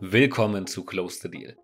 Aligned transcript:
Willkommen 0.00 0.66
zu 0.66 0.84
Close 0.84 1.20
the 1.22 1.30
Deal. 1.30 1.56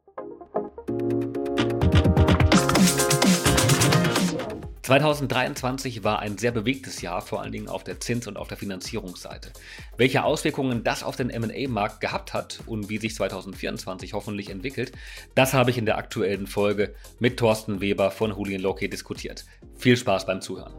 2023 4.83 6.03
war 6.03 6.21
ein 6.21 6.39
sehr 6.39 6.51
bewegtes 6.51 7.03
Jahr, 7.03 7.21
vor 7.21 7.43
allen 7.43 7.53
Dingen 7.53 7.69
auf 7.69 7.85
der 7.85 8.01
Zins- 8.01 8.27
und 8.27 8.39
auf 8.39 8.49
der 8.49 8.57
Finanzierungsseite. 8.57 9.53
Welche 9.99 10.25
Auswirkungen 10.25 10.83
das 10.83 11.03
auf 11.03 11.17
den 11.17 11.29
MA-Markt 11.29 12.01
gehabt 12.01 12.33
hat 12.33 12.61
und 12.67 12.89
wie 12.89 12.99
sich 12.99 13.15
2024 13.15 14.15
hoffentlich 14.15 14.49
entwickelt, 14.49 14.93
das 15.35 15.53
habe 15.53 15.71
ich 15.71 15.77
in 15.77 15.85
der 15.85 15.99
aktuellen 15.99 16.47
Folge 16.47 16.95
mit 17.19 17.39
Thorsten 17.39 17.83
Weber 17.83 18.11
von 18.11 18.31
Julian 18.31 18.63
Locke 18.63 18.89
diskutiert. 18.89 19.45
Viel 19.77 19.99
Spaß 19.99 20.25
beim 20.25 20.41
Zuhören. 20.41 20.73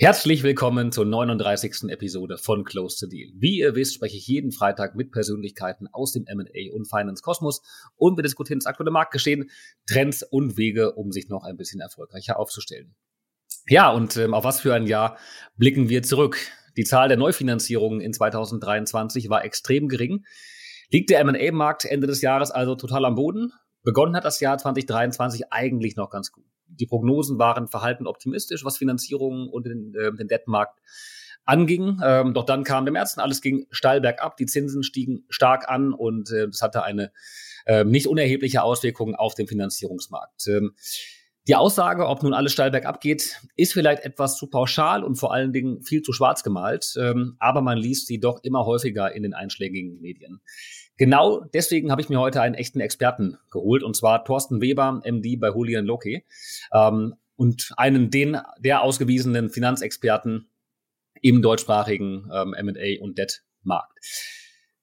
Herzlich 0.00 0.44
willkommen 0.44 0.92
zur 0.92 1.06
39. 1.06 1.90
Episode 1.90 2.38
von 2.38 2.62
Close 2.62 3.00
to 3.00 3.10
Deal. 3.10 3.32
Wie 3.34 3.58
ihr 3.58 3.74
wisst, 3.74 3.94
spreche 3.94 4.16
ich 4.16 4.28
jeden 4.28 4.52
Freitag 4.52 4.94
mit 4.94 5.10
Persönlichkeiten 5.10 5.88
aus 5.90 6.12
dem 6.12 6.24
M&A 6.24 6.72
und 6.72 6.88
Finance 6.88 7.20
Kosmos 7.20 7.62
und 7.96 8.16
wir 8.16 8.22
diskutieren 8.22 8.60
das 8.60 8.66
aktuelle 8.66 8.92
Marktgeschehen, 8.92 9.50
Trends 9.90 10.22
und 10.22 10.56
Wege, 10.56 10.92
um 10.92 11.10
sich 11.10 11.28
noch 11.28 11.42
ein 11.42 11.56
bisschen 11.56 11.80
erfolgreicher 11.80 12.38
aufzustellen. 12.38 12.94
Ja, 13.66 13.90
und 13.90 14.16
ähm, 14.16 14.34
auf 14.34 14.44
was 14.44 14.60
für 14.60 14.72
ein 14.72 14.86
Jahr 14.86 15.18
blicken 15.56 15.88
wir 15.88 16.04
zurück? 16.04 16.38
Die 16.76 16.84
Zahl 16.84 17.08
der 17.08 17.16
Neufinanzierungen 17.16 18.00
in 18.00 18.12
2023 18.12 19.28
war 19.30 19.44
extrem 19.44 19.88
gering. 19.88 20.24
Liegt 20.92 21.10
der 21.10 21.18
M&A-Markt 21.18 21.84
Ende 21.84 22.06
des 22.06 22.22
Jahres 22.22 22.52
also 22.52 22.76
total 22.76 23.04
am 23.04 23.16
Boden? 23.16 23.50
Begonnen 23.82 24.14
hat 24.14 24.24
das 24.24 24.38
Jahr 24.38 24.58
2023 24.58 25.50
eigentlich 25.50 25.96
noch 25.96 26.08
ganz 26.08 26.30
gut 26.30 26.44
die 26.68 26.86
Prognosen 26.86 27.38
waren 27.38 27.68
verhalten 27.68 28.06
optimistisch, 28.06 28.64
was 28.64 28.78
Finanzierung 28.78 29.48
und 29.48 29.66
den, 29.66 29.94
äh, 29.94 30.12
den 30.12 30.28
Debtmarkt 30.28 30.80
anging. 31.44 32.00
Ähm, 32.04 32.34
doch 32.34 32.44
dann 32.44 32.62
kam 32.62 32.84
der 32.84 32.92
März 32.92 33.16
und 33.16 33.22
alles 33.22 33.40
ging 33.40 33.66
steil 33.70 34.00
bergab. 34.00 34.36
Die 34.36 34.46
Zinsen 34.46 34.82
stiegen 34.82 35.24
stark 35.28 35.68
an 35.68 35.92
und 35.92 36.30
äh, 36.30 36.46
das 36.46 36.62
hatte 36.62 36.82
eine 36.82 37.10
äh, 37.66 37.84
nicht 37.84 38.06
unerhebliche 38.06 38.62
Auswirkung 38.62 39.14
auf 39.14 39.34
den 39.34 39.46
Finanzierungsmarkt. 39.46 40.46
Ähm, 40.48 40.74
die 41.48 41.56
Aussage, 41.56 42.06
ob 42.06 42.22
nun 42.22 42.34
alles 42.34 42.52
steil 42.52 42.70
bergab 42.70 43.00
geht, 43.00 43.40
ist 43.56 43.72
vielleicht 43.72 44.04
etwas 44.04 44.36
zu 44.36 44.48
pauschal 44.48 45.02
und 45.02 45.16
vor 45.16 45.32
allen 45.32 45.54
Dingen 45.54 45.82
viel 45.82 46.02
zu 46.02 46.12
schwarz 46.12 46.42
gemalt, 46.42 46.94
ähm, 47.00 47.36
aber 47.38 47.62
man 47.62 47.78
liest 47.78 48.06
sie 48.06 48.20
doch 48.20 48.40
immer 48.42 48.66
häufiger 48.66 49.14
in 49.14 49.22
den 49.22 49.32
einschlägigen 49.32 49.98
Medien. 50.02 50.42
Genau 50.98 51.44
deswegen 51.54 51.90
habe 51.90 52.02
ich 52.02 52.08
mir 52.08 52.18
heute 52.18 52.42
einen 52.42 52.56
echten 52.56 52.80
Experten 52.80 53.38
geholt, 53.50 53.82
und 53.84 53.96
zwar 53.96 54.24
Thorsten 54.24 54.60
Weber, 54.60 55.00
MD 55.04 55.38
bei 55.38 55.48
Julian 55.48 55.86
Loki, 55.86 56.24
ähm, 56.72 57.14
und 57.36 57.72
einen 57.76 58.10
den, 58.10 58.36
der 58.58 58.82
ausgewiesenen 58.82 59.48
Finanzexperten 59.48 60.50
im 61.22 61.40
deutschsprachigen 61.40 62.28
ähm, 62.34 62.52
M&A 62.52 63.00
und 63.02 63.16
Debt-Markt. 63.16 63.96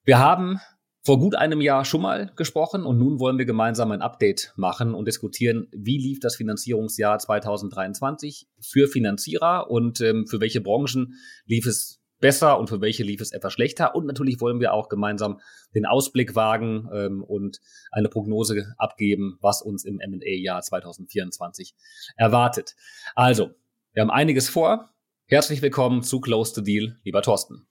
Wir 0.06 0.20
haben 0.20 0.62
vor 1.04 1.20
gut 1.20 1.36
einem 1.36 1.60
Jahr 1.62 1.84
schon 1.84 2.02
mal 2.02 2.32
gesprochen 2.36 2.84
und 2.86 2.98
nun 2.98 3.20
wollen 3.20 3.38
wir 3.38 3.46
gemeinsam 3.46 3.92
ein 3.92 4.02
Update 4.02 4.54
machen 4.56 4.94
und 4.96 5.08
diskutieren, 5.08 5.68
wie 5.72 5.98
lief 5.98 6.20
das 6.20 6.38
Finanzierungsjahr 6.38 7.20
2023 7.20 8.48
für 8.62 8.88
Finanzierer 8.88 9.70
und 9.70 10.00
ähm, 10.00 10.26
für 10.28 10.40
welche 10.40 10.62
Branchen 10.62 11.16
lief 11.46 11.68
es 11.68 12.02
besser 12.20 12.60
und 12.60 12.70
für 12.70 12.82
welche 12.82 13.04
lief 13.04 13.22
es 13.22 13.32
etwas 13.32 13.54
schlechter. 13.54 13.96
Und 13.96 14.06
natürlich 14.06 14.40
wollen 14.42 14.60
wir 14.60 14.74
auch 14.74 14.90
gemeinsam 14.90 15.40
den 15.74 15.86
Ausblick 15.86 16.36
wagen 16.36 16.90
ähm, 16.94 17.24
und 17.24 17.60
eine 17.92 18.10
Prognose 18.10 18.74
abgeben, 18.78 19.38
was 19.42 19.62
uns 19.62 19.86
im 19.86 20.00
M&A-Jahr 20.00 20.62
2024 20.62 21.76
erwartet. 22.16 22.76
Also, 23.16 23.52
wir 23.94 24.02
haben 24.02 24.12
einiges 24.12 24.50
vor. 24.50 24.90
Herzlich 25.28 25.62
willkommen 25.62 26.04
zu 26.04 26.20
Close 26.22 26.54
the 26.56 26.64
Deal, 26.64 26.98
lieber 27.04 27.22
Thorsten. 27.22 27.68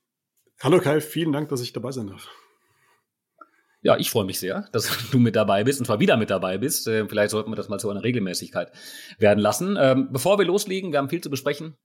Hallo 0.61 0.79
Kai, 0.79 1.01
vielen 1.01 1.31
Dank, 1.31 1.49
dass 1.49 1.61
ich 1.61 1.73
dabei 1.73 1.91
sein 1.91 2.07
darf. 2.07 2.29
Ja, 3.81 3.97
ich 3.97 4.09
freue 4.09 4.25
mich 4.25 4.39
sehr, 4.39 4.67
dass 4.71 4.89
du 5.11 5.19
mit 5.19 5.35
dabei 5.35 5.63
bist 5.63 5.79
und 5.79 5.85
zwar 5.85 5.99
wieder 5.99 6.17
mit 6.17 6.31
dabei 6.31 6.57
bist. 6.57 6.87
Äh, 6.87 7.07
vielleicht 7.07 7.29
sollten 7.29 7.51
wir 7.51 7.55
das 7.55 7.69
mal 7.69 7.79
zu 7.79 7.89
einer 7.89 8.03
Regelmäßigkeit 8.03 8.71
werden 9.19 9.39
lassen. 9.39 9.77
Ähm, 9.79 10.09
bevor 10.11 10.39
wir 10.39 10.45
loslegen, 10.45 10.91
wir 10.91 10.97
haben 10.97 11.09
viel 11.09 11.21
zu 11.21 11.29
besprechen. 11.29 11.77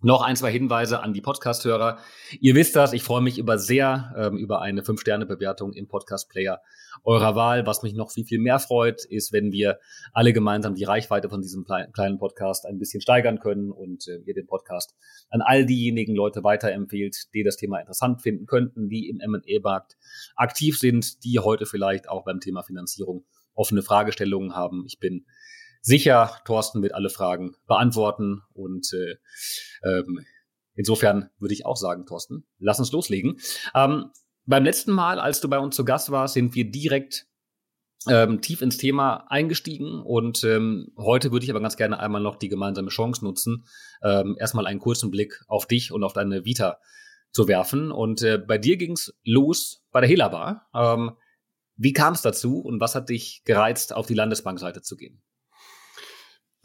Noch 0.00 0.22
ein, 0.22 0.36
zwei 0.36 0.52
Hinweise 0.52 1.00
an 1.00 1.12
die 1.12 1.20
Podcast-Hörer. 1.20 1.98
Ihr 2.38 2.54
wisst 2.54 2.76
das, 2.76 2.92
ich 2.92 3.02
freue 3.02 3.20
mich 3.20 3.36
über 3.36 3.58
sehr 3.58 4.14
ähm, 4.16 4.36
über 4.36 4.60
eine 4.60 4.82
5-Sterne-Bewertung 4.82 5.72
im 5.72 5.88
Podcast-Player 5.88 6.62
eurer 7.02 7.34
Wahl. 7.34 7.66
Was 7.66 7.82
mich 7.82 7.94
noch 7.94 8.12
viel, 8.12 8.24
viel 8.24 8.38
mehr 8.38 8.60
freut, 8.60 9.04
ist, 9.04 9.32
wenn 9.32 9.50
wir 9.50 9.80
alle 10.12 10.32
gemeinsam 10.32 10.76
die 10.76 10.84
Reichweite 10.84 11.28
von 11.28 11.42
diesem 11.42 11.64
kleinen 11.64 12.18
Podcast 12.18 12.64
ein 12.64 12.78
bisschen 12.78 13.00
steigern 13.00 13.40
können 13.40 13.72
und 13.72 14.06
äh, 14.06 14.18
ihr 14.18 14.34
den 14.34 14.46
Podcast 14.46 14.94
an 15.30 15.42
all 15.42 15.66
diejenigen 15.66 16.14
Leute 16.14 16.44
weiterempfehlt, 16.44 17.34
die 17.34 17.42
das 17.42 17.56
Thema 17.56 17.80
interessant 17.80 18.22
finden 18.22 18.46
könnten, 18.46 18.88
die 18.88 19.08
im 19.08 19.18
M&A-Markt 19.18 19.96
aktiv 20.36 20.78
sind, 20.78 21.24
die 21.24 21.40
heute 21.40 21.66
vielleicht 21.66 22.08
auch 22.08 22.24
beim 22.24 22.38
Thema 22.38 22.62
Finanzierung 22.62 23.24
offene 23.54 23.82
Fragestellungen 23.82 24.54
haben. 24.54 24.84
Ich 24.86 25.00
bin 25.00 25.26
sicher, 25.88 26.40
Thorsten 26.44 26.82
wird 26.82 26.94
alle 26.94 27.10
Fragen 27.10 27.56
beantworten. 27.66 28.42
Und 28.52 28.92
äh, 28.92 29.16
ähm, 29.82 30.24
insofern 30.74 31.30
würde 31.38 31.54
ich 31.54 31.66
auch 31.66 31.76
sagen, 31.76 32.06
Thorsten, 32.06 32.46
lass 32.58 32.78
uns 32.78 32.92
loslegen. 32.92 33.40
Ähm, 33.74 34.10
beim 34.46 34.64
letzten 34.64 34.92
Mal, 34.92 35.18
als 35.18 35.40
du 35.40 35.48
bei 35.48 35.58
uns 35.58 35.74
zu 35.74 35.84
Gast 35.84 36.10
warst, 36.10 36.34
sind 36.34 36.54
wir 36.54 36.70
direkt 36.70 37.26
ähm, 38.08 38.40
tief 38.40 38.62
ins 38.62 38.76
Thema 38.76 39.26
eingestiegen 39.28 40.00
und 40.00 40.44
ähm, 40.44 40.92
heute 40.96 41.32
würde 41.32 41.44
ich 41.44 41.50
aber 41.50 41.60
ganz 41.60 41.76
gerne 41.76 41.98
einmal 41.98 42.20
noch 42.20 42.36
die 42.36 42.48
gemeinsame 42.48 42.90
Chance 42.90 43.24
nutzen, 43.24 43.64
ähm, 44.02 44.36
erstmal 44.38 44.66
einen 44.66 44.78
kurzen 44.78 45.10
Blick 45.10 45.42
auf 45.48 45.66
dich 45.66 45.90
und 45.90 46.04
auf 46.04 46.12
deine 46.12 46.44
Vita 46.44 46.78
zu 47.32 47.48
werfen. 47.48 47.90
Und 47.90 48.22
äh, 48.22 48.38
bei 48.38 48.56
dir 48.56 48.76
ging's 48.76 49.12
los 49.24 49.82
bei 49.90 50.00
der 50.00 50.08
Helabar. 50.08 50.68
Ähm, 50.74 51.16
wie 51.76 51.92
kam 51.92 52.14
es 52.14 52.22
dazu 52.22 52.60
und 52.60 52.80
was 52.80 52.94
hat 52.94 53.08
dich 53.08 53.42
gereizt, 53.44 53.92
auf 53.92 54.06
die 54.06 54.14
Landesbankseite 54.14 54.80
zu 54.80 54.96
gehen? 54.96 55.22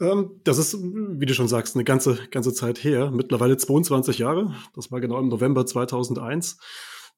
Ähm, 0.00 0.40
das 0.44 0.58
ist, 0.58 0.74
wie 0.74 1.26
du 1.26 1.34
schon 1.34 1.48
sagst, 1.48 1.76
eine 1.76 1.84
ganze, 1.84 2.18
ganze 2.30 2.52
Zeit 2.52 2.82
her. 2.82 3.10
Mittlerweile 3.10 3.56
22 3.56 4.18
Jahre. 4.18 4.54
Das 4.74 4.90
war 4.90 5.00
genau 5.00 5.18
im 5.18 5.28
November 5.28 5.66
2001. 5.66 6.58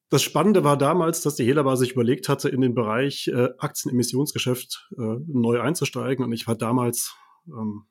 Das 0.09 0.23
Spannende 0.23 0.63
war 0.63 0.77
damals, 0.77 1.23
dass 1.23 1.35
die 1.35 1.45
Helaba 1.45 1.77
sich 1.77 1.93
überlegt 1.93 2.29
hatte, 2.29 2.49
in 2.49 2.61
den 2.61 2.75
Bereich 2.75 3.29
äh, 3.29 3.49
Aktienemissionsgeschäft 3.59 4.89
äh, 4.97 5.17
neu 5.27 5.61
einzusteigen. 5.61 6.25
Und 6.25 6.33
ich 6.33 6.47
war 6.47 6.55
damals 6.55 7.17
ähm, 7.49 7.87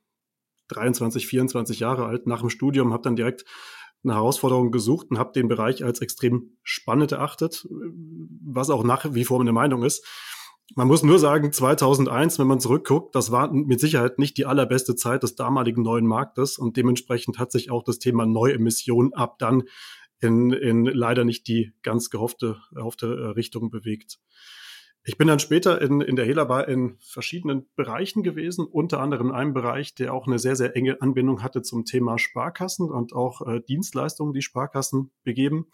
23, 0.70 1.28
24 1.28 1.80
Jahre 1.80 2.06
alt 2.06 2.26
nach 2.26 2.40
dem 2.40 2.50
Studium, 2.50 2.94
habe 2.94 3.04
dann 3.04 3.16
direkt 3.16 3.46
eine 4.04 4.14
Herausforderung 4.14 4.72
gesucht 4.72 5.08
und 5.10 5.18
habe 5.18 5.34
den 5.34 5.48
Bereich 5.48 5.84
als 5.84 6.00
extrem 6.00 6.58
spannend 6.64 7.12
erachtet, 7.12 7.68
was 7.72 8.70
auch 8.70 8.84
nach 8.84 9.14
wie 9.14 9.26
vor 9.26 9.40
meine 9.40 9.52
Meinung 9.52 9.84
ist. 9.84 10.06
Man 10.74 10.88
muss 10.88 11.04
nur 11.04 11.20
sagen, 11.20 11.54
2001, 11.54 12.40
wenn 12.40 12.48
man 12.48 12.60
zurückguckt, 12.60 13.14
das 13.14 13.32
war 13.32 13.54
mit 13.54 13.80
Sicherheit 13.80 14.18
nicht 14.18 14.36
die 14.38 14.48
allerbeste 14.48 14.96
Zeit 14.96 15.22
des 15.22 15.36
damaligen 15.36 15.84
neuen 15.84 16.08
Marktes 16.08 16.58
und 16.58 16.76
dementsprechend 16.76 17.38
hat 17.38 17.52
sich 17.52 17.70
auch 17.70 17.84
das 17.84 18.00
Thema 18.00 18.26
Neuemissionen 18.26 19.14
ab 19.14 19.38
dann 19.38 19.64
in, 20.20 20.52
in 20.52 20.86
leider 20.86 21.24
nicht 21.24 21.48
die 21.48 21.74
ganz 21.84 22.10
gehoffte, 22.10 22.58
erhoffte 22.76 23.06
äh, 23.06 23.28
Richtung 23.28 23.70
bewegt. 23.70 24.18
Ich 25.08 25.20
bin 25.20 25.28
dann 25.28 25.38
später 25.38 25.80
in, 25.84 26.02
in 26.02 26.16
der 26.16 26.26
Helabar 26.26 26.68
in 26.68 26.98
verschiedenen 27.00 27.68
Bereichen 27.76 28.24
gewesen, 28.24 28.66
unter 28.66 29.02
anderem 29.02 29.30
in 29.30 29.36
einem 29.36 29.54
Bereich, 29.54 29.94
der 29.94 30.16
auch 30.16 30.26
eine 30.26 30.40
sehr, 30.40 30.56
sehr 30.56 30.76
enge 30.76 31.00
Anbindung 31.00 31.44
hatte 31.44 31.62
zum 31.62 31.86
Thema 31.86 32.18
Sparkassen 32.18 32.90
und 32.90 33.14
auch 33.14 33.46
äh, 33.46 33.62
Dienstleistungen, 33.62 34.34
die 34.34 34.42
Sparkassen 34.42 35.12
begeben. 35.24 35.68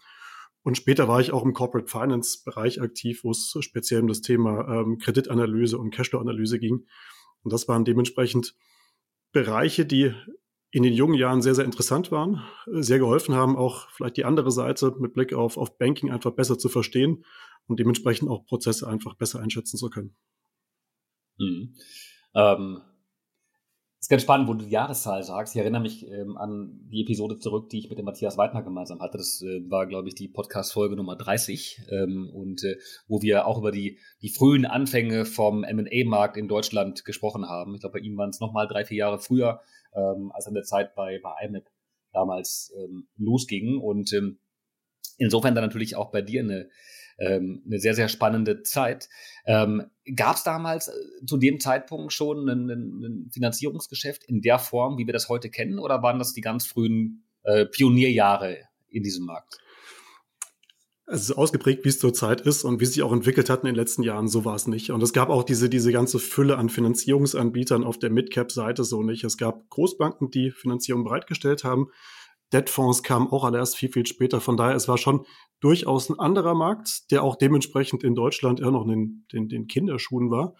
Und 0.62 0.76
später 0.76 1.08
war 1.08 1.20
ich 1.20 1.32
auch 1.32 1.44
im 1.44 1.54
Corporate 1.54 1.90
Finance 1.90 2.42
Bereich 2.44 2.80
aktiv, 2.80 3.24
wo 3.24 3.32
es 3.32 3.56
speziell 3.60 4.00
um 4.00 4.08
das 4.08 4.20
Thema 4.20 4.80
ähm, 4.80 4.98
Kreditanalyse 4.98 5.76
und 5.76 5.90
Cashflow-Analyse 5.92 6.58
ging. 6.58 6.86
Und 7.42 7.52
das 7.52 7.66
waren 7.66 7.84
dementsprechend 7.84 8.54
Bereiche, 9.32 9.84
die 9.84 10.14
in 10.70 10.82
den 10.82 10.94
jungen 10.94 11.14
Jahren 11.14 11.42
sehr, 11.42 11.54
sehr 11.54 11.64
interessant 11.64 12.10
waren, 12.10 12.42
sehr 12.66 12.98
geholfen 12.98 13.34
haben, 13.34 13.56
auch 13.56 13.90
vielleicht 13.90 14.16
die 14.16 14.24
andere 14.24 14.50
Seite 14.50 14.94
mit 14.98 15.12
Blick 15.12 15.34
auf, 15.34 15.58
auf 15.58 15.76
Banking 15.78 16.10
einfach 16.10 16.30
besser 16.30 16.58
zu 16.58 16.68
verstehen 16.68 17.24
und 17.66 17.78
dementsprechend 17.78 18.30
auch 18.30 18.46
Prozesse 18.46 18.88
einfach 18.88 19.14
besser 19.14 19.40
einschätzen 19.40 19.76
zu 19.76 19.90
können. 19.90 20.16
Mhm. 21.38 21.74
Ähm, 22.34 22.80
ist 24.02 24.08
ganz 24.08 24.22
spannend, 24.22 24.48
wo 24.48 24.54
du 24.54 24.64
die 24.64 24.72
Jahreszahl 24.72 25.22
sagst. 25.22 25.54
Ich 25.54 25.60
erinnere 25.60 25.80
mich 25.80 26.08
ähm, 26.08 26.36
an 26.36 26.80
die 26.90 27.02
Episode 27.02 27.38
zurück, 27.38 27.70
die 27.70 27.78
ich 27.78 27.88
mit 27.88 27.98
dem 27.98 28.04
Matthias 28.04 28.36
Weidner 28.36 28.64
gemeinsam 28.64 29.00
hatte. 29.00 29.16
Das 29.16 29.40
äh, 29.42 29.70
war, 29.70 29.86
glaube 29.86 30.08
ich, 30.08 30.16
die 30.16 30.26
Podcast-Folge 30.26 30.96
Nummer 30.96 31.14
30. 31.14 31.82
Ähm, 31.88 32.28
und 32.34 32.64
äh, 32.64 32.78
wo 33.06 33.22
wir 33.22 33.46
auch 33.46 33.58
über 33.58 33.70
die, 33.70 34.00
die 34.20 34.30
frühen 34.30 34.66
Anfänge 34.66 35.24
vom 35.24 35.62
M&A-Markt 35.62 36.36
in 36.36 36.48
Deutschland 36.48 37.04
gesprochen 37.04 37.48
haben. 37.48 37.76
Ich 37.76 37.80
glaube, 37.82 38.00
bei 38.00 38.04
ihm 38.04 38.16
waren 38.16 38.30
es 38.30 38.40
nochmal 38.40 38.66
drei, 38.66 38.84
vier 38.84 38.96
Jahre 38.96 39.20
früher, 39.20 39.60
ähm, 39.94 40.32
als 40.34 40.48
an 40.48 40.54
der 40.54 40.64
Zeit 40.64 40.96
bei, 40.96 41.20
bei 41.22 41.34
IMAP 41.46 41.70
damals 42.12 42.74
ähm, 42.76 43.06
losging. 43.18 43.78
Und 43.78 44.12
ähm, 44.14 44.40
insofern 45.16 45.54
dann 45.54 45.62
natürlich 45.62 45.94
auch 45.94 46.10
bei 46.10 46.22
dir 46.22 46.40
eine 46.40 46.68
ähm, 47.22 47.62
eine 47.66 47.78
sehr, 47.78 47.94
sehr 47.94 48.08
spannende 48.08 48.62
Zeit. 48.62 49.08
Ähm, 49.46 49.84
Gab 50.16 50.36
es 50.36 50.42
damals 50.42 50.88
äh, 50.88 50.92
zu 51.26 51.36
dem 51.36 51.60
Zeitpunkt 51.60 52.12
schon 52.12 52.48
ein, 52.48 52.68
ein, 52.68 53.30
Finanzierungsgeschäft 53.32 54.24
in 54.24 54.40
der 54.40 54.58
Form, 54.58 54.98
wie 54.98 55.06
wir 55.06 55.12
das 55.12 55.28
heute 55.28 55.48
kennen, 55.48 55.78
oder 55.78 56.02
waren 56.02 56.18
das 56.18 56.32
die 56.32 56.40
ganz 56.40 56.66
frühen 56.66 57.24
äh, 57.44 57.66
Pionierjahre 57.66 58.58
in 58.88 59.02
diesem 59.02 59.26
Markt? 59.26 59.58
Also 61.06 61.34
ausgeprägt, 61.34 61.84
wie 61.84 61.90
es 61.90 61.98
zurzeit 61.98 62.40
ist 62.40 62.64
und 62.64 62.80
wie 62.80 62.84
es 62.84 62.94
sich 62.94 63.02
auch 63.02 63.12
entwickelt 63.12 63.50
hat 63.50 63.60
in 63.60 63.66
den 63.66 63.74
letzten 63.74 64.02
Jahren, 64.02 64.28
so 64.28 64.44
war 64.44 64.54
es 64.54 64.66
nicht. 64.66 64.90
Und 64.90 65.02
es 65.02 65.12
gab 65.12 65.28
auch 65.28 65.42
diese, 65.42 65.68
diese 65.68 65.92
ganze 65.92 66.18
Fülle 66.18 66.56
an 66.56 66.68
Finanzierungsanbietern 66.68 67.84
auf 67.84 67.98
der 67.98 68.10
Midcap-Seite 68.10 68.84
so 68.84 69.02
nicht. 69.02 69.22
Es 69.24 69.36
gab 69.36 69.68
Großbanken, 69.68 70.30
die 70.30 70.50
Finanzierung 70.50 71.04
bereitgestellt 71.04 71.64
haben. 71.64 71.88
Debtfonds 72.52 73.02
kamen 73.02 73.28
auch 73.28 73.44
alle 73.44 73.58
erst 73.58 73.76
viel, 73.76 73.90
viel 73.90 74.06
später. 74.06 74.40
Von 74.40 74.56
daher, 74.56 74.76
es 74.76 74.88
war 74.88 74.98
schon 74.98 75.24
durchaus 75.60 76.10
ein 76.10 76.18
anderer 76.18 76.54
Markt, 76.54 77.10
der 77.10 77.22
auch 77.22 77.36
dementsprechend 77.36 78.04
in 78.04 78.14
Deutschland 78.14 78.60
eher 78.60 78.70
noch 78.70 78.86
in 78.86 79.24
den, 79.32 79.48
den, 79.48 79.66
Kinderschuhen 79.66 80.30
war. 80.30 80.54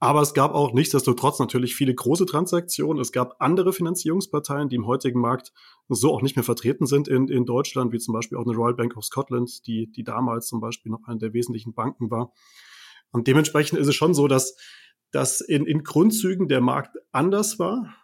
Aber 0.00 0.22
es 0.22 0.32
gab 0.32 0.54
auch 0.54 0.72
nichtsdestotrotz 0.72 1.40
natürlich 1.40 1.74
viele 1.74 1.94
große 1.94 2.26
Transaktionen. 2.26 3.00
Es 3.00 3.10
gab 3.10 3.36
andere 3.40 3.72
Finanzierungsparteien, 3.72 4.68
die 4.68 4.76
im 4.76 4.86
heutigen 4.86 5.20
Markt 5.20 5.52
so 5.88 6.12
auch 6.14 6.22
nicht 6.22 6.36
mehr 6.36 6.44
vertreten 6.44 6.86
sind 6.86 7.08
in, 7.08 7.28
in 7.28 7.46
Deutschland, 7.46 7.92
wie 7.92 7.98
zum 7.98 8.14
Beispiel 8.14 8.38
auch 8.38 8.46
eine 8.46 8.54
Royal 8.54 8.74
Bank 8.74 8.96
of 8.96 9.04
Scotland, 9.04 9.66
die, 9.66 9.90
die 9.90 10.04
damals 10.04 10.46
zum 10.46 10.60
Beispiel 10.60 10.92
noch 10.92 11.02
eine 11.06 11.18
der 11.18 11.32
wesentlichen 11.32 11.74
Banken 11.74 12.10
war. 12.10 12.32
Und 13.10 13.26
dementsprechend 13.26 13.78
ist 13.78 13.88
es 13.88 13.94
schon 13.94 14.14
so, 14.14 14.28
dass, 14.28 14.56
dass 15.10 15.40
in, 15.40 15.66
in 15.66 15.82
Grundzügen 15.82 16.46
der 16.46 16.60
Markt 16.60 16.96
anders 17.10 17.58
war, 17.58 17.94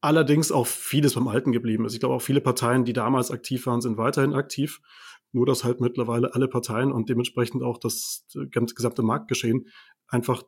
allerdings 0.00 0.52
auch 0.52 0.66
vieles 0.66 1.14
beim 1.14 1.28
Alten 1.28 1.52
geblieben 1.52 1.84
ist. 1.84 1.94
Ich 1.94 2.00
glaube 2.00 2.14
auch 2.14 2.22
viele 2.22 2.40
Parteien, 2.40 2.84
die 2.84 2.92
damals 2.92 3.30
aktiv 3.30 3.66
waren, 3.66 3.80
sind 3.80 3.96
weiterhin 3.96 4.34
aktiv. 4.34 4.80
Nur 5.32 5.46
dass 5.46 5.62
halt 5.62 5.80
mittlerweile 5.80 6.34
alle 6.34 6.48
Parteien 6.48 6.90
und 6.90 7.08
dementsprechend 7.08 7.62
auch 7.62 7.78
das 7.78 8.26
gesamte 8.50 9.02
Marktgeschehen 9.02 9.68
einfach 10.08 10.42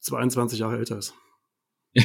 22 0.00 0.60
Jahre 0.60 0.78
älter 0.78 0.98
ist. 0.98 1.14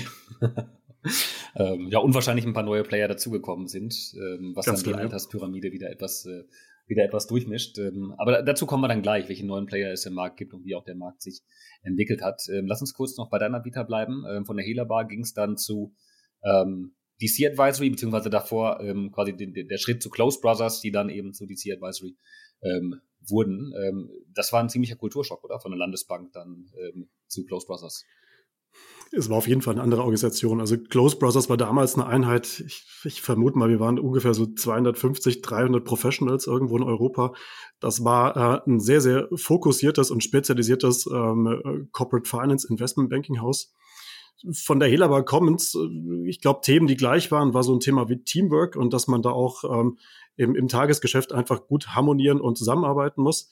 ähm, 1.55 1.89
ja, 1.89 1.99
unwahrscheinlich 1.99 2.45
ein 2.45 2.53
paar 2.53 2.63
neue 2.63 2.83
Player 2.83 3.07
dazugekommen 3.07 3.67
sind, 3.67 3.93
ähm, 4.15 4.53
was 4.55 4.65
Ganz 4.65 4.79
dann 4.79 4.85
die 4.85 4.91
klar, 4.93 5.01
Alterspyramide 5.03 5.71
wieder 5.71 5.91
etwas, 5.91 6.25
äh, 6.25 6.43
wieder 6.87 7.03
etwas 7.03 7.27
durchmischt. 7.27 7.77
Ähm, 7.77 8.15
aber 8.17 8.41
dazu 8.41 8.65
kommen 8.65 8.81
wir 8.83 8.87
dann 8.87 9.03
gleich, 9.03 9.29
welche 9.29 9.45
neuen 9.45 9.67
Player 9.67 9.91
es 9.91 10.05
im 10.07 10.13
Markt 10.13 10.37
gibt 10.37 10.53
und 10.53 10.65
wie 10.65 10.75
auch 10.75 10.85
der 10.85 10.95
Markt 10.95 11.21
sich 11.21 11.41
entwickelt 11.83 12.23
hat. 12.23 12.41
Ähm, 12.49 12.65
lass 12.65 12.81
uns 12.81 12.93
kurz 12.93 13.15
noch 13.17 13.29
bei 13.29 13.37
deiner 13.37 13.63
Vita 13.63 13.83
bleiben. 13.83 14.23
Ähm, 14.27 14.45
von 14.45 14.57
der 14.57 14.65
Hela 14.65 14.85
Bar 14.85 15.05
ging 15.05 15.21
es 15.21 15.33
dann 15.33 15.57
zu 15.57 15.93
ähm, 16.43 16.95
DC 17.21 17.45
Advisory, 17.45 17.89
beziehungsweise 17.89 18.29
davor 18.29 18.79
ähm, 18.81 19.11
quasi 19.11 19.35
den, 19.35 19.53
der 19.53 19.77
Schritt 19.77 20.01
zu 20.01 20.09
Close 20.09 20.39
Brothers, 20.41 20.81
die 20.81 20.91
dann 20.91 21.09
eben 21.09 21.33
zu 21.33 21.45
DC 21.45 21.73
Advisory 21.73 22.17
ähm, 22.61 23.01
wurden. 23.27 23.73
Ähm, 23.81 24.09
das 24.33 24.51
war 24.51 24.61
ein 24.61 24.69
ziemlicher 24.69 24.95
Kulturschock, 24.95 25.43
oder? 25.43 25.59
Von 25.59 25.71
der 25.71 25.79
Landesbank 25.79 26.33
dann 26.33 26.69
ähm, 26.77 27.09
zu 27.27 27.45
Close 27.45 27.65
Brothers. 27.65 28.05
Es 29.15 29.29
war 29.29 29.37
auf 29.37 29.47
jeden 29.47 29.61
Fall 29.61 29.75
eine 29.75 29.83
andere 29.83 30.01
Organisation. 30.01 30.59
Also 30.59 30.75
Close 30.77 31.17
Brothers 31.17 31.47
war 31.47 31.57
damals 31.57 31.93
eine 31.93 32.07
Einheit, 32.07 32.63
ich, 32.65 32.83
ich 33.03 33.21
vermute 33.21 33.59
mal, 33.59 33.69
wir 33.69 33.79
waren 33.79 33.99
ungefähr 33.99 34.33
so 34.33 34.47
250, 34.47 35.43
300 35.43 35.85
Professionals 35.85 36.47
irgendwo 36.47 36.77
in 36.77 36.83
Europa. 36.83 37.33
Das 37.79 38.03
war 38.03 38.35
äh, 38.35 38.69
ein 38.69 38.79
sehr, 38.79 39.01
sehr 39.01 39.29
fokussiertes 39.35 40.09
und 40.09 40.23
spezialisiertes 40.23 41.05
ähm, 41.05 41.89
Corporate 41.91 42.27
Finance 42.27 42.67
Investment 42.67 43.11
Banking 43.11 43.39
Haus 43.39 43.71
von 44.51 44.79
der 44.79 44.89
Helaba 44.89 45.21
Commons, 45.21 45.75
äh, 45.75 46.27
ich 46.27 46.41
glaube, 46.41 46.61
Themen, 46.61 46.87
die 46.87 46.97
gleich 46.97 47.31
waren, 47.31 47.53
war 47.53 47.63
so 47.63 47.73
ein 47.73 47.79
Thema 47.79 48.09
wie 48.09 48.23
Teamwork 48.23 48.75
und 48.75 48.93
dass 48.93 49.07
man 49.07 49.21
da 49.21 49.31
auch 49.31 49.63
ähm, 49.63 49.97
im, 50.35 50.55
im 50.55 50.67
Tagesgeschäft 50.67 51.31
einfach 51.31 51.67
gut 51.67 51.89
harmonieren 51.89 52.41
und 52.41 52.57
zusammenarbeiten 52.57 53.21
muss. 53.21 53.49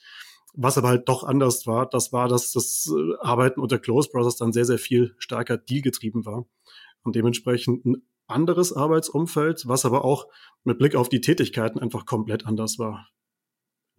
Was 0.53 0.77
aber 0.77 0.89
halt 0.89 1.07
doch 1.07 1.23
anders 1.23 1.65
war, 1.65 1.89
das 1.89 2.11
war, 2.11 2.27
dass 2.27 2.51
das 2.51 2.91
äh, 2.93 3.15
Arbeiten 3.19 3.61
unter 3.61 3.79
Close 3.79 4.09
Brothers 4.11 4.35
dann 4.35 4.51
sehr, 4.51 4.65
sehr 4.65 4.79
viel 4.79 5.15
stärker 5.17 5.57
dealgetrieben 5.57 6.25
war. 6.25 6.45
Und 7.03 7.15
dementsprechend 7.15 7.85
ein 7.85 8.03
anderes 8.27 8.73
Arbeitsumfeld, 8.73 9.67
was 9.67 9.85
aber 9.85 10.05
auch 10.05 10.27
mit 10.63 10.77
Blick 10.77 10.95
auf 10.95 11.09
die 11.09 11.21
Tätigkeiten 11.21 11.79
einfach 11.79 12.05
komplett 12.05 12.45
anders 12.45 12.79
war 12.79 13.07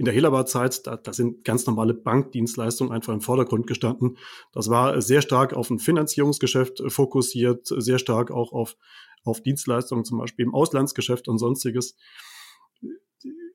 in 0.03 0.07
der 0.07 0.15
Helaba-Zeit, 0.15 0.85
da, 0.89 0.97
da 0.97 1.13
sind 1.13 1.45
ganz 1.45 1.65
normale 1.65 1.95
Bankdienstleistungen 1.95 2.93
einfach 2.93 3.13
im 3.13 3.21
Vordergrund 3.21 3.69
gestanden. 3.69 4.19
Das 4.53 4.69
war 4.69 5.01
sehr 5.01 5.23
stark 5.23 5.53
auf 5.53 5.71
ein 5.71 5.79
Finanzierungsgeschäft 5.79 6.83
fokussiert, 6.89 7.69
sehr 7.69 8.01
stark 8.01 8.33
auch 8.33 8.53
auf, 8.53 8.77
auf 9.23 9.41
Dienstleistungen, 9.43 10.05
zum 10.05 10.19
Beispiel 10.19 10.45
im 10.45 10.57
Auslandsgeschäft 10.57 11.29
und 11.29 11.39
sonstiges. 11.39 11.95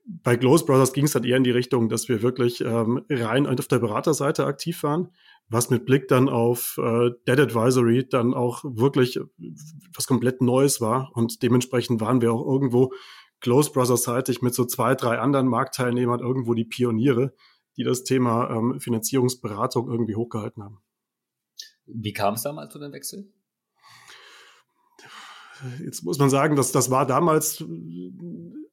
Bei 0.06 0.38
Close 0.38 0.64
Brothers 0.64 0.94
ging 0.94 1.04
es 1.04 1.12
dann 1.12 1.24
eher 1.24 1.36
in 1.36 1.44
die 1.44 1.50
Richtung, 1.50 1.90
dass 1.90 2.08
wir 2.08 2.22
wirklich 2.22 2.62
ähm, 2.62 3.04
rein 3.10 3.46
auf 3.46 3.68
der 3.68 3.78
Beraterseite 3.78 4.46
aktiv 4.46 4.82
waren, 4.82 5.10
was 5.50 5.68
mit 5.68 5.84
Blick 5.84 6.08
dann 6.08 6.30
auf 6.30 6.80
äh, 6.82 7.10
Dead 7.26 7.40
Advisory 7.40 8.08
dann 8.08 8.32
auch 8.32 8.64
wirklich 8.64 9.20
was 9.94 10.06
komplett 10.06 10.40
Neues 10.40 10.80
war 10.80 11.10
und 11.12 11.42
dementsprechend 11.42 12.00
waren 12.00 12.22
wir 12.22 12.32
auch 12.32 12.46
irgendwo 12.46 12.90
Close 13.40 13.70
Brothers 13.72 14.02
seitig 14.02 14.42
mit 14.42 14.54
so 14.54 14.64
zwei, 14.64 14.94
drei 14.94 15.18
anderen 15.18 15.48
Marktteilnehmern 15.48 16.20
irgendwo 16.20 16.54
die 16.54 16.64
Pioniere, 16.64 17.34
die 17.76 17.84
das 17.84 18.04
Thema 18.04 18.50
ähm, 18.50 18.80
Finanzierungsberatung 18.80 19.88
irgendwie 19.88 20.16
hochgehalten 20.16 20.62
haben. 20.62 20.82
Wie 21.86 22.12
kam 22.12 22.34
es 22.34 22.42
damals 22.42 22.72
zu 22.72 22.78
dem 22.78 22.92
Wechsel? 22.92 23.32
Jetzt 25.84 26.04
muss 26.04 26.18
man 26.18 26.30
sagen, 26.30 26.54
dass 26.54 26.70
das 26.70 26.90
war 26.90 27.04
damals, 27.06 27.64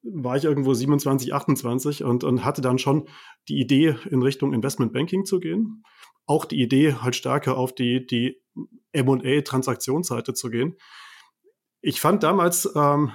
war 0.03 0.37
ich 0.37 0.43
irgendwo 0.43 0.73
27, 0.73 1.33
28 1.33 2.03
und, 2.03 2.23
und 2.23 2.45
hatte 2.45 2.61
dann 2.61 2.77
schon 2.77 3.07
die 3.47 3.59
Idee, 3.59 3.95
in 4.09 4.21
Richtung 4.21 4.53
Investment 4.53 4.93
Banking 4.93 5.25
zu 5.25 5.39
gehen. 5.39 5.83
Auch 6.27 6.45
die 6.45 6.61
Idee, 6.61 6.93
halt 6.93 7.15
stärker 7.15 7.57
auf 7.57 7.73
die, 7.73 8.05
die 8.05 8.39
M&A-Transaktionsseite 8.91 10.33
zu 10.33 10.49
gehen 10.49 10.75
ich 11.85 12.01
fand 12.01 12.23
damals 12.23 12.67
ähm, 12.75 13.11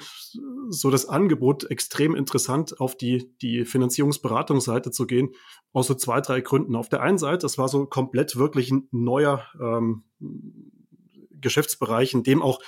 so 0.68 0.90
das 0.90 1.08
Angebot 1.08 1.68
extrem 1.70 2.14
interessant, 2.14 2.80
auf 2.80 2.96
die, 2.96 3.36
die 3.42 3.64
Finanzierungsberatungsseite 3.64 4.92
zu 4.92 5.06
gehen, 5.08 5.30
aus 5.72 5.88
so 5.88 5.94
zwei, 5.94 6.20
drei 6.20 6.40
Gründen. 6.40 6.76
Auf 6.76 6.88
der 6.88 7.02
einen 7.02 7.18
Seite, 7.18 7.46
es 7.46 7.58
war 7.58 7.68
so 7.68 7.86
komplett 7.86 8.36
wirklich 8.36 8.70
ein 8.70 8.86
neuer 8.92 9.44
ähm, 9.60 10.04
Geschäftsbereich, 11.40 12.14
in 12.14 12.22
dem 12.22 12.42
auch 12.42 12.60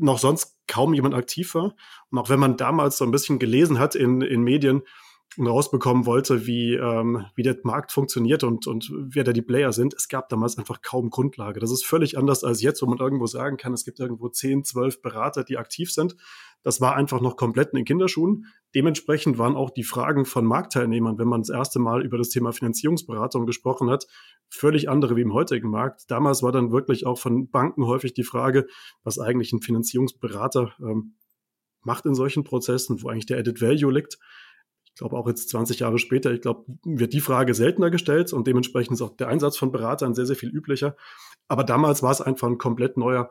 noch 0.00 0.18
sonst 0.18 0.56
kaum 0.66 0.94
jemand 0.94 1.14
aktiv 1.14 1.54
war. 1.54 1.76
Und 2.10 2.18
auch 2.18 2.30
wenn 2.30 2.40
man 2.40 2.56
damals 2.56 2.96
so 2.96 3.04
ein 3.04 3.10
bisschen 3.10 3.38
gelesen 3.38 3.78
hat 3.78 3.94
in, 3.94 4.22
in 4.22 4.42
Medien, 4.42 4.82
rausbekommen 5.36 6.06
wollte, 6.06 6.46
wie, 6.46 6.74
ähm, 6.74 7.26
wie 7.34 7.42
der 7.42 7.56
Markt 7.62 7.92
funktioniert 7.92 8.44
und, 8.44 8.66
und 8.66 8.90
wer 8.92 9.24
da 9.24 9.32
die 9.32 9.42
Player 9.42 9.72
sind. 9.72 9.94
Es 9.94 10.08
gab 10.08 10.28
damals 10.28 10.58
einfach 10.58 10.80
kaum 10.82 11.10
Grundlage. 11.10 11.60
Das 11.60 11.70
ist 11.70 11.84
völlig 11.84 12.16
anders 12.16 12.44
als 12.44 12.62
jetzt, 12.62 12.82
wo 12.82 12.86
man 12.86 12.98
irgendwo 12.98 13.26
sagen 13.26 13.56
kann, 13.56 13.72
es 13.72 13.84
gibt 13.84 14.00
irgendwo 14.00 14.28
10, 14.28 14.64
12 14.64 15.02
Berater, 15.02 15.44
die 15.44 15.58
aktiv 15.58 15.92
sind. 15.92 16.16
Das 16.62 16.80
war 16.80 16.96
einfach 16.96 17.20
noch 17.20 17.36
komplett 17.36 17.68
in 17.72 17.76
den 17.76 17.84
Kinderschuhen. 17.84 18.46
Dementsprechend 18.74 19.38
waren 19.38 19.54
auch 19.54 19.70
die 19.70 19.84
Fragen 19.84 20.24
von 20.24 20.44
Marktteilnehmern, 20.44 21.18
wenn 21.18 21.28
man 21.28 21.42
das 21.42 21.50
erste 21.50 21.78
Mal 21.78 22.04
über 22.04 22.18
das 22.18 22.30
Thema 22.30 22.52
Finanzierungsberatung 22.52 23.46
gesprochen 23.46 23.90
hat, 23.90 24.06
völlig 24.48 24.88
andere 24.88 25.14
wie 25.14 25.22
im 25.22 25.34
heutigen 25.34 25.70
Markt. 25.70 26.10
Damals 26.10 26.42
war 26.42 26.52
dann 26.52 26.72
wirklich 26.72 27.06
auch 27.06 27.18
von 27.18 27.48
Banken 27.48 27.86
häufig 27.86 28.12
die 28.12 28.24
Frage, 28.24 28.66
was 29.04 29.18
eigentlich 29.18 29.52
ein 29.52 29.60
Finanzierungsberater 29.60 30.72
ähm, 30.80 31.14
macht 31.82 32.06
in 32.06 32.14
solchen 32.14 32.42
Prozessen, 32.42 33.02
wo 33.02 33.08
eigentlich 33.08 33.26
der 33.26 33.38
Added 33.38 33.62
Value 33.62 33.92
liegt 33.92 34.18
ich 34.98 35.00
glaube 35.00 35.16
auch 35.16 35.28
jetzt 35.28 35.48
20 35.50 35.78
Jahre 35.78 36.00
später, 36.00 36.32
ich 36.32 36.40
glaube, 36.40 36.64
wird 36.82 37.12
die 37.12 37.20
Frage 37.20 37.54
seltener 37.54 37.88
gestellt 37.88 38.32
und 38.32 38.48
dementsprechend 38.48 38.94
ist 38.94 39.00
auch 39.00 39.14
der 39.16 39.28
Einsatz 39.28 39.56
von 39.56 39.70
Beratern 39.70 40.12
sehr, 40.12 40.26
sehr 40.26 40.34
viel 40.34 40.48
üblicher. 40.48 40.96
Aber 41.46 41.62
damals 41.62 42.02
war 42.02 42.10
es 42.10 42.20
einfach 42.20 42.48
ein 42.48 42.58
komplett 42.58 42.96
neuer 42.96 43.30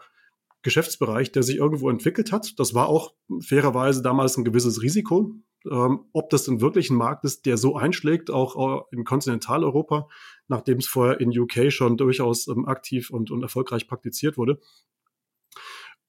Geschäftsbereich, 0.61 1.33
der 1.33 1.43
sich 1.43 1.57
irgendwo 1.57 1.89
entwickelt 1.89 2.31
hat. 2.31 2.57
Das 2.57 2.73
war 2.73 2.87
auch 2.87 3.15
fairerweise 3.41 4.01
damals 4.01 4.37
ein 4.37 4.45
gewisses 4.45 4.81
Risiko. 4.81 5.33
Ähm, 5.69 6.05
ob 6.13 6.29
das 6.29 6.45
denn 6.45 6.61
wirklich 6.61 6.89
ein 6.89 6.95
Markt 6.95 7.25
ist, 7.25 7.45
der 7.45 7.57
so 7.57 7.75
einschlägt, 7.75 8.31
auch 8.31 8.85
in 8.93 9.03
Kontinentaleuropa, 9.03 10.07
nachdem 10.47 10.77
es 10.77 10.87
vorher 10.87 11.19
in 11.19 11.37
UK 11.37 11.69
schon 11.69 11.97
durchaus 11.97 12.47
ähm, 12.47 12.65
aktiv 12.65 13.09
und, 13.09 13.29
und 13.29 13.43
erfolgreich 13.43 13.89
praktiziert 13.89 14.37
wurde. 14.37 14.61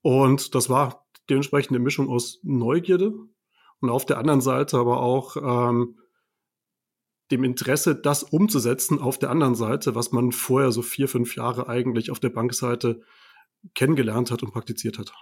Und 0.02 0.54
das 0.54 0.70
war 0.70 1.04
dementsprechend 1.28 1.72
eine 1.72 1.80
Mischung 1.80 2.08
aus 2.08 2.38
Neugierde, 2.44 3.12
und 3.80 3.90
auf 3.90 4.06
der 4.06 4.18
anderen 4.18 4.40
Seite 4.40 4.78
aber 4.78 5.00
auch 5.00 5.36
ähm, 5.36 5.98
dem 7.30 7.44
Interesse, 7.44 7.94
das 7.94 8.22
umzusetzen 8.22 8.98
auf 8.98 9.18
der 9.18 9.30
anderen 9.30 9.54
Seite, 9.54 9.94
was 9.94 10.12
man 10.12 10.32
vorher 10.32 10.72
so 10.72 10.82
vier, 10.82 11.08
fünf 11.08 11.36
Jahre 11.36 11.68
eigentlich 11.68 12.10
auf 12.10 12.20
der 12.20 12.30
Bankseite 12.30 13.02
kennengelernt 13.74 14.30
hat 14.30 14.42
und 14.42 14.52
praktiziert 14.52 14.98
hat. 14.98 15.12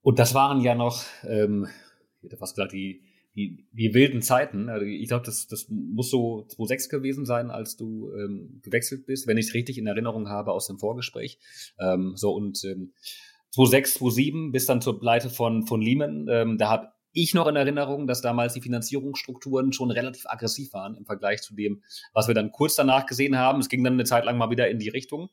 Und 0.00 0.18
das 0.18 0.34
waren 0.34 0.60
ja 0.60 0.74
noch, 0.74 1.04
ähm, 1.24 1.68
fast 2.38 2.56
gesagt, 2.56 2.72
die, 2.72 3.02
die, 3.34 3.66
die 3.72 3.94
wilden 3.94 4.20
Zeiten. 4.20 4.68
Also 4.68 4.84
ich 4.84 5.08
glaube, 5.08 5.24
das, 5.24 5.46
das 5.46 5.66
muss 5.68 6.10
so 6.10 6.44
2006 6.48 6.88
gewesen 6.88 7.24
sein, 7.24 7.50
als 7.50 7.76
du 7.76 8.12
ähm, 8.14 8.60
gewechselt 8.62 9.06
bist, 9.06 9.26
wenn 9.26 9.38
ich 9.38 9.48
es 9.48 9.54
richtig 9.54 9.78
in 9.78 9.86
Erinnerung 9.86 10.28
habe 10.28 10.52
aus 10.52 10.66
dem 10.66 10.78
Vorgespräch. 10.78 11.38
Ähm, 11.78 12.12
so 12.16 12.32
und 12.32 12.64
ähm, 12.64 12.92
2006, 13.54 13.94
2007 13.94 14.52
bis 14.52 14.66
dann 14.66 14.80
zur 14.80 14.98
Pleite 14.98 15.30
von, 15.30 15.66
von 15.66 15.80
Lehman. 15.80 16.26
Ähm, 16.30 16.58
da 16.58 16.70
habe 16.70 16.92
ich 17.12 17.34
noch 17.34 17.46
in 17.46 17.56
Erinnerung, 17.56 18.06
dass 18.06 18.22
damals 18.22 18.54
die 18.54 18.62
Finanzierungsstrukturen 18.62 19.72
schon 19.72 19.90
relativ 19.90 20.26
aggressiv 20.26 20.72
waren 20.72 20.94
im 20.94 21.04
Vergleich 21.04 21.42
zu 21.42 21.54
dem, 21.54 21.82
was 22.14 22.26
wir 22.26 22.34
dann 22.34 22.52
kurz 22.52 22.74
danach 22.74 23.06
gesehen 23.06 23.36
haben. 23.36 23.60
Es 23.60 23.68
ging 23.68 23.84
dann 23.84 23.94
eine 23.94 24.04
Zeit 24.04 24.24
lang 24.24 24.38
mal 24.38 24.50
wieder 24.50 24.70
in 24.70 24.78
die 24.78 24.88
Richtung. 24.88 25.28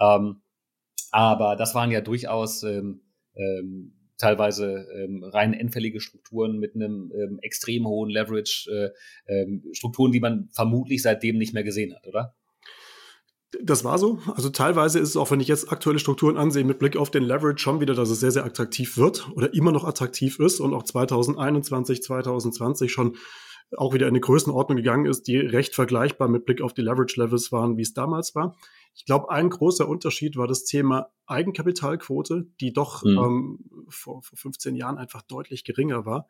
Ähm, 0.00 0.42
aber 1.12 1.56
das 1.56 1.74
waren 1.74 1.90
ja 1.90 2.00
durchaus 2.00 2.62
ähm, 2.62 3.02
ähm, 3.34 3.94
teilweise 4.18 4.86
ähm, 4.94 5.24
rein 5.24 5.54
endfällige 5.54 6.00
Strukturen 6.00 6.58
mit 6.58 6.74
einem 6.74 7.12
ähm, 7.14 7.38
extrem 7.40 7.86
hohen 7.86 8.10
Leverage, 8.10 8.92
äh, 9.26 9.32
ähm, 9.32 9.64
Strukturen, 9.72 10.12
die 10.12 10.20
man 10.20 10.50
vermutlich 10.52 11.02
seitdem 11.02 11.38
nicht 11.38 11.54
mehr 11.54 11.64
gesehen 11.64 11.94
hat, 11.94 12.06
oder? 12.06 12.36
Das 13.62 13.82
war 13.82 13.98
so. 13.98 14.20
Also 14.34 14.48
teilweise 14.50 15.00
ist 15.00 15.08
es 15.08 15.16
auch, 15.16 15.30
wenn 15.30 15.40
ich 15.40 15.48
jetzt 15.48 15.72
aktuelle 15.72 15.98
Strukturen 15.98 16.36
ansehe, 16.36 16.64
mit 16.64 16.78
Blick 16.78 16.96
auf 16.96 17.10
den 17.10 17.24
Leverage 17.24 17.58
schon 17.58 17.80
wieder, 17.80 17.94
dass 17.94 18.08
es 18.08 18.20
sehr, 18.20 18.30
sehr 18.30 18.44
attraktiv 18.44 18.96
wird 18.96 19.28
oder 19.34 19.52
immer 19.54 19.72
noch 19.72 19.84
attraktiv 19.84 20.38
ist 20.38 20.60
und 20.60 20.72
auch 20.72 20.84
2021, 20.84 22.02
2020 22.02 22.92
schon 22.92 23.16
auch 23.76 23.94
wieder 23.94 24.06
in 24.06 24.12
eine 24.12 24.20
Größenordnung 24.20 24.76
gegangen 24.76 25.06
ist, 25.06 25.26
die 25.26 25.36
recht 25.36 25.74
vergleichbar 25.74 26.28
mit 26.28 26.44
Blick 26.44 26.60
auf 26.60 26.74
die 26.74 26.82
Leverage 26.82 27.20
Levels 27.20 27.52
waren, 27.52 27.76
wie 27.76 27.82
es 27.82 27.94
damals 27.94 28.34
war. 28.34 28.56
Ich 28.94 29.04
glaube, 29.04 29.30
ein 29.30 29.50
großer 29.50 29.88
Unterschied 29.88 30.36
war 30.36 30.46
das 30.46 30.64
Thema 30.64 31.10
Eigenkapitalquote, 31.26 32.48
die 32.60 32.72
doch 32.72 33.04
mhm. 33.04 33.18
ähm, 33.18 33.58
vor, 33.88 34.22
vor 34.22 34.36
15 34.36 34.74
Jahren 34.74 34.98
einfach 34.98 35.22
deutlich 35.22 35.64
geringer 35.64 36.04
war. 36.04 36.28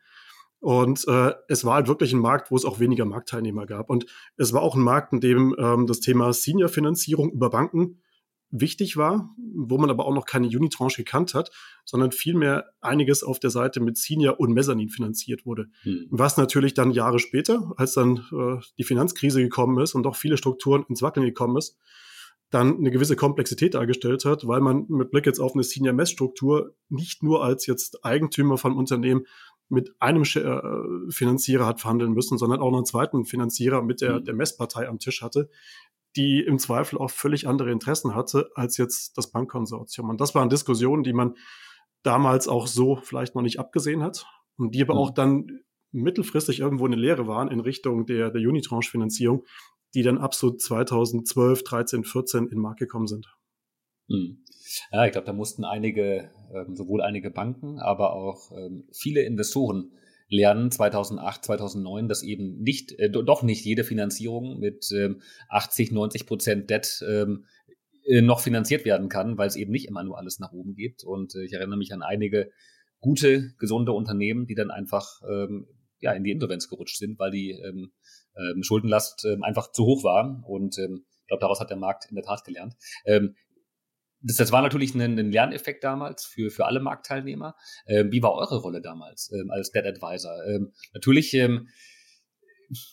Und 0.60 1.08
äh, 1.08 1.32
es 1.48 1.64
war 1.64 1.74
halt 1.74 1.88
wirklich 1.88 2.12
ein 2.12 2.20
Markt, 2.20 2.50
wo 2.50 2.56
es 2.56 2.66
auch 2.66 2.80
weniger 2.80 3.06
Marktteilnehmer 3.06 3.66
gab. 3.66 3.88
Und 3.88 4.06
es 4.36 4.52
war 4.52 4.62
auch 4.62 4.76
ein 4.76 4.82
Markt, 4.82 5.12
in 5.12 5.20
dem 5.20 5.56
ähm, 5.58 5.86
das 5.86 6.00
Thema 6.00 6.32
Senior-Finanzierung 6.32 7.32
über 7.32 7.50
Banken 7.50 8.02
wichtig 8.50 8.96
war, 8.96 9.34
wo 9.54 9.78
man 9.78 9.90
aber 9.90 10.06
auch 10.06 10.14
noch 10.14 10.26
keine 10.26 10.48
Unitranche 10.48 11.04
gekannt 11.04 11.34
hat, 11.34 11.50
sondern 11.84 12.12
vielmehr 12.12 12.66
einiges 12.80 13.22
auf 13.22 13.38
der 13.38 13.50
Seite 13.50 13.80
mit 13.80 13.96
Senior 13.96 14.40
und 14.40 14.52
Mezzanin 14.52 14.88
finanziert 14.88 15.46
wurde. 15.46 15.68
Hm. 15.82 16.08
Was 16.10 16.36
natürlich 16.36 16.74
dann 16.74 16.90
Jahre 16.90 17.20
später, 17.20 17.72
als 17.76 17.94
dann 17.94 18.26
äh, 18.32 18.60
die 18.78 18.84
Finanzkrise 18.84 19.40
gekommen 19.40 19.80
ist 19.82 19.94
und 19.94 20.02
doch 20.02 20.16
viele 20.16 20.36
Strukturen 20.36 20.84
ins 20.88 21.00
Wackeln 21.00 21.24
gekommen 21.24 21.56
ist, 21.56 21.78
dann 22.50 22.78
eine 22.78 22.90
gewisse 22.90 23.14
Komplexität 23.14 23.74
dargestellt 23.74 24.24
hat, 24.24 24.46
weil 24.46 24.60
man 24.60 24.86
mit 24.88 25.12
Blick 25.12 25.26
jetzt 25.26 25.38
auf 25.38 25.54
eine 25.54 25.62
Senior-Mess-Struktur 25.62 26.74
nicht 26.88 27.22
nur 27.22 27.44
als 27.44 27.66
jetzt 27.66 28.04
Eigentümer 28.04 28.58
von 28.58 28.76
Unternehmen 28.76 29.26
mit 29.70 29.94
einem 30.00 30.22
äh, 30.22 31.10
Finanzierer 31.10 31.64
hat 31.64 31.80
verhandeln 31.80 32.12
müssen, 32.12 32.36
sondern 32.36 32.60
auch 32.60 32.70
noch 32.70 32.78
einen 32.78 32.86
zweiten 32.86 33.24
Finanzierer 33.24 33.82
mit 33.82 34.00
der, 34.00 34.16
hm. 34.16 34.24
der 34.24 34.34
Messpartei 34.34 34.88
am 34.88 34.98
Tisch 34.98 35.22
hatte, 35.22 35.48
die 36.16 36.40
im 36.40 36.58
Zweifel 36.58 36.98
auch 36.98 37.10
völlig 37.10 37.46
andere 37.46 37.70
Interessen 37.70 38.14
hatte 38.14 38.50
als 38.54 38.76
jetzt 38.76 39.16
das 39.16 39.30
Bankkonsortium. 39.30 40.10
Und 40.10 40.20
das 40.20 40.34
waren 40.34 40.50
Diskussionen, 40.50 41.04
die 41.04 41.12
man 41.12 41.34
damals 42.02 42.48
auch 42.48 42.66
so 42.66 42.96
vielleicht 42.96 43.34
noch 43.34 43.42
nicht 43.42 43.60
abgesehen 43.60 44.02
hat 44.02 44.26
und 44.56 44.74
die 44.74 44.82
aber 44.82 44.94
mhm. 44.94 45.00
auch 45.00 45.10
dann 45.10 45.60
mittelfristig 45.92 46.60
irgendwo 46.60 46.86
eine 46.86 46.96
Lehre 46.96 47.26
waren 47.26 47.48
in 47.48 47.60
Richtung 47.60 48.06
der, 48.06 48.30
der 48.30 48.40
Unitranche-Finanzierung, 48.40 49.44
die 49.94 50.02
dann 50.02 50.18
ab 50.18 50.34
so 50.34 50.50
2012, 50.50 51.62
13, 51.62 52.04
14 52.04 52.48
in 52.48 52.58
Markt 52.58 52.80
gekommen 52.80 53.06
sind. 53.06 53.26
Mhm. 54.08 54.44
Ja, 54.92 55.04
ich 55.06 55.12
glaube, 55.12 55.26
da 55.26 55.32
mussten 55.32 55.64
einige, 55.64 56.30
ähm, 56.54 56.76
sowohl 56.76 57.02
einige 57.02 57.30
Banken, 57.30 57.78
aber 57.78 58.12
auch 58.12 58.52
ähm, 58.52 58.88
viele 58.92 59.22
Investoren 59.22 59.92
lernen 60.28 60.70
2008, 60.70 61.44
2009, 61.44 62.08
dass 62.08 62.22
eben 62.22 62.58
nicht, 62.58 62.92
äh, 62.98 63.10
doch 63.10 63.42
nicht 63.42 63.64
jede 63.64 63.84
Finanzierung 63.84 64.58
mit 64.58 64.90
ähm, 64.92 65.20
80, 65.48 65.90
90 65.90 66.26
Prozent 66.26 66.70
Debt 66.70 67.04
ähm, 67.06 67.46
äh, 68.04 68.22
noch 68.22 68.40
finanziert 68.40 68.84
werden 68.84 69.08
kann, 69.08 69.38
weil 69.38 69.48
es 69.48 69.56
eben 69.56 69.72
nicht 69.72 69.88
immer 69.88 70.04
nur 70.04 70.18
alles 70.18 70.38
nach 70.38 70.52
oben 70.52 70.74
geht. 70.74 71.04
Und 71.04 71.34
äh, 71.34 71.44
ich 71.44 71.52
erinnere 71.52 71.78
mich 71.78 71.92
an 71.92 72.02
einige 72.02 72.50
gute, 73.00 73.52
gesunde 73.58 73.92
Unternehmen, 73.92 74.46
die 74.46 74.54
dann 74.54 74.70
einfach 74.70 75.20
ähm, 75.28 75.66
ja, 76.00 76.12
in 76.12 76.24
die 76.24 76.30
Insolvenz 76.30 76.68
gerutscht 76.68 76.96
sind, 76.96 77.18
weil 77.18 77.30
die 77.30 77.50
ähm, 77.50 77.92
ähm, 78.36 78.62
Schuldenlast 78.62 79.24
ähm, 79.24 79.42
einfach 79.42 79.72
zu 79.72 79.84
hoch 79.84 80.04
war. 80.04 80.42
Und 80.46 80.78
ähm, 80.78 81.04
ich 81.22 81.26
glaube, 81.26 81.40
daraus 81.40 81.60
hat 81.60 81.70
der 81.70 81.76
Markt 81.76 82.06
in 82.08 82.14
der 82.14 82.24
Tat 82.24 82.44
gelernt. 82.44 82.74
Ähm, 83.04 83.34
das, 84.22 84.36
das 84.36 84.52
war 84.52 84.62
natürlich 84.62 84.94
ein, 84.94 85.18
ein 85.18 85.32
Lerneffekt 85.32 85.84
damals 85.84 86.24
für, 86.24 86.50
für 86.50 86.66
alle 86.66 86.80
Marktteilnehmer. 86.80 87.56
Ähm, 87.86 88.12
wie 88.12 88.22
war 88.22 88.34
eure 88.34 88.58
Rolle 88.58 88.80
damals 88.80 89.32
ähm, 89.32 89.50
als 89.50 89.70
Debt 89.70 89.86
Advisor? 89.86 90.44
Ähm, 90.46 90.72
natürlich, 90.92 91.34
ähm, 91.34 91.68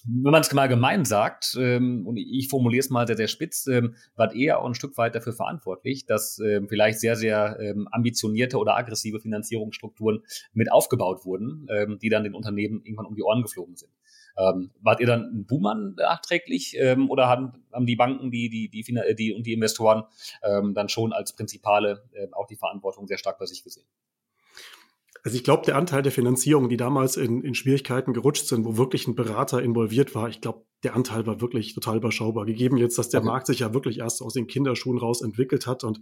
wenn 0.05 0.31
man 0.31 0.41
es 0.41 0.51
mal 0.53 0.67
gemein 0.67 1.05
sagt, 1.05 1.55
ähm, 1.59 2.07
und 2.07 2.17
ich 2.17 2.47
formuliere 2.49 2.79
es 2.79 2.89
mal 2.89 3.05
sehr, 3.05 3.17
sehr 3.17 3.27
spitz, 3.27 3.67
ähm, 3.67 3.95
wart 4.15 4.35
eher 4.35 4.59
auch 4.59 4.65
ein 4.65 4.73
Stück 4.73 4.97
weit 4.97 5.13
dafür 5.13 5.33
verantwortlich, 5.33 6.05
dass 6.07 6.39
ähm, 6.39 6.67
vielleicht 6.67 6.99
sehr, 6.99 7.15
sehr 7.15 7.59
ähm, 7.59 7.87
ambitionierte 7.91 8.57
oder 8.57 8.75
aggressive 8.75 9.19
Finanzierungsstrukturen 9.19 10.23
mit 10.53 10.71
aufgebaut 10.71 11.25
wurden, 11.25 11.67
ähm, 11.69 11.99
die 12.01 12.09
dann 12.09 12.23
den 12.23 12.33
Unternehmen 12.33 12.81
irgendwann 12.83 13.05
um 13.05 13.15
die 13.15 13.21
Ohren 13.21 13.43
geflogen 13.43 13.75
sind. 13.75 13.91
Ähm, 14.37 14.71
wart 14.81 14.99
ihr 14.99 15.07
dann 15.07 15.21
ein 15.33 15.45
Buhmann 15.45 15.95
nachträglich 15.95 16.75
ähm, 16.77 17.09
oder 17.09 17.27
haben, 17.27 17.65
haben 17.71 17.85
die 17.85 17.95
Banken, 17.95 18.31
die, 18.31 18.49
die, 18.49 18.69
die, 18.69 18.83
die 19.15 19.33
und 19.33 19.45
die 19.45 19.53
Investoren 19.53 20.03
ähm, 20.43 20.73
dann 20.73 20.89
schon 20.89 21.13
als 21.13 21.35
Prinzipale 21.35 22.03
äh, 22.13 22.27
auch 22.31 22.47
die 22.47 22.55
Verantwortung 22.55 23.07
sehr 23.07 23.17
stark 23.17 23.39
bei 23.39 23.45
sich 23.45 23.63
gesehen? 23.63 23.87
Also 25.27 25.35
ich 25.35 25.43
glaube, 25.43 25.65
der 25.65 25.75
Anteil 25.75 26.03
der 26.03 26.13
Finanzierung, 26.13 26.69
die 26.69 26.77
damals 26.77 27.17
in, 27.17 27.41
in 27.41 27.53
Schwierigkeiten 27.53 28.13
gerutscht 28.13 28.47
sind, 28.47 28.63
wo 28.63 28.77
wirklich 28.77 29.09
ein 29.09 29.15
Berater 29.15 29.61
involviert 29.61 30.15
war, 30.15 30.29
ich 30.29 30.39
glaube, 30.39 30.65
der 30.83 30.95
Anteil 30.95 31.27
war 31.27 31.41
wirklich 31.41 31.75
total 31.75 31.97
überschaubar. 31.97 32.45
Gegeben 32.45 32.77
jetzt, 32.77 32.97
dass 32.97 33.09
der 33.09 33.19
okay. 33.19 33.27
Markt 33.27 33.47
sich 33.47 33.59
ja 33.59 33.73
wirklich 33.73 33.99
erst 33.99 34.21
aus 34.21 34.31
den 34.31 34.47
Kinderschuhen 34.47 34.97
raus 34.97 35.21
entwickelt 35.21 35.67
hat 35.67 35.83
und 35.83 35.99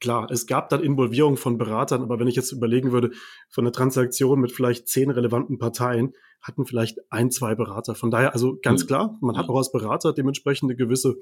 klar, 0.00 0.28
es 0.28 0.48
gab 0.48 0.70
dann 0.70 0.82
Involvierung 0.82 1.36
von 1.36 1.56
Beratern, 1.56 2.02
aber 2.02 2.18
wenn 2.18 2.26
ich 2.26 2.34
jetzt 2.34 2.50
überlegen 2.50 2.90
würde, 2.90 3.12
von 3.48 3.62
einer 3.62 3.70
Transaktion 3.70 4.40
mit 4.40 4.50
vielleicht 4.50 4.88
zehn 4.88 5.10
relevanten 5.10 5.58
Parteien, 5.58 6.12
hatten 6.42 6.66
vielleicht 6.66 6.98
ein, 7.12 7.30
zwei 7.30 7.54
Berater. 7.54 7.94
Von 7.94 8.10
daher, 8.10 8.32
also 8.32 8.58
ganz 8.60 8.82
mhm. 8.82 8.86
klar, 8.88 9.18
man 9.20 9.38
hat 9.38 9.48
auch 9.48 9.56
als 9.56 9.70
Berater 9.70 10.12
dementsprechend 10.12 10.68
eine 10.68 10.76
gewisse 10.76 11.14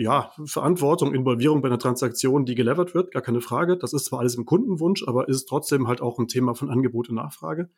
ja, 0.00 0.30
Verantwortung, 0.44 1.12
Involvierung 1.12 1.60
bei 1.60 1.66
einer 1.66 1.80
Transaktion, 1.80 2.44
die 2.44 2.54
gelevert 2.54 2.94
wird, 2.94 3.10
gar 3.10 3.20
keine 3.20 3.40
Frage. 3.40 3.76
Das 3.76 3.92
ist 3.92 4.04
zwar 4.04 4.20
alles 4.20 4.36
im 4.36 4.44
Kundenwunsch, 4.44 5.02
aber 5.04 5.28
ist 5.28 5.46
trotzdem 5.46 5.88
halt 5.88 6.00
auch 6.00 6.20
ein 6.20 6.28
Thema 6.28 6.54
von 6.54 6.70
Angebot 6.70 7.08
und 7.08 7.16
Nachfrage. 7.16 7.68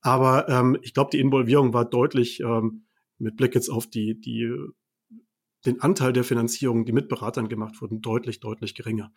Aber 0.00 0.48
ähm, 0.48 0.78
ich 0.82 0.94
glaube, 0.94 1.10
die 1.10 1.18
Involvierung 1.18 1.74
war 1.74 1.84
deutlich 1.84 2.38
ähm, 2.38 2.86
mit 3.18 3.36
Blick 3.36 3.56
jetzt 3.56 3.70
auf 3.70 3.88
die, 3.88 4.20
die, 4.20 4.54
den 5.66 5.80
Anteil 5.80 6.12
der 6.12 6.22
Finanzierung, 6.22 6.84
die 6.84 6.92
mit 6.92 7.08
Beratern 7.08 7.48
gemacht 7.48 7.82
wurden, 7.82 8.02
deutlich, 8.02 8.38
deutlich 8.38 8.76
geringer. 8.76 9.12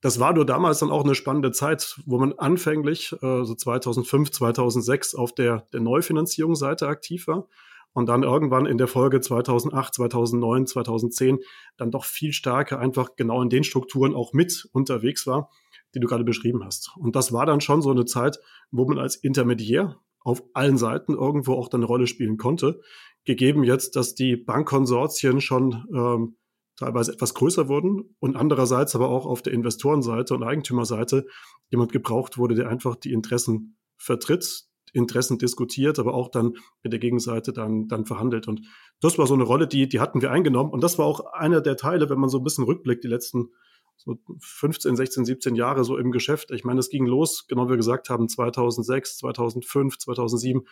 Das 0.00 0.20
war 0.20 0.32
nur 0.32 0.46
damals 0.46 0.78
dann 0.78 0.92
auch 0.92 1.02
eine 1.02 1.16
spannende 1.16 1.50
Zeit, 1.50 1.98
wo 2.06 2.18
man 2.18 2.34
anfänglich, 2.34 3.14
äh, 3.14 3.44
so 3.44 3.52
2005, 3.52 4.30
2006 4.30 5.16
auf 5.16 5.34
der, 5.34 5.66
der 5.72 5.80
Neufinanzierungsseite 5.80 6.86
aktiv 6.86 7.26
war 7.26 7.48
und 7.94 8.08
dann 8.08 8.24
irgendwann 8.24 8.66
in 8.66 8.76
der 8.76 8.88
Folge 8.88 9.20
2008, 9.20 9.94
2009, 9.94 10.66
2010 10.66 11.38
dann 11.76 11.90
doch 11.90 12.04
viel 12.04 12.32
stärker 12.32 12.78
einfach 12.78 13.16
genau 13.16 13.40
in 13.40 13.48
den 13.48 13.64
Strukturen 13.64 14.14
auch 14.14 14.32
mit 14.32 14.68
unterwegs 14.72 15.26
war, 15.26 15.50
die 15.94 16.00
du 16.00 16.06
gerade 16.06 16.24
beschrieben 16.24 16.64
hast. 16.64 16.90
Und 16.98 17.16
das 17.16 17.32
war 17.32 17.46
dann 17.46 17.60
schon 17.60 17.80
so 17.80 17.90
eine 17.90 18.04
Zeit, 18.04 18.38
wo 18.70 18.86
man 18.86 18.98
als 18.98 19.16
Intermediär 19.16 20.00
auf 20.20 20.42
allen 20.54 20.76
Seiten 20.76 21.14
irgendwo 21.14 21.54
auch 21.54 21.68
dann 21.68 21.80
eine 21.80 21.86
Rolle 21.86 22.06
spielen 22.06 22.36
konnte. 22.36 22.80
Gegeben 23.24 23.62
jetzt, 23.62 23.94
dass 23.94 24.14
die 24.14 24.36
Bankkonsortien 24.36 25.40
schon 25.40 25.84
ähm, 25.94 26.36
teilweise 26.76 27.12
etwas 27.12 27.34
größer 27.34 27.68
wurden 27.68 28.16
und 28.18 28.34
andererseits 28.34 28.96
aber 28.96 29.08
auch 29.08 29.26
auf 29.26 29.42
der 29.42 29.52
Investorenseite 29.52 30.34
und 30.34 30.42
Eigentümerseite 30.42 31.26
jemand 31.70 31.92
gebraucht 31.92 32.38
wurde, 32.38 32.56
der 32.56 32.68
einfach 32.68 32.96
die 32.96 33.12
Interessen 33.12 33.76
vertritt, 33.96 34.64
Interessen 34.94 35.38
diskutiert, 35.38 35.98
aber 35.98 36.14
auch 36.14 36.30
dann 36.30 36.54
mit 36.82 36.92
der 36.92 37.00
Gegenseite 37.00 37.52
dann, 37.52 37.88
dann 37.88 38.06
verhandelt. 38.06 38.48
Und 38.48 38.62
das 39.00 39.18
war 39.18 39.26
so 39.26 39.34
eine 39.34 39.44
Rolle, 39.44 39.66
die, 39.66 39.88
die 39.88 40.00
hatten 40.00 40.22
wir 40.22 40.30
eingenommen. 40.30 40.70
Und 40.70 40.82
das 40.82 40.98
war 40.98 41.04
auch 41.04 41.20
einer 41.32 41.60
der 41.60 41.76
Teile, 41.76 42.08
wenn 42.08 42.18
man 42.18 42.30
so 42.30 42.38
ein 42.38 42.44
bisschen 42.44 42.64
rückblickt, 42.64 43.04
die 43.04 43.08
letzten 43.08 43.50
so 43.96 44.18
15, 44.40 44.96
16, 44.96 45.24
17 45.24 45.54
Jahre 45.54 45.84
so 45.84 45.96
im 45.96 46.10
Geschäft. 46.10 46.50
Ich 46.50 46.64
meine, 46.64 46.80
es 46.80 46.88
ging 46.88 47.06
los, 47.06 47.46
genau 47.46 47.66
wie 47.66 47.70
wir 47.70 47.76
gesagt 47.76 48.10
haben, 48.10 48.28
2006, 48.28 49.18
2005, 49.18 49.98
2007 49.98 50.62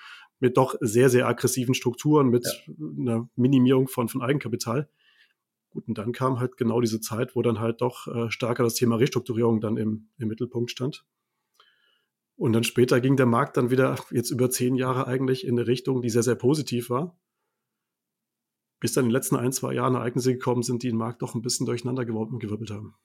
mit 0.40 0.56
doch 0.56 0.74
sehr, 0.80 1.08
sehr 1.08 1.28
aggressiven 1.28 1.74
Strukturen, 1.74 2.28
mit 2.28 2.46
ja. 2.46 2.74
einer 2.98 3.28
Minimierung 3.36 3.88
von, 3.88 4.08
von 4.08 4.22
Eigenkapital. 4.22 4.88
Gut, 5.70 5.88
und 5.88 5.96
dann 5.96 6.12
kam 6.12 6.38
halt 6.38 6.56
genau 6.56 6.80
diese 6.80 7.00
Zeit, 7.00 7.34
wo 7.34 7.42
dann 7.42 7.60
halt 7.60 7.80
doch 7.80 8.06
äh, 8.06 8.30
stärker 8.30 8.62
das 8.62 8.74
Thema 8.74 8.96
Restrukturierung 8.96 9.60
dann 9.60 9.76
im, 9.76 10.08
im 10.18 10.28
Mittelpunkt 10.28 10.70
stand. 10.70 11.04
Und 12.42 12.54
dann 12.54 12.64
später 12.64 13.00
ging 13.00 13.16
der 13.16 13.26
Markt 13.26 13.56
dann 13.56 13.70
wieder, 13.70 13.96
jetzt 14.10 14.32
über 14.32 14.50
zehn 14.50 14.74
Jahre 14.74 15.06
eigentlich, 15.06 15.46
in 15.46 15.56
eine 15.56 15.68
Richtung, 15.68 16.02
die 16.02 16.10
sehr, 16.10 16.24
sehr 16.24 16.34
positiv 16.34 16.90
war. 16.90 17.16
Bis 18.80 18.94
dann 18.94 19.04
in 19.04 19.10
den 19.10 19.12
letzten 19.12 19.36
ein, 19.36 19.52
zwei 19.52 19.74
Jahren 19.74 19.94
Ereignisse 19.94 20.32
gekommen 20.32 20.64
sind, 20.64 20.82
die 20.82 20.88
den 20.88 20.96
Markt 20.96 21.22
doch 21.22 21.36
ein 21.36 21.42
bisschen 21.42 21.66
durcheinander 21.66 22.04
gewirbelt 22.04 22.72
haben. 22.72 22.96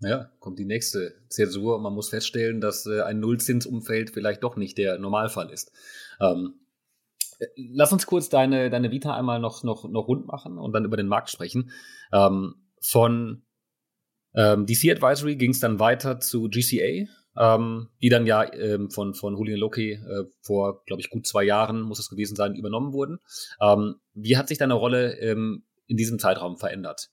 Ja, 0.00 0.30
kommt 0.40 0.58
die 0.58 0.66
nächste 0.66 1.14
Zäsur 1.30 1.80
man 1.80 1.94
muss 1.94 2.10
feststellen, 2.10 2.60
dass 2.60 2.84
äh, 2.84 3.00
ein 3.00 3.18
Nullzinsumfeld 3.18 4.10
vielleicht 4.10 4.42
doch 4.42 4.56
nicht 4.56 4.76
der 4.76 4.98
Normalfall 4.98 5.48
ist. 5.48 5.72
Ähm, 6.20 6.60
lass 7.56 7.94
uns 7.94 8.04
kurz 8.04 8.28
deine, 8.28 8.68
deine 8.68 8.90
Vita 8.90 9.16
einmal 9.16 9.40
noch, 9.40 9.64
noch, 9.64 9.88
noch 9.88 10.06
rund 10.06 10.26
machen 10.26 10.58
und 10.58 10.74
dann 10.74 10.84
über 10.84 10.98
den 10.98 11.08
Markt 11.08 11.30
sprechen. 11.30 11.70
Ähm, 12.12 12.56
von 12.82 13.42
ähm, 14.34 14.66
DC 14.66 14.90
Advisory 14.90 15.36
ging 15.36 15.52
es 15.52 15.60
dann 15.60 15.78
weiter 15.78 16.20
zu 16.20 16.50
GCA, 16.50 17.08
ähm, 17.36 17.88
die 18.00 18.08
dann 18.08 18.26
ja 18.26 18.52
ähm, 18.52 18.90
von, 18.90 19.14
von 19.14 19.36
Julian 19.36 19.58
Loki 19.58 19.92
äh, 19.92 20.24
vor, 20.40 20.82
glaube 20.84 21.00
ich, 21.00 21.10
gut 21.10 21.26
zwei 21.26 21.44
Jahren, 21.44 21.82
muss 21.82 21.98
es 21.98 22.10
gewesen 22.10 22.36
sein, 22.36 22.54
übernommen 22.54 22.92
wurden. 22.92 23.18
Ähm, 23.60 23.96
wie 24.14 24.36
hat 24.36 24.48
sich 24.48 24.58
deine 24.58 24.74
Rolle 24.74 25.18
ähm, 25.20 25.64
in 25.86 25.96
diesem 25.96 26.18
Zeitraum 26.18 26.56
verändert? 26.56 27.10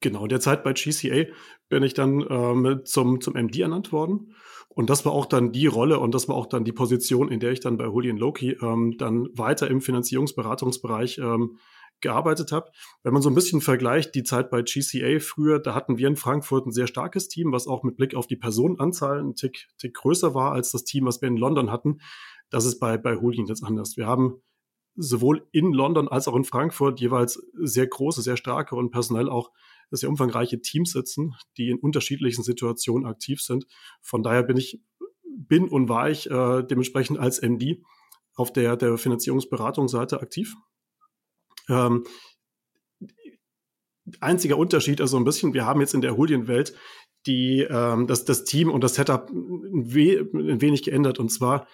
Genau, 0.00 0.22
in 0.22 0.28
der 0.30 0.40
Zeit 0.40 0.64
bei 0.64 0.72
GCA 0.72 1.30
bin 1.68 1.82
ich 1.82 1.94
dann 1.94 2.24
ähm, 2.28 2.80
zum, 2.84 3.20
zum 3.20 3.34
MD 3.34 3.60
ernannt 3.60 3.92
worden. 3.92 4.34
Und 4.68 4.88
das 4.88 5.04
war 5.04 5.12
auch 5.12 5.26
dann 5.26 5.52
die 5.52 5.66
Rolle 5.66 5.98
und 5.98 6.14
das 6.14 6.28
war 6.28 6.36
auch 6.36 6.46
dann 6.46 6.64
die 6.64 6.72
Position, 6.72 7.30
in 7.30 7.40
der 7.40 7.50
ich 7.50 7.60
dann 7.60 7.76
bei 7.76 7.84
Julian 7.84 8.16
Loki 8.16 8.56
ähm, 8.62 8.96
dann 8.98 9.28
weiter 9.34 9.68
im 9.68 9.80
Finanzierungsberatungsbereich 9.80 11.18
ähm, 11.18 11.58
gearbeitet 12.00 12.52
habe. 12.52 12.70
Wenn 13.02 13.12
man 13.12 13.22
so 13.22 13.30
ein 13.30 13.34
bisschen 13.34 13.60
vergleicht, 13.60 14.14
die 14.14 14.22
Zeit 14.22 14.50
bei 14.50 14.62
GCA 14.62 15.18
früher, 15.20 15.58
da 15.58 15.74
hatten 15.74 15.98
wir 15.98 16.08
in 16.08 16.16
Frankfurt 16.16 16.66
ein 16.66 16.72
sehr 16.72 16.86
starkes 16.86 17.28
Team, 17.28 17.52
was 17.52 17.66
auch 17.66 17.82
mit 17.82 17.96
Blick 17.96 18.14
auf 18.14 18.26
die 18.26 18.36
Personenanzahl 18.36 19.20
ein 19.20 19.34
Tick, 19.34 19.68
Tick 19.78 19.94
größer 19.94 20.34
war 20.34 20.52
als 20.52 20.70
das 20.70 20.84
Team, 20.84 21.06
was 21.06 21.20
wir 21.20 21.28
in 21.28 21.36
London 21.36 21.70
hatten. 21.70 22.00
Das 22.50 22.64
ist 22.64 22.78
bei, 22.78 22.96
bei 22.96 23.14
Julian 23.14 23.46
jetzt 23.46 23.62
anders. 23.62 23.96
Wir 23.96 24.06
haben 24.06 24.42
sowohl 24.96 25.46
in 25.52 25.72
London 25.72 26.08
als 26.08 26.28
auch 26.28 26.36
in 26.36 26.44
Frankfurt 26.44 27.00
jeweils 27.00 27.40
sehr 27.54 27.86
große, 27.86 28.22
sehr 28.22 28.36
starke 28.36 28.74
und 28.76 28.90
personell 28.90 29.28
auch 29.28 29.50
sehr 29.90 30.08
umfangreiche 30.08 30.60
Teams 30.60 30.92
sitzen, 30.92 31.34
die 31.56 31.70
in 31.70 31.78
unterschiedlichen 31.78 32.42
Situationen 32.42 33.06
aktiv 33.06 33.40
sind. 33.40 33.66
Von 34.00 34.22
daher 34.22 34.42
bin 34.42 34.56
ich, 34.56 34.80
bin 35.24 35.68
und 35.68 35.88
war 35.88 36.10
ich 36.10 36.30
äh, 36.30 36.62
dementsprechend 36.62 37.18
als 37.18 37.40
MD 37.40 37.82
auf 38.34 38.52
der, 38.52 38.76
der 38.76 38.98
Finanzierungsberatungsseite 38.98 40.20
aktiv. 40.20 40.54
Ähm, 41.70 42.04
einziger 44.20 44.58
Unterschied 44.58 45.00
ist 45.00 45.10
so 45.10 45.16
ein 45.16 45.24
bisschen, 45.24 45.54
wir 45.54 45.64
haben 45.64 45.80
jetzt 45.80 45.94
in 45.94 46.00
der 46.00 46.12
Julienwelt 46.12 46.74
die, 47.26 47.66
ähm, 47.68 48.06
das, 48.06 48.24
das 48.24 48.44
Team 48.44 48.70
und 48.70 48.82
das 48.82 48.94
Setup 48.94 49.30
ein, 49.30 49.94
we 49.94 50.28
ein 50.34 50.60
wenig 50.60 50.82
geändert. 50.82 51.18
Und 51.18 51.30
zwar 51.30 51.66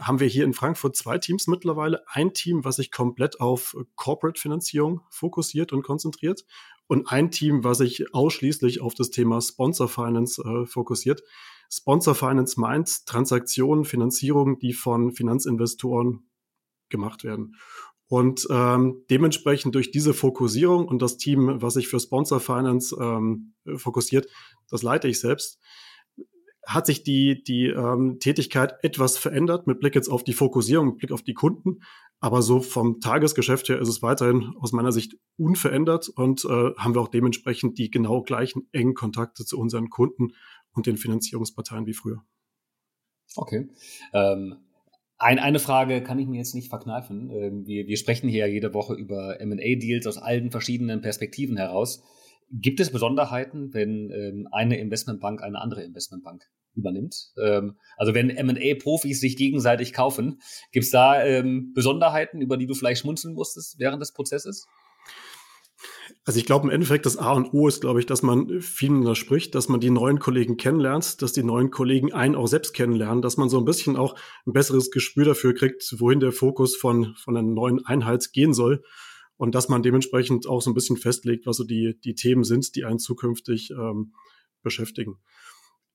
haben 0.00 0.20
wir 0.20 0.28
hier 0.28 0.44
in 0.44 0.52
Frankfurt 0.52 0.96
zwei 0.96 1.18
Teams 1.18 1.46
mittlerweile. 1.46 2.04
Ein 2.08 2.32
Team, 2.34 2.64
was 2.64 2.76
sich 2.76 2.90
komplett 2.90 3.40
auf 3.40 3.76
Corporate-Finanzierung 3.96 5.00
fokussiert 5.10 5.72
und 5.72 5.82
konzentriert 5.82 6.44
und 6.86 7.10
ein 7.10 7.30
Team, 7.30 7.64
was 7.64 7.78
sich 7.78 8.14
ausschließlich 8.14 8.80
auf 8.80 8.94
das 8.94 9.10
Thema 9.10 9.40
Sponsor 9.40 9.88
Finance 9.88 10.42
äh, 10.42 10.66
fokussiert. 10.66 11.22
Sponsor 11.70 12.14
Finance 12.14 12.60
meint 12.60 13.06
Transaktionen, 13.06 13.84
Finanzierung, 13.84 14.58
die 14.58 14.72
von 14.72 15.12
Finanzinvestoren 15.12 16.28
gemacht 16.88 17.24
werden. 17.24 17.56
Und 18.08 18.46
ähm, 18.50 19.04
dementsprechend 19.10 19.74
durch 19.74 19.90
diese 19.90 20.14
Fokussierung 20.14 20.86
und 20.86 21.02
das 21.02 21.16
Team, 21.16 21.60
was 21.60 21.74
sich 21.74 21.88
für 21.88 21.98
Sponsor 21.98 22.38
Finance 22.38 22.96
ähm, 23.00 23.54
fokussiert, 23.76 24.28
das 24.70 24.82
leite 24.82 25.08
ich 25.08 25.20
selbst, 25.20 25.58
hat 26.66 26.86
sich 26.86 27.04
die, 27.04 27.42
die 27.44 27.66
ähm, 27.66 28.18
Tätigkeit 28.18 28.74
etwas 28.82 29.18
verändert 29.18 29.66
mit 29.68 29.78
Blick 29.78 29.94
jetzt 29.94 30.08
auf 30.08 30.24
die 30.24 30.32
Fokussierung, 30.32 30.86
mit 30.88 30.98
Blick 30.98 31.12
auf 31.12 31.22
die 31.22 31.34
Kunden. 31.34 31.80
Aber 32.18 32.42
so 32.42 32.60
vom 32.60 33.00
Tagesgeschäft 33.00 33.68
her 33.68 33.80
ist 33.80 33.88
es 33.88 34.02
weiterhin 34.02 34.54
aus 34.58 34.72
meiner 34.72 34.90
Sicht 34.90 35.16
unverändert 35.36 36.08
und 36.08 36.44
äh, 36.44 36.74
haben 36.76 36.94
wir 36.94 37.00
auch 37.00 37.08
dementsprechend 37.08 37.78
die 37.78 37.90
genau 37.90 38.22
gleichen 38.22 38.68
engen 38.72 38.94
Kontakte 38.94 39.44
zu 39.44 39.58
unseren 39.58 39.90
Kunden 39.90 40.32
und 40.72 40.86
den 40.86 40.96
Finanzierungsparteien 40.96 41.86
wie 41.86 41.94
früher. 41.94 42.24
Okay. 43.36 43.68
Ähm, 44.12 44.56
ein, 45.18 45.38
eine 45.38 45.58
Frage 45.58 46.02
kann 46.02 46.18
ich 46.18 46.26
mir 46.26 46.38
jetzt 46.38 46.54
nicht 46.54 46.68
verkneifen. 46.68 47.30
Ähm, 47.30 47.66
wir, 47.66 47.86
wir 47.86 47.96
sprechen 47.96 48.28
hier 48.28 48.46
jede 48.48 48.74
Woche 48.74 48.94
über 48.94 49.38
MA-Deals 49.42 50.06
aus 50.06 50.18
allen 50.18 50.50
verschiedenen 50.50 51.00
Perspektiven 51.00 51.56
heraus. 51.56 52.02
Gibt 52.50 52.80
es 52.80 52.92
Besonderheiten, 52.92 53.72
wenn 53.72 54.10
ähm, 54.10 54.48
eine 54.52 54.78
Investmentbank 54.78 55.42
eine 55.42 55.60
andere 55.60 55.82
Investmentbank 55.82 56.44
übernimmt? 56.74 57.32
Ähm, 57.42 57.76
also 57.96 58.14
wenn 58.14 58.30
M&A-Profis 58.30 59.20
sich 59.20 59.36
gegenseitig 59.36 59.92
kaufen, 59.92 60.40
gibt 60.70 60.84
es 60.84 60.90
da 60.90 61.24
ähm, 61.24 61.72
Besonderheiten, 61.74 62.40
über 62.40 62.56
die 62.56 62.66
du 62.66 62.74
vielleicht 62.74 63.00
schmunzeln 63.00 63.34
musstest 63.34 63.78
während 63.78 64.02
des 64.02 64.12
Prozesses? 64.12 64.66
Also 66.26 66.40
ich 66.40 66.44
glaube 66.44 66.66
im 66.66 66.70
Endeffekt 66.70 67.06
das 67.06 67.18
A 67.18 67.32
und 67.34 67.54
O 67.54 67.68
ist, 67.68 67.80
glaube 67.80 68.00
ich, 68.00 68.06
dass 68.06 68.22
man 68.22 68.60
viel 68.60 68.90
miteinander 68.90 69.14
spricht, 69.14 69.54
dass 69.54 69.68
man 69.68 69.78
die 69.78 69.90
neuen 69.90 70.18
Kollegen 70.18 70.56
kennenlernt, 70.56 71.22
dass 71.22 71.32
die 71.32 71.44
neuen 71.44 71.70
Kollegen 71.70 72.12
einen 72.12 72.34
auch 72.34 72.48
selbst 72.48 72.74
kennenlernen, 72.74 73.22
dass 73.22 73.36
man 73.36 73.48
so 73.48 73.58
ein 73.58 73.64
bisschen 73.64 73.96
auch 73.96 74.18
ein 74.44 74.52
besseres 74.52 74.90
Gespür 74.90 75.24
dafür 75.24 75.54
kriegt, 75.54 75.94
wohin 76.00 76.18
der 76.18 76.32
Fokus 76.32 76.74
von, 76.74 77.14
von 77.14 77.36
einer 77.36 77.48
neuen 77.48 77.86
Einheit 77.86 78.32
gehen 78.32 78.54
soll 78.54 78.82
und 79.36 79.54
dass 79.54 79.68
man 79.68 79.84
dementsprechend 79.84 80.48
auch 80.48 80.60
so 80.62 80.70
ein 80.70 80.74
bisschen 80.74 80.96
festlegt, 80.96 81.46
was 81.46 81.58
so 81.58 81.64
die, 81.64 81.96
die 82.02 82.16
Themen 82.16 82.42
sind, 82.42 82.74
die 82.74 82.84
einen 82.84 82.98
zukünftig 82.98 83.70
ähm, 83.70 84.12
beschäftigen. 84.64 85.18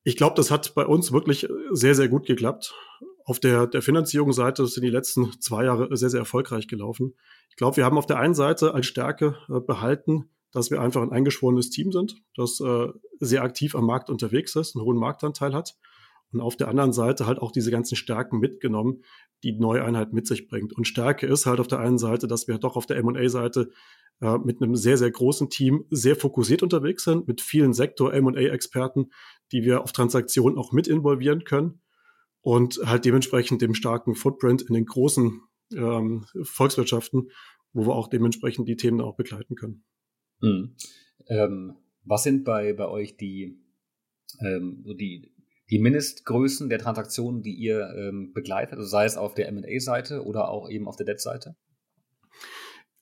Ich 0.03 0.15
glaube, 0.15 0.35
das 0.37 0.49
hat 0.49 0.73
bei 0.75 0.85
uns 0.85 1.11
wirklich 1.11 1.49
sehr, 1.71 1.93
sehr 1.93 2.07
gut 2.07 2.25
geklappt. 2.25 2.73
Auf 3.31 3.39
der, 3.39 3.65
der 3.65 3.81
Finanzierungsseite 3.81 4.67
sind 4.67 4.83
die 4.83 4.89
letzten 4.89 5.39
zwei 5.39 5.63
Jahre 5.63 5.95
sehr, 5.95 6.09
sehr 6.09 6.19
erfolgreich 6.19 6.67
gelaufen. 6.67 7.15
Ich 7.49 7.55
glaube, 7.55 7.77
wir 7.77 7.85
haben 7.85 7.97
auf 7.97 8.05
der 8.05 8.19
einen 8.19 8.33
Seite 8.33 8.73
als 8.73 8.87
Stärke 8.87 9.37
äh, 9.47 9.61
behalten, 9.61 10.29
dass 10.51 10.69
wir 10.69 10.81
einfach 10.81 11.01
ein 11.01 11.13
eingeschworenes 11.13 11.69
Team 11.69 11.93
sind, 11.93 12.21
das 12.35 12.59
äh, 12.59 12.87
sehr 13.21 13.43
aktiv 13.43 13.73
am 13.73 13.85
Markt 13.85 14.09
unterwegs 14.09 14.57
ist, 14.57 14.75
einen 14.75 14.83
hohen 14.83 14.97
Marktanteil 14.97 15.53
hat 15.53 15.77
und 16.33 16.41
auf 16.41 16.57
der 16.57 16.67
anderen 16.67 16.91
Seite 16.91 17.25
halt 17.25 17.39
auch 17.39 17.53
diese 17.53 17.71
ganzen 17.71 17.95
Stärken 17.95 18.39
mitgenommen, 18.39 19.01
die 19.45 19.53
neue 19.53 19.85
Einheit 19.85 20.11
mit 20.11 20.27
sich 20.27 20.49
bringt. 20.49 20.73
Und 20.73 20.85
Stärke 20.85 21.25
ist 21.25 21.45
halt 21.45 21.61
auf 21.61 21.69
der 21.69 21.79
einen 21.79 21.99
Seite, 21.99 22.27
dass 22.27 22.49
wir 22.49 22.57
doch 22.57 22.75
auf 22.75 22.85
der 22.85 22.97
M&A-Seite 22.97 23.71
äh, 24.19 24.39
mit 24.39 24.61
einem 24.61 24.75
sehr, 24.75 24.97
sehr 24.97 25.09
großen 25.09 25.49
Team 25.49 25.85
sehr 25.89 26.17
fokussiert 26.17 26.63
unterwegs 26.63 27.05
sind, 27.05 27.29
mit 27.29 27.39
vielen 27.39 27.71
Sektor-M&A-Experten, 27.71 29.09
die 29.53 29.63
wir 29.63 29.83
auf 29.83 29.93
Transaktionen 29.93 30.57
auch 30.57 30.73
mit 30.73 30.89
involvieren 30.89 31.45
können 31.45 31.79
und 32.41 32.79
halt 32.83 33.05
dementsprechend 33.05 33.61
dem 33.61 33.73
starken 33.73 34.15
Footprint 34.15 34.63
in 34.63 34.73
den 34.73 34.85
großen 34.85 35.41
ähm, 35.73 36.25
Volkswirtschaften, 36.43 37.29
wo 37.73 37.85
wir 37.85 37.95
auch 37.95 38.07
dementsprechend 38.07 38.67
die 38.67 38.75
Themen 38.75 39.01
auch 39.01 39.15
begleiten 39.15 39.55
können. 39.55 39.83
Mhm. 40.41 40.75
Ähm, 41.27 41.75
was 42.03 42.23
sind 42.23 42.43
bei, 42.43 42.73
bei 42.73 42.87
euch 42.87 43.15
die, 43.15 43.59
ähm, 44.39 44.83
die, 44.99 45.33
die 45.69 45.79
Mindestgrößen 45.79 46.69
der 46.69 46.79
Transaktionen, 46.79 47.43
die 47.43 47.53
ihr 47.53 47.93
ähm, 47.95 48.33
begleitet, 48.33 48.73
also 48.73 48.87
sei 48.87 49.05
es 49.05 49.17
auf 49.17 49.35
der 49.35 49.47
M&A-Seite 49.47 50.25
oder 50.25 50.49
auch 50.49 50.69
eben 50.69 50.87
auf 50.87 50.95
der 50.95 51.05
Debt-Seite? 51.05 51.55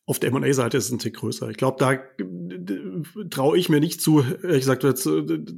Auf 0.10 0.18
der 0.18 0.32
M&A-Seite 0.32 0.76
ist 0.76 0.86
es 0.86 0.92
ein 0.92 0.98
Tick 0.98 1.18
größer. 1.18 1.52
Ich 1.52 1.58
glaube, 1.58 1.78
da 1.78 2.00
traue 3.30 3.60
ich 3.60 3.70
mir 3.70 3.80
nicht 3.80 4.02
zu, 4.02 4.22
ehrlich 4.22 4.62
gesagt, 4.62 4.84
jetzt 4.84 5.06
äh, 5.06 5.12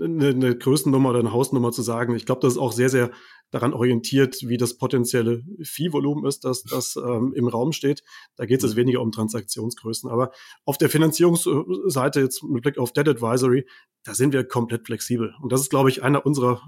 eine, 0.04 0.28
eine 0.28 0.58
Größennummer 0.58 1.12
oder 1.12 1.20
eine 1.20 1.32
Hausnummer 1.32 1.72
zu 1.72 1.82
sagen. 1.82 2.14
Ich 2.16 2.26
glaube, 2.26 2.42
das 2.42 2.56
ist 2.56 2.60
auch 2.60 2.74
sehr, 2.74 2.90
sehr 2.90 3.12
daran 3.52 3.74
orientiert, 3.74 4.40
wie 4.46 4.58
das 4.58 4.78
potenzielle 4.78 5.42
Viehvolumen 5.64 6.26
ist, 6.26 6.44
das, 6.44 6.64
das 6.64 6.98
ähm, 6.98 7.32
im 7.34 7.48
Raum 7.48 7.72
steht. 7.72 8.04
Da 8.36 8.46
geht 8.46 8.62
es 8.62 8.74
mhm. 8.74 8.80
weniger 8.80 9.00
um 9.00 9.14
Transaktionsgrößen. 9.14 10.10
Aber 10.10 10.34
auf 10.66 10.78
der 10.78 10.90
Finanzierungsseite 10.90 12.20
jetzt 12.20 12.44
mit 12.44 12.64
Blick 12.64 12.78
auf 12.78 12.92
Debt 12.92 13.08
Advisory, 13.08 13.66
da 14.04 14.14
sind 14.14 14.34
wir 14.34 14.44
komplett 14.44 14.86
flexibel. 14.86 15.34
Und 15.42 15.54
das 15.54 15.62
ist, 15.62 15.70
glaube 15.70 15.88
ich, 15.88 16.04
einer 16.04 16.26
unserer 16.26 16.62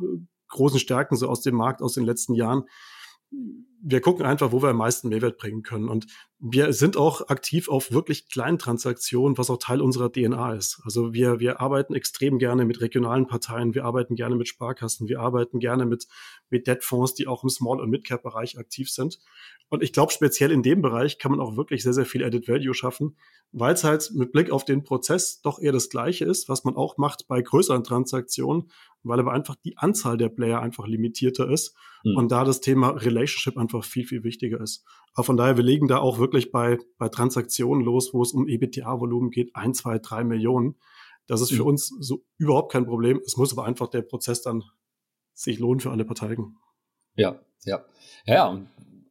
großen 0.47 0.79
Stärken 0.79 1.17
so 1.17 1.27
aus 1.27 1.41
dem 1.41 1.55
Markt 1.55 1.81
aus 1.81 1.95
den 1.95 2.05
letzten 2.05 2.33
Jahren 2.33 2.63
wir 3.85 3.99
gucken 3.99 4.25
einfach, 4.25 4.53
wo 4.53 4.61
wir 4.61 4.69
am 4.69 4.77
meisten 4.77 5.09
Mehrwert 5.09 5.37
bringen 5.37 5.61
können. 5.61 5.89
Und 5.89 6.07
wir 6.39 6.71
sind 6.71 6.95
auch 6.95 7.27
aktiv 7.27 7.67
auf 7.67 7.91
wirklich 7.91 8.29
kleinen 8.29 8.57
Transaktionen, 8.57 9.37
was 9.37 9.49
auch 9.49 9.57
Teil 9.57 9.81
unserer 9.81 10.09
DNA 10.09 10.53
ist. 10.53 10.81
Also 10.85 11.13
wir, 11.13 11.41
wir 11.41 11.59
arbeiten 11.59 11.93
extrem 11.93 12.39
gerne 12.39 12.63
mit 12.63 12.79
regionalen 12.79 13.27
Parteien, 13.27 13.75
wir 13.75 13.83
arbeiten 13.83 14.15
gerne 14.15 14.37
mit 14.37 14.47
Sparkassen, 14.47 15.09
wir 15.09 15.19
arbeiten 15.19 15.59
gerne 15.59 15.85
mit, 15.85 16.07
mit 16.49 16.65
Debtfonds, 16.65 17.13
die 17.13 17.27
auch 17.27 17.43
im 17.43 17.49
Small- 17.49 17.81
und 17.81 17.89
Mid-Cap-Bereich 17.89 18.57
aktiv 18.57 18.89
sind. 18.89 19.19
Und 19.67 19.83
ich 19.83 19.91
glaube, 19.91 20.13
speziell 20.13 20.51
in 20.51 20.63
dem 20.63 20.81
Bereich 20.81 21.17
kann 21.17 21.31
man 21.31 21.41
auch 21.41 21.57
wirklich 21.57 21.83
sehr, 21.83 21.93
sehr 21.93 22.05
viel 22.05 22.23
Added 22.23 22.47
Value 22.47 22.73
schaffen, 22.73 23.17
weil 23.51 23.73
es 23.73 23.83
halt 23.83 24.11
mit 24.13 24.31
Blick 24.31 24.51
auf 24.51 24.65
den 24.65 24.83
Prozess 24.83 25.41
doch 25.41 25.59
eher 25.59 25.71
das 25.71 25.89
Gleiche 25.89 26.25
ist, 26.25 26.47
was 26.47 26.63
man 26.63 26.75
auch 26.75 26.97
macht 26.97 27.27
bei 27.27 27.41
größeren 27.41 27.83
Transaktionen, 27.83 28.69
weil 29.01 29.19
aber 29.19 29.33
einfach 29.33 29.55
die 29.55 29.77
Anzahl 29.77 30.17
der 30.17 30.29
Player 30.29 30.61
einfach 30.61 30.87
limitierter 30.87 31.49
ist 31.49 31.75
mhm. 32.03 32.17
und 32.17 32.31
da 32.31 32.43
das 32.43 32.61
Thema 32.61 32.89
Relationship 32.89 33.57
einfach 33.57 33.72
viel, 33.81 34.05
viel 34.05 34.23
wichtiger 34.23 34.61
ist. 34.61 34.85
Aber 35.13 35.23
von 35.23 35.37
daher, 35.37 35.57
wir 35.57 35.63
legen 35.63 35.87
da 35.87 35.97
auch 35.97 36.19
wirklich 36.19 36.51
bei, 36.51 36.77
bei 36.97 37.09
Transaktionen 37.09 37.83
los, 37.83 38.13
wo 38.13 38.21
es 38.21 38.33
um 38.33 38.47
EBTA-Volumen 38.47 39.31
geht, 39.31 39.55
ein, 39.55 39.73
zwei, 39.73 39.99
drei 39.99 40.23
Millionen. 40.23 40.75
Das 41.25 41.41
ist 41.41 41.51
für 41.51 41.63
mhm. 41.63 41.69
uns 41.69 41.87
so 41.99 42.23
überhaupt 42.37 42.71
kein 42.71 42.85
Problem. 42.85 43.21
Es 43.25 43.37
muss 43.37 43.51
aber 43.51 43.65
einfach 43.65 43.87
der 43.87 44.01
Prozess 44.01 44.41
dann 44.41 44.63
sich 45.33 45.59
lohnen 45.59 45.79
für 45.79 45.91
alle 45.91 46.05
Parteien. 46.05 46.57
Ja, 47.15 47.39
ja. 47.65 47.83
Ja, 48.25 48.61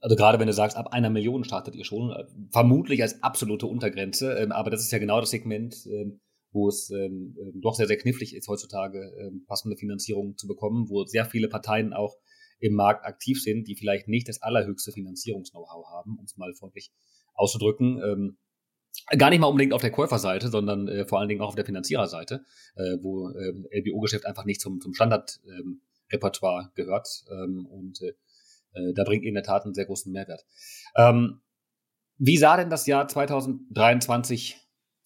also 0.02 0.16
gerade 0.16 0.40
wenn 0.40 0.48
du 0.48 0.52
sagst, 0.52 0.76
ab 0.76 0.92
einer 0.92 1.10
Million 1.10 1.44
startet 1.44 1.76
ihr 1.76 1.84
schon, 1.84 2.10
äh, 2.10 2.24
vermutlich 2.50 3.02
als 3.02 3.22
absolute 3.22 3.66
Untergrenze, 3.66 4.34
ähm, 4.34 4.52
aber 4.52 4.70
das 4.70 4.82
ist 4.82 4.90
ja 4.90 4.98
genau 4.98 5.20
das 5.20 5.30
Segment, 5.30 5.86
ähm, 5.86 6.20
wo 6.50 6.68
es 6.68 6.90
ähm, 6.90 7.36
ähm, 7.40 7.60
doch 7.62 7.74
sehr, 7.74 7.86
sehr 7.86 7.96
knifflig 7.96 8.34
ist, 8.34 8.48
heutzutage 8.48 8.98
ähm, 9.18 9.44
passende 9.46 9.76
Finanzierung 9.76 10.36
zu 10.36 10.48
bekommen, 10.48 10.90
wo 10.90 11.04
sehr 11.04 11.24
viele 11.24 11.48
Parteien 11.48 11.92
auch 11.92 12.16
im 12.62 12.74
Markt 12.74 13.04
aktiv 13.04 13.42
sind, 13.42 13.66
die 13.66 13.74
vielleicht 13.74 14.06
nicht 14.06 14.28
das 14.28 14.40
allerhöchste 14.40 14.92
Finanzierungs-Know-how 14.92 15.84
haben, 15.90 16.16
um 16.16 16.24
es 16.24 16.36
mal 16.36 16.54
freundlich 16.54 16.92
auszudrücken. 17.34 18.00
Ähm, 18.02 18.38
gar 19.18 19.30
nicht 19.30 19.40
mal 19.40 19.48
unbedingt 19.48 19.72
auf 19.72 19.80
der 19.80 19.90
Käuferseite, 19.90 20.48
sondern 20.48 20.86
äh, 20.86 21.04
vor 21.04 21.18
allen 21.18 21.28
Dingen 21.28 21.40
auch 21.40 21.48
auf 21.48 21.54
der 21.56 21.64
Finanziererseite, 21.64 22.44
äh, 22.76 22.98
wo 23.00 23.30
ähm, 23.30 23.66
LBO-Geschäft 23.72 24.26
einfach 24.26 24.44
nicht 24.44 24.60
zum, 24.60 24.80
zum 24.80 24.94
Standardrepertoire 24.94 26.62
ähm, 26.62 26.70
gehört. 26.74 27.08
Ähm, 27.30 27.66
und 27.66 28.00
äh, 28.00 28.12
äh, 28.74 28.94
da 28.94 29.02
bringt 29.02 29.24
ihr 29.24 29.30
in 29.30 29.34
der 29.34 29.42
Tat 29.42 29.64
einen 29.64 29.74
sehr 29.74 29.86
großen 29.86 30.12
Mehrwert. 30.12 30.44
Ähm, 30.96 31.40
wie 32.18 32.36
sah 32.36 32.56
denn 32.56 32.70
das 32.70 32.86
Jahr 32.86 33.08
2023 33.08 34.61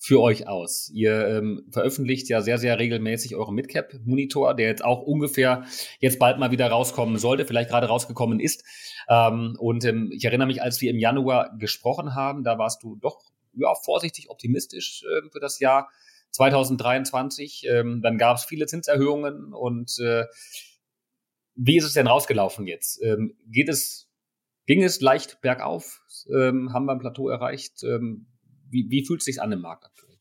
für 0.07 0.21
euch 0.21 0.47
aus? 0.47 0.89
Ihr 0.95 1.27
ähm, 1.27 1.67
veröffentlicht 1.69 2.29
ja 2.29 2.41
sehr, 2.41 2.59
sehr 2.59 2.79
regelmäßig 2.79 3.35
euren 3.35 3.57
Midcap-Monitor, 3.57 4.55
der 4.55 4.69
jetzt 4.69 4.85
auch 4.85 5.03
ungefähr 5.03 5.65
jetzt 5.99 6.21
bald 6.21 6.39
mal 6.39 6.53
wieder 6.53 6.69
rauskommen 6.69 7.19
sollte, 7.19 7.45
vielleicht 7.45 7.71
gerade 7.71 7.89
rausgekommen 7.89 8.39
ist. 8.39 8.63
Ähm, 9.09 9.57
und 9.59 9.85
ähm, 9.85 10.13
ich 10.13 10.25
erinnere 10.25 10.47
mich, 10.47 10.63
als 10.63 10.81
wir 10.81 10.93
im 10.93 11.01
Januar 11.01 11.57
gesprochen 11.59 12.15
haben, 12.15 12.45
da 12.45 12.57
warst 12.57 12.85
du 12.85 12.95
doch 12.95 13.21
ja, 13.55 13.75
vorsichtig 13.75 14.31
optimistisch 14.31 15.03
äh, 15.03 15.29
für 15.29 15.41
das 15.41 15.59
Jahr 15.59 15.89
2023. 16.31 17.67
Ähm, 17.69 18.01
dann 18.01 18.17
gab 18.17 18.37
es 18.37 18.45
viele 18.45 18.67
Zinserhöhungen 18.67 19.53
und 19.53 19.99
äh, 19.99 20.25
wie 21.57 21.79
ist 21.79 21.85
es 21.85 21.95
denn 21.95 22.07
rausgelaufen 22.07 22.69
jetzt? 22.69 23.03
Ähm, 23.03 23.37
geht 23.49 23.69
es, 23.69 24.09
ging 24.67 24.85
es 24.85 25.01
leicht 25.01 25.41
bergauf? 25.41 26.01
Ähm, 26.33 26.73
haben 26.73 26.85
wir 26.85 26.93
ein 26.93 27.01
Plateau 27.01 27.29
erreicht? 27.29 27.83
Ähm, 27.83 28.29
wie, 28.77 28.91
wie 28.91 29.05
fühlt 29.05 29.21
es 29.21 29.25
sich 29.25 29.41
an 29.41 29.53
im 29.53 29.63
Markt 29.63 29.85
aktuell? 29.85 30.17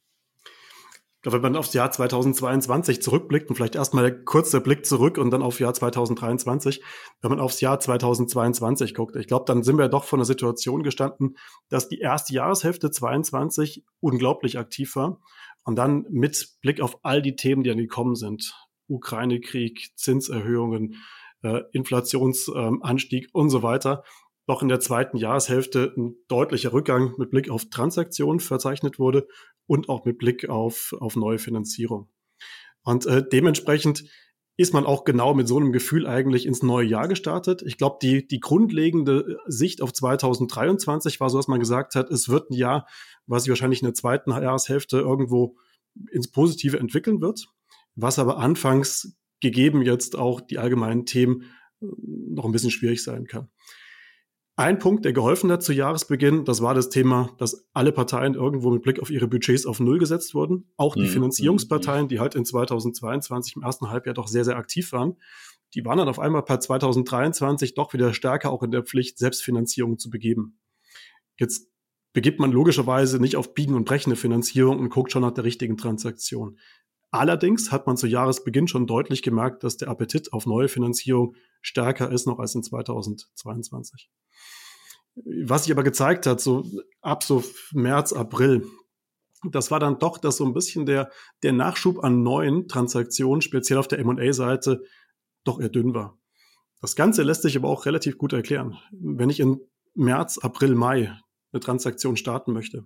Wenn 1.28 1.41
man 1.41 1.56
aufs 1.56 1.74
Jahr 1.74 1.89
2022 1.89 3.02
zurückblickt 3.02 3.50
und 3.50 3.56
vielleicht 3.56 3.74
erstmal 3.74 4.24
kurz 4.26 4.52
der 4.52 4.60
Blick 4.60 4.86
zurück 4.86 5.18
und 5.18 5.32
dann 5.32 5.41
auf 5.41 5.60
Jahr 5.60 5.74
2023, 5.74 6.84
wenn 7.22 7.32
man 7.32 7.39
aufs 7.39 7.62
Jahr 7.62 7.80
2022 7.80 8.94
guckt, 8.94 9.15
ich 9.15 9.26
glaube, 9.26 9.46
dann 9.48 9.63
sind 9.63 9.78
wir 9.80 9.89
doch 9.89 10.04
vor 10.04 10.20
einer 10.20 10.26
Situation 10.26 10.84
gestanden, 10.84 11.36
dass 11.68 11.89
die 11.89 11.98
erste 11.98 12.34
Jahreshälfte 12.34 12.91
22 12.91 13.84
unglaublich 14.02 14.60
aktiv 14.60 14.96
war 14.96 15.20
und 15.63 15.76
dann 15.78 16.06
mit 16.12 16.58
Blick 16.62 16.80
auf 16.80 17.00
all 17.04 17.24
die 17.24 17.36
Themen, 17.36 17.63
die 17.63 17.70
dann 17.70 17.80
gekommen 17.80 18.15
sind, 18.15 18.54
Ukraine-Krieg, 18.88 19.94
Zinserhöhungen, 19.96 21.02
äh, 21.41 21.62
Inflationsanstieg 21.72 23.30
und 23.34 23.50
so 23.50 23.63
weiter, 23.63 24.04
doch 24.47 24.62
in 24.62 24.67
der 24.67 24.79
zweiten 24.79 25.17
Jahreshälfte 25.17 25.93
ein 25.97 26.15
deutlicher 26.27 26.73
Rückgang 26.73 27.13
mit 27.17 27.31
Blick 27.31 27.49
auf 27.49 27.65
Transaktionen 27.69 28.39
verzeichnet 28.39 28.99
wurde 28.99 29.27
und 29.65 29.89
auch 29.89 30.05
mit 30.05 30.17
Blick 30.17 30.49
auf, 30.49 30.93
auf 30.99 31.15
neue 31.15 31.39
Finanzierung. 31.39 32.10
Und 32.84 33.05
äh, 33.08 33.23
dementsprechend 33.27 34.03
ist 34.58 34.73
man 34.73 34.86
auch 34.86 35.03
genau 35.03 35.34
mit 35.34 35.47
so 35.47 35.58
einem 35.58 35.73
Gefühl 35.73 36.08
eigentlich 36.08 36.45
ins 36.45 36.63
neue 36.63 36.88
Jahr 36.88 37.08
gestartet. 37.08 37.62
Ich 37.65 37.77
glaube, 37.77 37.97
die, 38.01 38.25
die 38.25 38.39
grundlegende 38.39 39.38
Sicht 39.47 39.81
auf 39.81 39.91
2023 39.91 41.19
war 41.19 41.29
so, 41.29 41.38
dass 41.38 41.47
man 41.47 41.60
gesagt 41.60 41.95
hat, 41.95 42.10
es 42.10 42.29
wird 42.29 42.49
ein 42.49 42.53
Jahr, 42.53 42.88
was 43.25 43.43
sich 43.43 43.49
wahrscheinlich 43.49 43.81
in 43.81 43.88
der 43.88 43.95
zweiten 43.95 44.31
Jahreshälfte 44.31 44.99
irgendwo 44.99 45.58
ins 46.12 46.31
Positive 46.31 46.79
entwickeln 46.79 47.19
wird, 47.19 47.47
was 47.95 48.19
aber 48.19 48.38
anfangs 48.38 49.17
gegeben 49.41 49.81
jetzt 49.81 50.15
auch 50.15 50.39
die 50.39 50.58
allgemeinen 50.58 51.05
Themen 51.05 51.43
äh, 51.81 51.88
noch 52.29 52.45
ein 52.45 52.51
bisschen 52.51 52.71
schwierig 52.71 53.03
sein 53.03 53.25
kann. 53.25 53.49
Ein 54.58 54.80
Punkt, 54.80 55.04
der 55.04 55.12
geholfen 55.12 55.52
hat 55.52 55.63
zu 55.63 55.74
Jahresbeginn, 55.74 56.46
das 56.46 56.62
war 56.62 56.74
das 56.74 56.89
Thema, 56.89 57.30
dass 57.38 57.68
alle 57.74 57.91
Parteien 57.91 58.36
irgendwo 58.36 58.70
mit 58.72 58.84
Blick 58.84 59.02
auf 59.02 59.10
ihre 59.10 59.28
Budgets 59.28 59.65
auf 59.65 59.82
Null 59.82 60.00
gesetzt 60.00 60.34
wurden. 60.34 60.72
Auch 60.78 60.96
die 60.96 61.02
mhm. 61.02 61.08
Finanzierungsparteien, 61.08 62.08
die 62.08 62.22
halt 62.22 62.36
in 62.36 62.46
2022 62.46 63.58
im 63.58 63.63
ersten 63.63 63.89
Halbjahr 63.89 64.13
doch 64.13 64.28
sehr, 64.28 64.46
sehr 64.46 64.56
aktiv 64.56 64.94
waren, 64.94 65.18
die 65.74 65.84
waren 65.84 65.98
dann 65.98 66.08
auf 66.08 66.20
einmal 66.20 66.44
per 66.44 66.62
2023 66.62 67.74
doch 67.74 67.94
wieder 67.94 68.13
stärker 68.13 68.50
auch 68.50 68.63
in 68.63 68.72
der 68.72 68.84
Pflicht, 68.84 69.18
Selbstfinanzierung 69.18 70.00
zu 70.00 70.10
begeben. 70.10 70.58
Jetzt 71.38 71.70
begibt 72.13 72.39
man 72.39 72.54
logischerweise 72.54 73.20
nicht 73.20 73.36
auf 73.36 73.54
Biegen 73.54 73.76
und 73.76 73.84
Brechen 73.84 74.12
eine 74.12 74.15
Finanzierung 74.15 74.80
und 74.80 74.89
guckt 74.89 75.12
schon 75.12 75.24
nach 75.24 75.34
der 75.34 75.44
richtigen 75.44 75.76
Transaktion. 75.76 76.58
Allerdings 77.12 77.72
hat 77.72 77.88
man 77.88 77.98
zu 77.98 78.08
Jahresbeginn 78.08 78.68
schon 78.68 78.88
deutlich 78.88 79.22
gemerkt, 79.22 79.63
dass 79.63 79.78
der 79.78 79.89
Appetit 79.89 80.34
auf 80.34 80.46
neue 80.46 80.68
Finanzierung 80.68 81.36
stärker 81.62 82.12
ist 82.12 82.28
noch 82.28 82.39
als 82.39 82.56
in 82.56 82.63
2022. 82.63 84.10
Was 85.48 85.63
sich 85.63 85.72
aber 85.72 85.84
gezeigt 85.84 86.26
hat, 86.26 86.41
so 86.41 86.65
ab 87.02 87.24
so 87.24 87.44
März, 87.72 88.12
April, 88.12 88.65
das 89.52 89.72
war 89.72 89.80
dann 89.80 90.00
doch, 90.00 90.18
dass 90.18 90.38
so 90.38 90.46
ein 90.46 90.54
bisschen 90.54 90.86
der, 90.86 91.10
der 91.44 91.54
Nachschub 91.54 92.04
an 92.04 92.24
neuen 92.24 92.68
Transaktionen, 92.68 93.41
speziell 93.41 93.80
auf 93.80 93.88
der 93.88 94.00
M&A-Seite, 94.00 94.84
doch 95.44 95.60
eher 95.60 95.70
dünn 95.70 95.94
war. 95.94 96.18
Das 96.82 96.96
Ganze 96.96 97.24
lässt 97.24 97.44
sich 97.44 97.56
aber 97.56 97.70
auch 97.70 97.86
relativ 97.86 98.18
gut 98.18 98.34
erklären. 98.34 98.78
Wenn 98.91 99.30
ich 99.30 99.39
in 99.39 99.60
März, 99.94 100.38
April, 100.38 100.76
Mai 100.76 101.18
eine 101.52 101.60
Transaktion 101.62 102.18
starten 102.18 102.52
möchte, 102.52 102.86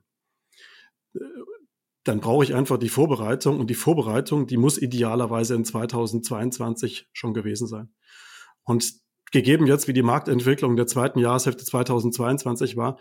dann 2.10 2.22
brauche 2.22 2.43
ich 2.43 2.56
einfach 2.56 2.80
die 2.80 2.89
Vorbereitung 2.89 3.60
und 3.60 3.69
die 3.69 3.76
Vorbereitung, 3.76 4.48
die 4.48 4.58
muss 4.58 4.80
idealerweise 4.80 5.54
in 5.54 5.63
2022 5.63 7.08
schon 7.13 7.36
gewesen 7.36 7.67
sein. 7.67 7.93
Und 8.63 8.95
gegeben 9.32 9.67
jetzt, 9.67 9.88
wie 9.88 9.93
die 9.93 10.02
Marktentwicklung 10.02 10.76
der 10.76 10.88
zweiten 10.88 11.19
Jahreshälfte 11.19 11.63
2022 11.63 12.78
war, 12.78 12.98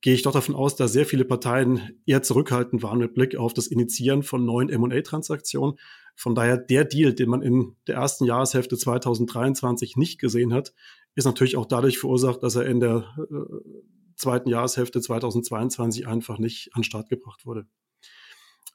gehe 0.00 0.14
ich 0.14 0.22
doch 0.22 0.32
davon 0.32 0.54
aus, 0.54 0.74
dass 0.74 0.94
sehr 0.94 1.04
viele 1.04 1.26
Parteien 1.26 2.00
eher 2.06 2.22
zurückhaltend 2.22 2.82
waren 2.82 2.98
mit 2.98 3.12
Blick 3.12 3.36
auf 3.36 3.52
das 3.52 3.66
Initiieren 3.66 4.22
von 4.22 4.46
neuen 4.46 4.70
M&A-Transaktionen. 4.70 5.78
Von 6.16 6.34
daher 6.34 6.56
der 6.56 6.86
Deal, 6.86 7.12
den 7.12 7.28
man 7.28 7.42
in 7.42 7.76
der 7.86 7.96
ersten 7.96 8.24
Jahreshälfte 8.24 8.78
2023 8.78 9.96
nicht 9.98 10.18
gesehen 10.18 10.54
hat, 10.54 10.72
ist 11.14 11.26
natürlich 11.26 11.58
auch 11.58 11.66
dadurch 11.66 11.98
verursacht, 11.98 12.42
dass 12.42 12.56
er 12.56 12.64
in 12.64 12.80
der 12.80 13.04
äh, 13.18 13.82
zweiten 14.16 14.48
Jahreshälfte 14.48 15.02
2022 15.02 16.06
einfach 16.06 16.38
nicht 16.38 16.70
an 16.72 16.80
den 16.80 16.84
Start 16.84 17.10
gebracht 17.10 17.44
wurde. 17.44 17.66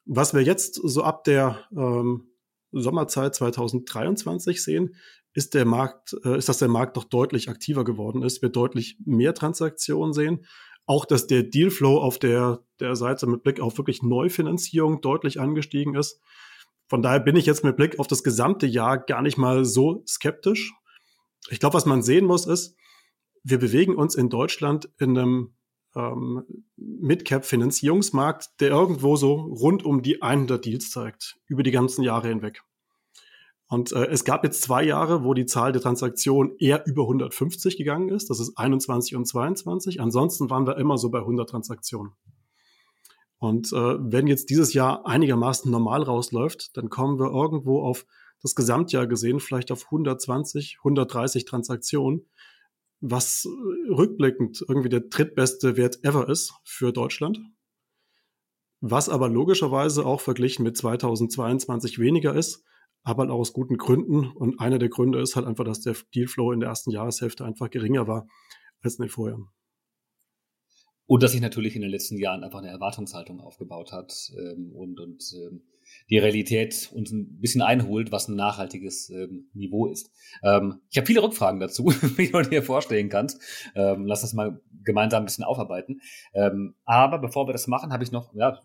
Was 0.08 0.34
wir 0.34 0.42
jetzt 0.42 0.76
so 0.76 1.04
ab 1.04 1.26
der 1.26 1.68
ähm, 1.76 2.30
Sommerzeit 2.72 3.36
2023 3.36 4.64
sehen, 4.64 4.96
ist 5.34 5.54
der 5.54 5.66
Markt, 5.66 6.16
äh, 6.24 6.38
ist, 6.38 6.50
dass 6.50 6.60
der 6.60 6.70
Markt 6.70 6.98
doch 6.98 7.04
deutlich 7.04 7.50
aktiver 7.50 7.84
geworden 7.84 8.24
ist, 8.24 8.42
wir 8.42 8.50
deutlich 8.50 8.98
mehr 9.06 9.34
Transaktionen 9.34 10.14
sehen. 10.14 10.46
Auch, 10.86 11.06
dass 11.06 11.28
der 11.28 11.44
Dealflow 11.44 12.00
auf 12.00 12.18
der, 12.18 12.64
der 12.80 12.96
Seite 12.96 13.28
mit 13.28 13.44
Blick 13.44 13.60
auf 13.60 13.78
wirklich 13.78 14.02
Neufinanzierung 14.02 15.02
deutlich 15.02 15.40
angestiegen 15.40 15.96
ist. 15.96 16.22
Von 16.88 17.02
daher 17.02 17.20
bin 17.20 17.36
ich 17.36 17.46
jetzt 17.46 17.66
mit 17.66 17.76
Blick 17.76 18.00
auf 18.00 18.08
das 18.08 18.24
gesamte 18.24 18.66
Jahr 18.66 18.98
gar 18.98 19.22
nicht 19.22 19.38
mal 19.38 19.66
so 19.66 20.04
skeptisch. 20.08 20.74
Ich 21.50 21.60
glaube, 21.60 21.74
was 21.74 21.86
man 21.86 22.02
sehen 22.02 22.26
muss, 22.26 22.48
ist, 22.48 22.78
wir 23.44 23.60
bewegen 23.60 23.96
uns 23.96 24.16
in 24.16 24.30
Deutschland 24.30 24.90
in 24.98 25.18
einem 25.18 25.57
ähm, 25.98 26.44
Midcap-Finanzierungsmarkt, 26.76 28.62
der 28.62 28.70
irgendwo 28.70 29.16
so 29.16 29.34
rund 29.34 29.84
um 29.84 30.04
die 30.04 30.22
100 30.22 30.64
Deals 30.64 30.92
zeigt, 30.92 31.38
über 31.48 31.64
die 31.64 31.72
ganzen 31.72 32.04
Jahre 32.04 32.28
hinweg. 32.28 32.62
Und 33.70 33.92
äh, 33.92 34.06
es 34.06 34.24
gab 34.24 34.44
jetzt 34.44 34.62
zwei 34.62 34.84
Jahre, 34.84 35.24
wo 35.24 35.34
die 35.34 35.46
Zahl 35.46 35.74
der 35.74 35.82
Transaktionen 35.82 36.56
eher 36.58 36.86
über 36.86 37.04
150 37.04 37.76
gegangen 37.78 38.10
ist. 38.10 38.30
Das 38.30 38.40
ist 38.40 38.58
21 38.58 39.16
und 39.16 39.26
22. 39.26 40.00
Ansonsten 40.00 40.50
waren 40.50 40.66
wir 40.66 40.78
immer 40.78 40.98
so 40.98 41.10
bei 41.10 41.20
100 41.20 41.50
Transaktionen. 41.50 42.14
Und 43.40 43.74
äh, 43.74 43.96
wenn 44.00 44.28
jetzt 44.28 44.50
dieses 44.50 44.74
Jahr 44.74 45.06
einigermaßen 45.06 45.70
normal 45.70 46.04
rausläuft, 46.04 46.78
dann 46.78 46.90
kommen 46.90 47.20
wir 47.20 47.32
irgendwo 47.32 47.82
auf 47.82 48.06
das 48.42 48.56
Gesamtjahr 48.56 49.08
gesehen 49.08 49.40
vielleicht 49.40 49.72
auf 49.72 49.86
120, 49.86 50.78
130 50.80 51.46
Transaktionen 51.46 52.26
was 53.00 53.46
äh, 53.46 53.94
rückblickend 53.94 54.64
irgendwie 54.68 54.90
der 54.90 55.02
drittbeste 55.02 55.78
Wert 55.78 56.04
ever 56.04 56.30
ist 56.30 56.54
für 56.64 56.92
Deutschland. 56.92 57.40
Was 58.80 59.10
aber 59.10 59.30
logischerweise 59.30 60.06
auch 60.06 60.22
verglichen 60.22 60.64
mit 60.64 60.78
2022 60.78 62.00
weniger 62.00 62.36
ist, 62.36 62.64
aber 63.04 63.30
auch 63.32 63.40
aus 63.40 63.54
guten 63.54 63.78
Gründen. 63.78 64.28
Und 64.28 64.60
einer 64.60 64.78
der 64.78 64.90
Gründe 64.90 65.20
ist 65.20 65.36
halt 65.36 65.48
einfach, 65.48 65.64
dass 65.64 65.82
der 65.82 65.96
Dealflow 66.14 66.52
in 66.52 66.60
der 66.60 66.70
ersten 66.70 66.92
Jahreshälfte 66.92 67.46
einfach 67.46 67.70
geringer 67.70 68.08
war 68.08 68.28
als 68.82 69.00
in 69.00 69.06
den 69.06 69.10
Vorjahren. 69.10 69.50
Und 71.08 71.24
dass 71.24 71.32
sich 71.32 71.42
natürlich 71.42 71.76
in 71.76 71.82
den 71.82 71.90
letzten 71.90 72.18
Jahren 72.18 72.44
einfach 72.44 72.60
eine 72.60 72.68
Erwartungshaltung 72.68 73.40
aufgebaut 73.40 73.94
hat 73.94 74.14
ähm, 74.38 74.74
und, 74.76 75.00
und 75.00 75.24
ähm, 75.34 75.64
die 76.10 76.18
Realität 76.18 76.92
uns 76.94 77.12
ein 77.12 77.40
bisschen 77.40 77.62
einholt, 77.62 78.12
was 78.12 78.28
ein 78.28 78.36
nachhaltiges 78.36 79.10
ähm, 79.10 79.50
Niveau 79.54 79.88
ist. 79.88 80.12
Ähm, 80.44 80.82
ich 80.90 80.98
habe 80.98 81.08
viele 81.08 81.22
Rückfragen 81.22 81.60
dazu, 81.60 81.86
wie 82.18 82.30
du 82.30 82.42
dir 82.42 82.64
vorstellen 82.64 83.10
kannst. 83.10 83.42
Ähm, 83.76 84.06
lass 84.06 84.24
uns 84.24 84.34
mal 84.34 84.62
gemeinsam 84.84 85.24
ein 85.24 85.26
bisschen 85.26 85.44
aufarbeiten. 85.44 86.02
Ähm, 86.34 86.76
aber 86.86 87.20
bevor 87.20 87.48
wir 87.48 87.54
das 87.54 87.68
machen, 87.68 87.92
habe 87.92 88.04
ich 88.04 88.12
noch, 88.12 88.34
ja, 88.34 88.60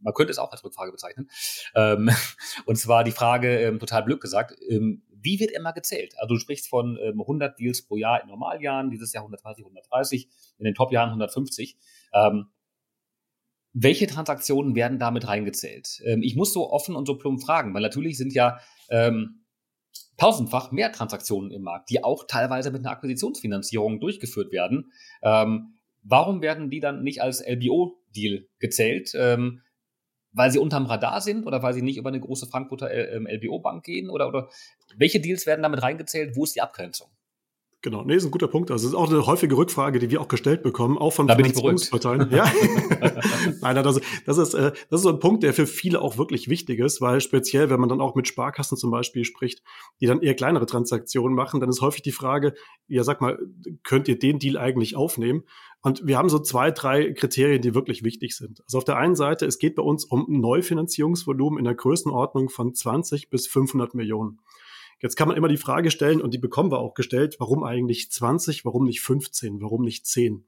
man 0.00 0.14
könnte 0.14 0.30
es 0.30 0.38
auch 0.38 0.50
als 0.50 0.64
Rückfrage 0.64 0.92
bezeichnen. 0.92 1.28
Ähm, 1.74 2.10
und 2.64 2.76
zwar 2.76 3.04
die 3.04 3.12
Frage, 3.12 3.60
ähm, 3.60 3.78
total 3.78 4.02
blöd 4.02 4.20
gesagt, 4.20 4.56
wie 5.22 5.38
wird 5.38 5.50
immer 5.50 5.72
gezählt? 5.72 6.14
Also 6.18 6.34
du 6.34 6.40
sprichst 6.40 6.68
von 6.68 6.98
ähm, 7.02 7.20
100 7.20 7.58
Deals 7.58 7.82
pro 7.82 7.96
Jahr 7.96 8.22
in 8.22 8.28
Normaljahren, 8.28 8.90
dieses 8.90 9.12
Jahr 9.12 9.22
120, 9.22 9.64
130, 9.64 10.28
in 10.58 10.64
den 10.64 10.74
Topjahren 10.74 11.10
150. 11.10 11.76
Ähm, 12.14 12.46
welche 13.72 14.06
Transaktionen 14.06 14.74
werden 14.74 14.98
damit 14.98 15.28
reingezählt? 15.28 16.00
Ähm, 16.04 16.22
ich 16.22 16.36
muss 16.36 16.52
so 16.52 16.70
offen 16.70 16.96
und 16.96 17.06
so 17.06 17.16
plump 17.16 17.42
fragen, 17.42 17.74
weil 17.74 17.82
natürlich 17.82 18.16
sind 18.16 18.32
ja 18.34 18.58
ähm, 18.90 19.44
tausendfach 20.16 20.72
mehr 20.72 20.92
Transaktionen 20.92 21.50
im 21.50 21.62
Markt, 21.62 21.90
die 21.90 22.04
auch 22.04 22.24
teilweise 22.26 22.70
mit 22.70 22.80
einer 22.80 22.90
Akquisitionsfinanzierung 22.90 24.00
durchgeführt 24.00 24.52
werden. 24.52 24.92
Ähm, 25.22 25.78
warum 26.02 26.42
werden 26.42 26.70
die 26.70 26.80
dann 26.80 27.02
nicht 27.02 27.22
als 27.22 27.44
LBO-Deal 27.46 28.46
gezählt? 28.58 29.12
Ähm, 29.14 29.62
weil 30.32 30.50
sie 30.50 30.58
unterm 30.58 30.86
Radar 30.86 31.20
sind 31.20 31.44
oder 31.44 31.62
weil 31.62 31.74
sie 31.74 31.82
nicht 31.82 31.96
über 31.96 32.08
eine 32.08 32.20
große 32.20 32.46
Frankfurter 32.46 32.88
LBO-Bank 32.88 33.76
ähm, 33.78 33.82
gehen? 33.82 34.10
Oder, 34.10 34.28
oder 34.28 34.48
welche 34.96 35.20
Deals 35.20 35.46
werden 35.46 35.62
damit 35.62 35.82
reingezählt? 35.82 36.36
Wo 36.36 36.44
ist 36.44 36.54
die 36.54 36.60
Abgrenzung? 36.60 37.10
Genau, 37.82 38.04
nee, 38.04 38.14
ist 38.14 38.26
ein 38.26 38.30
guter 38.30 38.48
Punkt. 38.48 38.70
Also 38.70 38.86
es 38.86 38.92
ist 38.92 38.98
auch 38.98 39.08
eine 39.08 39.24
häufige 39.24 39.56
Rückfrage, 39.56 39.98
die 39.98 40.10
wir 40.10 40.20
auch 40.20 40.28
gestellt 40.28 40.62
bekommen, 40.62 40.98
auch 40.98 41.12
von 41.14 41.26
da 41.26 41.34
Finanzierungsparteien. 41.36 42.30
ja. 42.30 42.44
Nein, 43.62 43.74
das, 43.76 44.00
das, 44.26 44.36
ist, 44.36 44.52
äh, 44.52 44.72
das 44.90 45.00
ist 45.00 45.02
so 45.02 45.08
ein 45.08 45.18
Punkt, 45.18 45.42
der 45.42 45.54
für 45.54 45.66
viele 45.66 46.02
auch 46.02 46.18
wirklich 46.18 46.48
wichtig 46.48 46.78
ist, 46.78 47.00
weil 47.00 47.22
speziell, 47.22 47.70
wenn 47.70 47.80
man 47.80 47.88
dann 47.88 48.02
auch 48.02 48.14
mit 48.14 48.28
Sparkassen 48.28 48.76
zum 48.76 48.90
Beispiel 48.90 49.24
spricht, 49.24 49.62
die 50.00 50.06
dann 50.06 50.20
eher 50.20 50.34
kleinere 50.34 50.66
Transaktionen 50.66 51.34
machen, 51.34 51.60
dann 51.60 51.70
ist 51.70 51.80
häufig 51.80 52.02
die 52.02 52.12
Frage, 52.12 52.52
ja, 52.86 53.02
sag 53.02 53.22
mal, 53.22 53.38
könnt 53.82 54.08
ihr 54.08 54.18
den 54.18 54.38
Deal 54.38 54.58
eigentlich 54.58 54.94
aufnehmen? 54.94 55.44
Und 55.80 56.06
wir 56.06 56.18
haben 56.18 56.28
so 56.28 56.38
zwei, 56.38 56.70
drei 56.72 57.14
Kriterien, 57.14 57.62
die 57.62 57.74
wirklich 57.74 58.04
wichtig 58.04 58.36
sind. 58.36 58.60
Also 58.64 58.76
auf 58.76 58.84
der 58.84 58.98
einen 58.98 59.16
Seite, 59.16 59.46
es 59.46 59.58
geht 59.58 59.76
bei 59.76 59.82
uns 59.82 60.04
um 60.04 60.26
Neufinanzierungsvolumen 60.28 61.58
in 61.58 61.64
der 61.64 61.74
Größenordnung 61.74 62.50
von 62.50 62.74
20 62.74 63.30
bis 63.30 63.46
500 63.46 63.94
Millionen. 63.94 64.40
Jetzt 65.00 65.16
kann 65.16 65.28
man 65.28 65.36
immer 65.36 65.48
die 65.48 65.56
Frage 65.56 65.90
stellen, 65.90 66.20
und 66.20 66.34
die 66.34 66.38
bekommen 66.38 66.70
wir 66.70 66.78
auch 66.78 66.94
gestellt, 66.94 67.36
warum 67.38 67.64
eigentlich 67.64 68.10
20, 68.10 68.64
warum 68.64 68.84
nicht 68.84 69.00
15, 69.00 69.60
warum 69.60 69.82
nicht 69.82 70.06
10? 70.06 70.44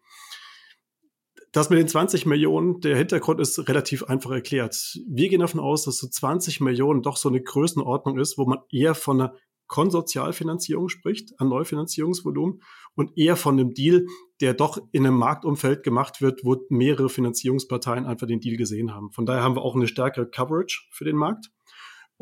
Das 1.52 1.68
mit 1.68 1.78
den 1.78 1.88
20 1.88 2.24
Millionen, 2.24 2.80
der 2.80 2.96
Hintergrund 2.96 3.38
ist 3.40 3.68
relativ 3.68 4.04
einfach 4.04 4.30
erklärt. 4.30 4.98
Wir 5.06 5.28
gehen 5.28 5.40
davon 5.40 5.60
aus, 5.60 5.84
dass 5.84 5.98
so 5.98 6.08
20 6.08 6.60
Millionen 6.60 7.02
doch 7.02 7.18
so 7.18 7.28
eine 7.28 7.42
Größenordnung 7.42 8.18
ist, 8.18 8.38
wo 8.38 8.46
man 8.46 8.60
eher 8.70 8.94
von 8.94 9.20
einer 9.20 9.34
Konsortialfinanzierung 9.66 10.90
spricht, 10.90 11.38
an 11.40 11.48
Neufinanzierungsvolumen 11.48 12.62
und 12.94 13.16
eher 13.16 13.36
von 13.36 13.58
einem 13.58 13.72
Deal, 13.72 14.06
der 14.42 14.52
doch 14.52 14.78
in 14.92 15.06
einem 15.06 15.16
Marktumfeld 15.16 15.82
gemacht 15.82 16.20
wird, 16.20 16.44
wo 16.44 16.56
mehrere 16.68 17.08
Finanzierungsparteien 17.08 18.04
einfach 18.04 18.26
den 18.26 18.40
Deal 18.40 18.56
gesehen 18.56 18.94
haben. 18.94 19.12
Von 19.12 19.24
daher 19.24 19.42
haben 19.42 19.56
wir 19.56 19.62
auch 19.62 19.74
eine 19.74 19.88
stärkere 19.88 20.28
Coverage 20.28 20.88
für 20.90 21.04
den 21.04 21.16
Markt. 21.16 21.50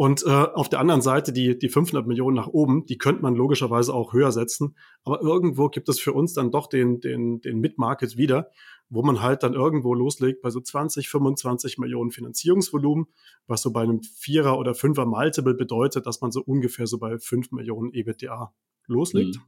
Und 0.00 0.24
äh, 0.24 0.30
auf 0.30 0.70
der 0.70 0.80
anderen 0.80 1.02
Seite 1.02 1.30
die, 1.30 1.58
die 1.58 1.68
500 1.68 2.06
Millionen 2.06 2.34
nach 2.34 2.46
oben, 2.46 2.86
die 2.86 2.96
könnte 2.96 3.20
man 3.20 3.34
logischerweise 3.34 3.92
auch 3.92 4.14
höher 4.14 4.32
setzen. 4.32 4.74
Aber 5.04 5.20
irgendwo 5.20 5.68
gibt 5.68 5.90
es 5.90 6.00
für 6.00 6.14
uns 6.14 6.32
dann 6.32 6.50
doch 6.50 6.68
den, 6.68 7.02
den, 7.02 7.42
den 7.42 7.60
Mid-Market 7.60 8.16
wieder, 8.16 8.50
wo 8.88 9.02
man 9.02 9.20
halt 9.20 9.42
dann 9.42 9.52
irgendwo 9.52 9.92
loslegt 9.92 10.40
bei 10.40 10.48
so 10.48 10.58
20, 10.58 11.10
25 11.10 11.76
Millionen 11.76 12.12
Finanzierungsvolumen, 12.12 13.08
was 13.46 13.60
so 13.60 13.72
bei 13.72 13.82
einem 13.82 14.00
Vierer- 14.02 14.58
oder 14.58 14.74
Fünfer 14.74 15.04
Multiple 15.04 15.52
bedeutet, 15.52 16.06
dass 16.06 16.22
man 16.22 16.32
so 16.32 16.40
ungefähr 16.40 16.86
so 16.86 16.96
bei 16.96 17.18
5 17.18 17.52
Millionen 17.52 17.92
EBITDA 17.92 18.54
loslegt. 18.86 19.36
Mhm. 19.36 19.42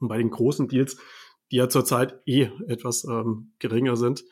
Und 0.00 0.08
bei 0.08 0.18
den 0.18 0.30
großen 0.30 0.66
Deals, 0.66 0.96
die 1.52 1.56
ja 1.58 1.68
zurzeit 1.68 2.20
eh 2.26 2.48
etwas 2.66 3.04
ähm, 3.04 3.52
geringer 3.60 3.94
sind, 3.94 4.24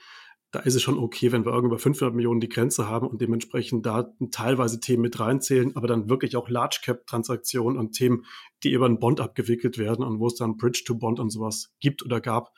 da 0.52 0.60
ist 0.60 0.74
es 0.74 0.82
schon 0.82 0.98
okay, 0.98 1.30
wenn 1.30 1.44
wir 1.44 1.52
irgendwo 1.52 1.76
500 1.76 2.14
Millionen 2.14 2.40
die 2.40 2.48
Grenze 2.48 2.88
haben 2.88 3.06
und 3.06 3.20
dementsprechend 3.20 3.86
da 3.86 4.12
teilweise 4.32 4.80
Themen 4.80 5.02
mit 5.02 5.20
reinzählen, 5.20 5.76
aber 5.76 5.86
dann 5.86 6.08
wirklich 6.08 6.36
auch 6.36 6.48
Large 6.48 6.80
Cap 6.82 7.06
Transaktionen 7.06 7.78
und 7.78 7.92
Themen, 7.92 8.24
die 8.64 8.72
über 8.72 8.86
einen 8.86 8.98
Bond 8.98 9.20
abgewickelt 9.20 9.78
werden 9.78 10.04
und 10.04 10.18
wo 10.18 10.26
es 10.26 10.34
dann 10.34 10.56
Bridge 10.56 10.82
to 10.84 10.96
Bond 10.96 11.20
und 11.20 11.30
sowas 11.30 11.72
gibt 11.78 12.04
oder 12.04 12.20
gab, 12.20 12.52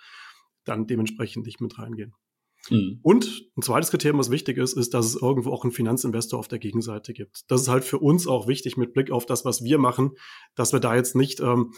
dann 0.65 0.87
dementsprechend 0.87 1.45
nicht 1.45 1.61
mit 1.61 1.79
reingehen. 1.79 2.15
Mhm. 2.71 3.01
Und 3.03 3.45
ein 3.57 3.63
zweites 3.63 3.91
Kriterium, 3.91 4.19
was 4.19 4.31
wichtig 4.31 4.57
ist, 4.57 4.75
ist, 4.75 4.95
dass 4.95 5.07
es 5.07 5.21
irgendwo 5.21 5.51
auch 5.51 5.65
einen 5.65 5.73
Finanzinvestor 5.73 6.39
auf 6.39 6.49
der 6.49 6.61
Gegenseite 6.61 7.13
gibt. 7.13 7.43
Das 7.49 7.63
ist 7.63 7.69
halt 7.69 7.85
für 7.85 7.99
uns 7.99 8.27
auch 8.27 8.47
wichtig 8.47 8.77
mit 8.77 8.95
Blick 8.95 9.11
auf 9.11 9.27
das, 9.27 9.45
was 9.45 9.65
wir 9.65 9.79
machen, 9.79 10.13
dass 10.55 10.73
wir 10.73 10.81
da 10.81 10.95
jetzt 10.95 11.17
nicht 11.17 11.41
ähm, 11.41 11.73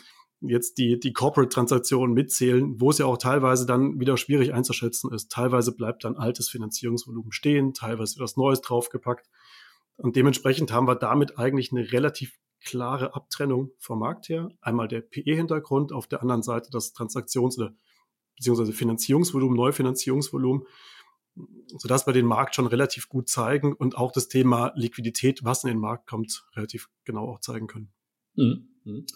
jetzt 0.48 0.78
die, 0.78 0.98
die 0.98 1.12
Corporate-Transaktionen 1.12 2.14
mitzählen, 2.14 2.80
wo 2.80 2.90
es 2.90 2.98
ja 2.98 3.06
auch 3.06 3.18
teilweise 3.18 3.66
dann 3.66 4.00
wieder 4.00 4.16
schwierig 4.16 4.52
einzuschätzen 4.52 5.12
ist. 5.12 5.30
Teilweise 5.30 5.74
bleibt 5.74 6.04
dann 6.04 6.16
altes 6.16 6.48
Finanzierungsvolumen 6.48 7.32
stehen, 7.32 7.74
teilweise 7.74 8.16
wird 8.16 8.24
was 8.24 8.36
Neues 8.36 8.60
draufgepackt. 8.60 9.28
Und 9.96 10.16
dementsprechend 10.16 10.72
haben 10.72 10.88
wir 10.88 10.96
damit 10.96 11.38
eigentlich 11.38 11.72
eine 11.72 11.92
relativ 11.92 12.38
klare 12.60 13.14
Abtrennung 13.14 13.70
vom 13.78 13.98
Markt 13.98 14.28
her. 14.28 14.48
Einmal 14.60 14.88
der 14.88 15.02
PE-Hintergrund, 15.02 15.92
auf 15.92 16.06
der 16.06 16.22
anderen 16.22 16.42
Seite 16.42 16.70
das 16.70 16.94
Transaktions- 16.94 17.58
oder 17.58 17.74
beziehungsweise 18.36 18.72
Finanzierungsvolumen, 18.72 19.56
Neufinanzierungsvolumen, 19.56 20.66
sodass 21.76 22.06
wir 22.06 22.12
den 22.12 22.26
Markt 22.26 22.54
schon 22.54 22.66
relativ 22.66 23.08
gut 23.08 23.28
zeigen 23.28 23.72
und 23.74 23.96
auch 23.96 24.12
das 24.12 24.28
Thema 24.28 24.72
Liquidität, 24.74 25.44
was 25.44 25.64
in 25.64 25.68
den 25.68 25.78
Markt 25.78 26.08
kommt, 26.08 26.46
relativ 26.56 26.88
genau 27.04 27.28
auch 27.28 27.40
zeigen 27.40 27.66
können. 27.66 27.92
Mhm. 28.34 29.06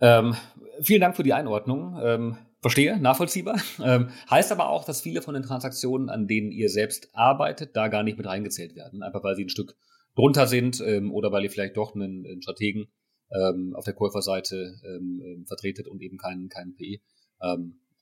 Ähm, 0.00 0.34
vielen 0.80 1.00
Dank 1.00 1.16
für 1.16 1.22
die 1.22 1.32
Einordnung. 1.32 1.98
Ähm, 2.02 2.38
verstehe, 2.60 2.98
nachvollziehbar. 2.98 3.60
Ähm, 3.82 4.08
heißt 4.30 4.52
aber 4.52 4.68
auch, 4.70 4.84
dass 4.84 5.00
viele 5.00 5.22
von 5.22 5.34
den 5.34 5.42
Transaktionen, 5.42 6.08
an 6.08 6.26
denen 6.26 6.50
ihr 6.50 6.68
selbst 6.68 7.10
arbeitet, 7.12 7.76
da 7.76 7.88
gar 7.88 8.02
nicht 8.02 8.18
mit 8.18 8.26
reingezählt 8.26 8.74
werden. 8.74 9.02
Einfach 9.02 9.22
weil 9.22 9.36
sie 9.36 9.44
ein 9.44 9.50
Stück 9.50 9.76
drunter 10.14 10.46
sind 10.46 10.80
ähm, 10.80 11.12
oder 11.12 11.30
weil 11.30 11.44
ihr 11.44 11.50
vielleicht 11.50 11.76
doch 11.76 11.94
einen, 11.94 12.26
einen 12.26 12.42
Strategen 12.42 12.86
ähm, 13.32 13.74
auf 13.76 13.84
der 13.84 13.94
Käuferseite 13.94 14.74
ähm, 14.84 15.44
vertretet 15.46 15.88
und 15.88 16.00
eben 16.02 16.16
keinen, 16.16 16.48
keinen 16.48 16.74
PE. 16.74 17.00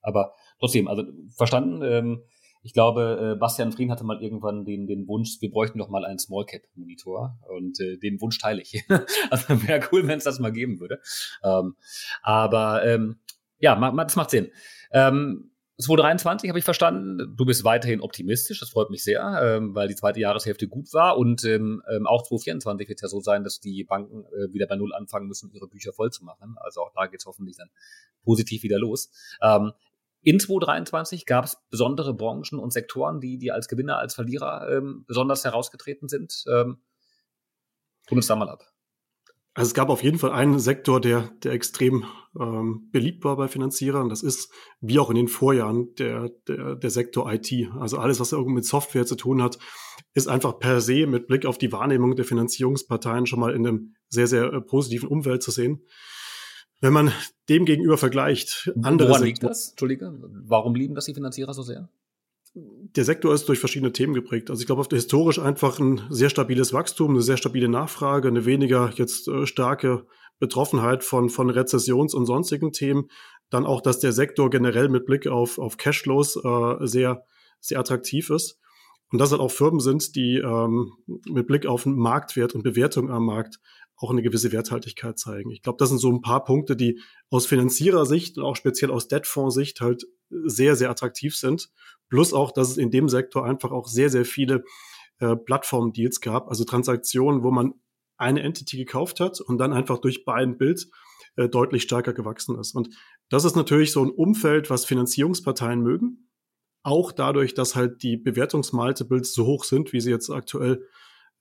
Aber 0.01 0.33
trotzdem, 0.61 0.87
also 0.87 1.03
verstanden. 1.37 2.23
Ich 2.65 2.73
glaube, 2.73 3.35
äh, 3.35 3.39
Bastian 3.39 3.73
Frien 3.73 3.91
hatte 3.91 4.05
mal 4.05 4.23
irgendwann 4.23 4.65
den, 4.65 4.87
den 4.87 5.07
Wunsch, 5.07 5.37
wir 5.41 5.51
bräuchten 5.51 5.79
doch 5.79 5.91
mal 5.91 6.05
einen 6.07 6.19
Small 6.19 6.47
Cap 6.47 6.63
Monitor 6.75 7.39
und 7.55 7.79
äh, 7.79 7.99
den 7.99 8.21
Wunsch 8.23 8.39
teile 8.39 8.63
ich. 8.63 8.83
also 9.31 9.63
wäre 9.69 9.87
cool, 9.93 10.09
wenn 10.09 10.17
es 10.17 10.25
das 10.25 10.39
mal 10.39 10.51
geben 10.51 10.81
würde. 10.81 10.99
Ähm, 11.43 11.77
aber 12.23 12.85
ähm, 12.87 13.19
ja, 13.59 13.79
das 13.95 14.17
macht 14.17 14.31
Sinn. 14.31 14.51
Ähm, 14.93 15.51
2023 15.77 16.49
habe 16.49 16.59
ich 16.59 16.65
verstanden, 16.65 17.35
du 17.37 17.45
bist 17.45 17.65
weiterhin 17.65 18.01
optimistisch, 18.01 18.61
das 18.61 18.71
freut 18.71 18.91
mich 18.91 19.03
sehr, 19.03 19.41
ähm, 19.43 19.75
weil 19.75 19.89
die 19.89 19.97
zweite 19.97 20.21
Jahreshälfte 20.21 20.67
gut 20.67 20.93
war 20.95 21.19
und 21.19 21.45
ähm, 21.45 21.83
ähm 21.91 22.07
auch 22.07 22.23
2024 22.23 22.89
wird 22.89 22.99
es 22.99 23.03
ja 23.03 23.09
so 23.09 23.21
sein, 23.21 23.45
dass 23.45 23.61
die 23.61 23.85
Banken 23.85 24.25
äh, 24.25 24.53
wieder 24.55 24.67
bei 24.67 24.77
Null 24.77 24.95
anfangen 24.95 25.27
müssen, 25.27 25.51
ihre 25.53 25.67
Bücher 25.67 25.93
voll 25.93 26.11
zu 26.13 26.25
machen. 26.25 26.55
Also 26.61 26.81
auch 26.81 26.93
da 26.95 27.09
geht 27.09 27.21
es 27.21 27.27
hoffentlich 27.27 27.57
dann 27.57 27.69
positiv 28.23 28.63
wieder 28.63 28.79
los. 28.79 29.11
Ähm, 29.43 29.73
in 30.25 30.41
2023 30.41 31.27
gab 31.27 31.45
es 31.45 31.59
besondere 31.71 32.15
Branchen 32.15 32.59
und 32.59 32.73
Sektoren, 32.73 33.21
die, 33.21 33.39
die 33.39 33.53
als 33.53 33.69
Gewinner, 33.69 33.99
als 33.99 34.15
Verlierer 34.15 34.69
ähm, 34.71 35.05
besonders 35.07 35.45
herausgetreten 35.45 36.09
sind. 36.09 36.45
Ähm, 36.49 36.83
tun 38.07 38.19
uns 38.19 38.27
da 38.27 38.37
mal 38.37 38.49
ab. 38.49 38.65
Also 39.57 39.69
es 39.69 39.75
gab 39.75 39.89
auf 39.89 40.03
jeden 40.03 40.19
Fall 40.19 40.33
einen 40.33 40.59
Sektor, 40.59 41.01
der, 41.01 41.31
der 41.45 41.53
extrem 41.53 42.05
ähm, 42.39 42.89
beliebt 42.91 43.23
war 43.23 43.37
bei 43.37 43.47
Finanzierern. 43.47 44.09
Das 44.09 44.25
ist, 44.25 44.51
wie 44.81 44.99
auch 44.99 45.11
in 45.11 45.17
den 45.17 45.29
Vorjahren, 45.29 45.95
der, 45.95 46.31
der, 46.49 46.75
der 46.75 46.91
Sektor 46.91 47.33
IT. 47.33 47.53
Also 47.79 47.99
alles, 47.99 48.19
was 48.19 48.33
irgendwie 48.33 48.55
mit 48.55 48.65
Software 48.65 49.07
zu 49.07 49.15
tun 49.15 49.41
hat, 49.41 49.59
ist 50.13 50.27
einfach 50.27 50.59
per 50.59 50.81
se 50.81 51.07
mit 51.07 51.29
Blick 51.29 51.47
auf 51.47 51.57
die 51.57 51.71
Wahrnehmung 51.71 52.17
der 52.17 52.25
Finanzierungsparteien 52.25 53.27
schon 53.27 53.39
mal 53.39 53.55
in 53.55 53.65
einem 53.65 53.95
sehr, 54.09 54.27
sehr 54.27 54.53
äh, 54.53 54.61
positiven 54.61 55.09
Umwelt 55.09 55.45
zu 55.45 55.53
sehen. 55.53 55.85
Wenn 56.85 56.93
man 56.93 57.13
dem 57.49 57.65
gegenüber 57.65 57.97
vergleicht, 57.97 58.71
andere 58.83 59.09
Woran 59.09 59.23
liegt 59.23 59.43
das? 59.43 59.71
Entschuldige, 59.71 60.13
warum 60.21 60.75
lieben 60.75 60.95
das 60.95 61.07
die 61.07 61.15
Finanzierer 61.15 61.55
so 61.55 61.63
sehr? 61.63 61.89
Der 62.55 63.05
Sektor 63.05 63.33
ist 63.33 63.49
durch 63.49 63.59
verschiedene 63.59 63.91
Themen 63.91 64.13
geprägt. 64.13 64.51
Also 64.51 64.61
ich 64.61 64.67
glaube, 64.67 64.85
historisch 64.91 65.39
einfach 65.39 65.79
ein 65.79 66.03
sehr 66.11 66.29
stabiles 66.29 66.75
Wachstum, 66.75 67.13
eine 67.13 67.23
sehr 67.23 67.39
stabile 67.39 67.71
Nachfrage, 67.71 68.29
eine 68.29 68.45
weniger 68.45 68.93
jetzt 68.97 69.29
äh, 69.29 69.47
starke 69.47 70.05
Betroffenheit 70.39 71.05
von, 71.05 71.31
von 71.31 71.49
Rezessions- 71.49 72.15
und 72.15 72.27
sonstigen 72.27 72.71
Themen. 72.73 73.09
Dann 73.49 73.65
auch, 73.65 73.81
dass 73.81 74.01
der 74.01 74.13
Sektor 74.13 74.51
generell 74.51 74.91
mit 74.91 75.07
Blick 75.07 75.27
auf, 75.27 75.59
auf 75.59 75.79
Cashflows 75.79 76.37
äh, 76.37 76.87
sehr, 76.87 77.25
sehr 77.61 77.81
attraktiv 77.81 78.29
ist. 78.29 78.61
Und 79.11 79.21
dass 79.21 79.31
halt 79.31 79.41
auch 79.41 79.51
Firmen 79.51 79.81
sind, 79.81 80.17
die 80.17 80.37
ähm, 80.37 80.93
mit 81.07 81.47
Blick 81.47 81.65
auf 81.65 81.87
Marktwert 81.87 82.55
und 82.55 82.63
Bewertung 82.63 83.11
am 83.11 83.25
Markt 83.25 83.59
auch 84.05 84.11
eine 84.11 84.23
gewisse 84.23 84.53
Werthaltigkeit 84.53 85.19
zeigen. 85.19 85.51
Ich 85.51 85.63
glaube, 85.63 85.79
das 85.79 85.89
sind 85.89 85.99
so 85.99 86.13
ein 86.13 86.21
paar 86.21 86.45
Punkte, 86.45 86.77
die 86.77 87.01
aus 87.31 87.47
Finanzierersicht 87.47 88.37
und 88.37 88.45
auch 88.45 88.57
speziell 88.57 88.91
aus 88.91 89.09
Debtfondssicht 89.09 89.81
halt 89.81 90.05
sehr, 90.29 90.77
sehr 90.77 90.91
attraktiv 90.91 91.35
sind. 91.37 91.71
Plus 92.11 92.35
auch, 92.35 92.53
dass 92.53 92.71
es 92.71 92.77
in 92.77 92.91
dem 92.91 93.09
Sektor 93.09 93.47
einfach 93.47 93.73
auch 93.73 93.89
sehr, 93.89 94.11
sehr 94.11 94.27
viele 94.27 94.65
äh, 95.21 95.37
Plattform-Deals 95.37 96.21
gab, 96.21 96.49
also 96.49 96.65
Transaktionen, 96.65 97.43
wo 97.43 97.51
man 97.51 97.73
eine 98.19 98.43
Entity 98.43 98.77
gekauft 98.77 99.21
hat 99.21 99.41
und 99.41 99.59
dann 99.59 99.73
einfach 99.73 99.99
durch 99.99 100.25
Buy 100.25 100.43
and 100.43 100.59
Build 100.59 100.87
äh, 101.37 101.49
deutlich 101.49 101.83
stärker 101.83 102.13
gewachsen 102.13 102.59
ist. 102.59 102.75
Und 102.75 102.91
das 103.31 103.45
ist 103.45 103.57
natürlich 103.57 103.91
so 103.91 104.05
ein 104.05 104.11
Umfeld, 104.11 104.69
was 104.69 104.85
Finanzierungsparteien 104.85 105.81
mögen. 105.81 106.29
Auch 106.83 107.13
dadurch, 107.13 107.55
dass 107.55 107.75
halt 107.75 108.03
die 108.03 108.19
Bewertungsmultiples 108.19 109.33
so 109.33 109.47
hoch 109.47 109.65
sind, 109.65 109.93
wie 109.93 110.01
sie 110.01 110.11
jetzt 110.11 110.31
aktuell 110.31 110.87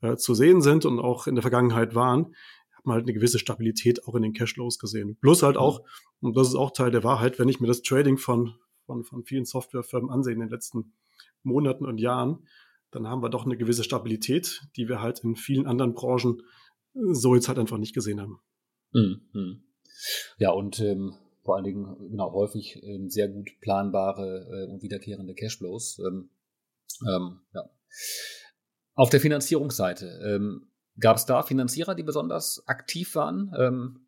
äh, 0.03 0.17
zu 0.17 0.35
sehen 0.35 0.61
sind 0.61 0.85
und 0.85 0.99
auch 0.99 1.27
in 1.27 1.35
der 1.35 1.41
Vergangenheit 1.41 1.95
waren, 1.95 2.35
hat 2.75 2.85
man 2.85 2.95
halt 2.95 3.05
eine 3.05 3.13
gewisse 3.13 3.39
Stabilität 3.39 4.05
auch 4.05 4.15
in 4.15 4.21
den 4.21 4.33
Cashflows 4.33 4.77
gesehen. 4.77 5.17
Plus 5.21 5.41
halt 5.41 5.57
auch, 5.57 5.81
und 6.19 6.35
das 6.37 6.49
ist 6.49 6.55
auch 6.55 6.71
Teil 6.71 6.91
der 6.91 7.03
Wahrheit, 7.03 7.39
wenn 7.39 7.49
ich 7.49 7.59
mir 7.59 7.67
das 7.67 7.81
Trading 7.81 8.17
von, 8.17 8.53
von, 8.85 9.03
von 9.03 9.23
vielen 9.23 9.45
Softwarefirmen 9.45 10.09
ansehe 10.11 10.33
in 10.33 10.41
den 10.41 10.49
letzten 10.49 10.93
Monaten 11.41 11.85
und 11.85 11.99
Jahren, 11.99 12.45
dann 12.91 13.07
haben 13.07 13.23
wir 13.23 13.29
doch 13.29 13.45
eine 13.45 13.57
gewisse 13.57 13.83
Stabilität, 13.83 14.67
die 14.75 14.87
wir 14.87 15.01
halt 15.01 15.19
in 15.23 15.35
vielen 15.35 15.65
anderen 15.65 15.93
Branchen 15.93 16.43
so 16.93 17.33
jetzt 17.33 17.47
halt 17.47 17.57
einfach 17.57 17.77
nicht 17.77 17.95
gesehen 17.95 18.21
haben. 18.21 18.39
Mhm. 18.91 19.63
Ja, 20.37 20.51
und 20.51 20.79
ähm, 20.79 21.15
vor 21.43 21.55
allen 21.55 21.63
Dingen 21.63 22.09
genau 22.09 22.31
häufig 22.33 22.81
ähm, 22.83 23.09
sehr 23.09 23.29
gut 23.29 23.49
planbare 23.61 24.47
äh, 24.51 24.71
und 24.71 24.83
wiederkehrende 24.83 25.33
Cashflows. 25.33 25.99
Ähm, 25.99 26.29
ähm, 27.07 27.39
ja. 27.53 27.69
Auf 28.95 29.09
der 29.09 29.19
Finanzierungsseite, 29.19 30.21
ähm, 30.23 30.67
gab 30.99 31.17
es 31.17 31.25
da 31.25 31.41
Finanzierer, 31.43 31.95
die 31.95 32.03
besonders 32.03 32.63
aktiv 32.67 33.15
waren? 33.15 33.51
Ähm, 33.57 34.07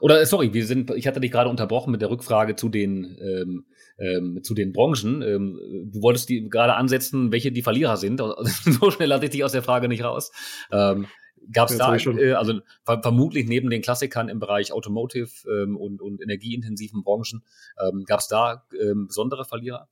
Oder 0.00 0.24
sorry, 0.26 0.52
wir 0.52 0.66
sind, 0.66 0.90
ich 0.90 1.06
hatte 1.06 1.20
dich 1.20 1.30
gerade 1.30 1.48
unterbrochen 1.48 1.90
mit 1.90 2.02
der 2.02 2.10
Rückfrage 2.10 2.56
zu 2.56 2.68
den 2.68 3.16
ähm, 3.20 3.66
ähm, 3.98 4.40
zu 4.42 4.54
den 4.54 4.72
Branchen. 4.72 5.22
Ähm, 5.22 5.58
du 5.90 6.02
wolltest 6.02 6.28
die 6.28 6.48
gerade 6.48 6.74
ansetzen, 6.74 7.32
welche 7.32 7.52
die 7.52 7.62
Verlierer 7.62 7.96
sind. 7.96 8.20
so 8.44 8.90
schnell 8.90 9.08
lasse 9.08 9.24
ich 9.24 9.30
dich 9.30 9.44
aus 9.44 9.52
der 9.52 9.62
Frage 9.62 9.88
nicht 9.88 10.04
raus. 10.04 10.32
Ähm, 10.70 11.06
Gab 11.52 11.70
es 11.70 11.76
da, 11.76 11.94
äh, 11.94 12.32
also 12.32 12.60
ver 12.84 13.02
vermutlich 13.02 13.46
neben 13.46 13.70
den 13.70 13.82
Klassikern 13.82 14.28
im 14.28 14.40
Bereich 14.40 14.72
Automotive 14.72 15.30
ähm, 15.48 15.76
und, 15.76 16.00
und 16.02 16.20
energieintensiven 16.20 17.04
Branchen, 17.04 17.44
ähm, 17.78 18.04
gab 18.04 18.20
es 18.20 18.28
da 18.28 18.64
ähm, 18.80 19.06
besondere 19.06 19.44
Verlierer? 19.44 19.88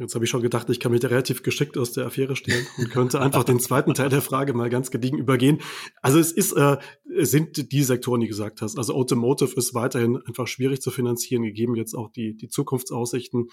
Jetzt 0.00 0.14
habe 0.14 0.24
ich 0.24 0.30
schon 0.30 0.40
gedacht, 0.40 0.70
ich 0.70 0.80
kann 0.80 0.92
mich 0.92 1.02
da 1.02 1.08
relativ 1.08 1.42
geschickt 1.42 1.76
aus 1.76 1.92
der 1.92 2.06
Affäre 2.06 2.34
stellen 2.34 2.66
und 2.78 2.90
könnte 2.90 3.20
einfach 3.20 3.44
den 3.44 3.60
zweiten 3.60 3.92
Teil 3.92 4.08
der 4.08 4.22
Frage 4.22 4.54
mal 4.54 4.70
ganz 4.70 4.90
gediegen 4.90 5.18
übergehen. 5.18 5.60
Also 6.00 6.18
es 6.18 6.32
ist, 6.32 6.52
äh, 6.52 6.78
sind 7.18 7.70
die 7.70 7.82
Sektoren, 7.82 8.22
die 8.22 8.26
gesagt 8.26 8.62
hast. 8.62 8.78
Also 8.78 8.94
Automotive 8.94 9.54
ist 9.56 9.74
weiterhin 9.74 10.16
einfach 10.24 10.46
schwierig 10.46 10.80
zu 10.80 10.90
finanzieren, 10.90 11.42
gegeben 11.42 11.74
jetzt 11.76 11.94
auch 11.94 12.10
die, 12.10 12.34
die 12.34 12.48
Zukunftsaussichten. 12.48 13.50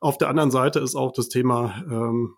Auf 0.00 0.16
der 0.16 0.30
anderen 0.30 0.50
Seite 0.50 0.78
ist 0.80 0.94
auch 0.94 1.12
das 1.12 1.28
Thema, 1.28 1.84
ähm, 1.90 2.34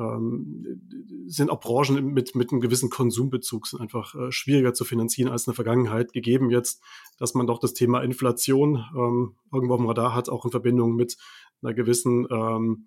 ähm, 0.00 0.80
sind 1.26 1.50
auch 1.50 1.60
Branchen 1.60 2.12
mit, 2.12 2.34
mit 2.34 2.50
einem 2.50 2.60
gewissen 2.60 2.90
Konsumbezug 2.90 3.66
sind 3.66 3.80
einfach 3.80 4.14
äh, 4.14 4.32
schwieriger 4.32 4.72
zu 4.72 4.84
finanzieren 4.84 5.30
als 5.30 5.46
in 5.46 5.50
der 5.50 5.56
Vergangenheit, 5.56 6.12
gegeben 6.12 6.50
jetzt, 6.50 6.82
dass 7.18 7.34
man 7.34 7.46
doch 7.46 7.58
das 7.58 7.74
Thema 7.74 8.00
Inflation 8.00 8.84
ähm, 8.96 9.36
irgendwo 9.52 9.74
auf 9.74 9.80
dem 9.80 9.86
Radar 9.86 10.14
hat, 10.14 10.28
auch 10.28 10.44
in 10.44 10.50
Verbindung 10.50 10.96
mit 10.96 11.16
einer 11.62 11.74
gewissen 11.74 12.26
ähm, 12.30 12.86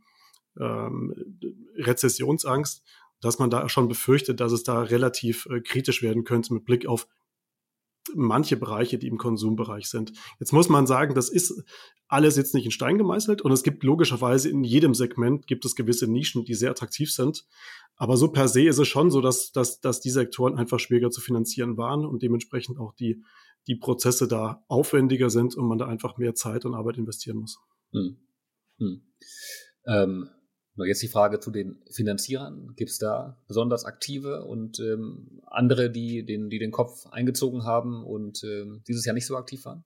ähm, 0.60 1.14
Rezessionsangst, 1.76 2.84
dass 3.22 3.40
man 3.40 3.50
da 3.50 3.70
schon 3.70 3.88
befürchtet, 3.88 4.40
dass 4.40 4.52
es 4.52 4.64
da 4.64 4.82
relativ 4.82 5.46
äh, 5.48 5.62
kritisch 5.62 6.02
werden 6.02 6.24
könnte 6.24 6.54
mit 6.54 6.66
Blick 6.66 6.88
auf 6.88 7.08
manche 8.16 8.58
Bereiche, 8.58 8.98
die 8.98 9.08
im 9.08 9.18
Konsumbereich 9.18 9.88
sind. 9.88 10.14
Jetzt 10.40 10.54
muss 10.54 10.70
man 10.70 10.88
sagen, 10.88 11.16
das 11.16 11.30
ist 11.30 11.64
alles 12.08 12.36
jetzt 12.36 12.54
nicht 12.54 12.66
in 12.66 12.72
Stein 12.72 12.98
gemeißelt 12.98 13.42
und 13.42 13.52
es 13.52 13.64
gibt 13.64 13.84
logischerweise 13.84 14.50
in 14.50 14.64
jedem 14.64 14.94
Segment 14.94 15.48
gibt 15.48 15.66
es 15.66 15.76
gewisse 15.76 16.08
Nischen, 16.08 16.46
die 16.46 16.54
sehr 16.54 16.72
attraktiv 16.72 17.12
sind. 17.12 17.46
Aber 17.96 18.18
so 18.18 18.28
per 18.30 18.48
se 18.48 18.64
ist 18.64 18.80
es 18.80 18.88
schon 18.88 19.12
so, 19.12 19.22
dass, 19.22 19.52
dass, 19.52 19.80
dass 19.80 20.00
die 20.00 20.10
Sektoren 20.10 20.56
einfach 20.56 20.80
schwieriger 20.80 21.12
zu 21.12 21.22
finanzieren 21.22 21.78
waren 21.78 22.06
und 22.06 22.22
dementsprechend 22.22 22.80
auch 22.80 22.94
die, 22.94 23.24
die 23.68 23.76
Prozesse 23.76 24.28
da 24.28 24.64
aufwendiger 24.68 25.30
sind 25.30 25.56
und 25.56 25.68
man 25.68 25.78
da 25.78 25.88
einfach 25.88 26.18
mehr 26.18 26.36
Zeit 26.36 26.66
und 26.66 26.76
Arbeit 26.76 26.98
investieren 26.98 27.38
muss. 27.38 27.60
Hm. 27.92 28.18
Hm. 28.80 29.02
Ähm, 29.86 30.30
jetzt 30.78 31.02
die 31.04 31.08
Frage 31.08 31.40
zu 31.40 31.52
den 31.52 31.82
Finanzierern. 31.90 32.74
Gibt 32.76 32.92
es 32.92 32.98
da 32.98 33.38
besonders 33.48 33.86
aktive 33.86 34.46
und 34.46 34.80
ähm, 34.80 35.42
andere, 35.46 35.92
die 35.92 36.26
den, 36.26 36.50
die 36.50 36.60
den 36.60 36.72
Kopf 36.72 37.06
eingezogen 37.12 37.64
haben 37.64 38.04
und 38.04 38.44
ähm, 38.44 38.84
dieses 38.88 39.06
Jahr 39.06 39.14
nicht 39.14 39.28
so 39.28 39.38
aktiv 39.38 39.66
waren? 39.66 39.84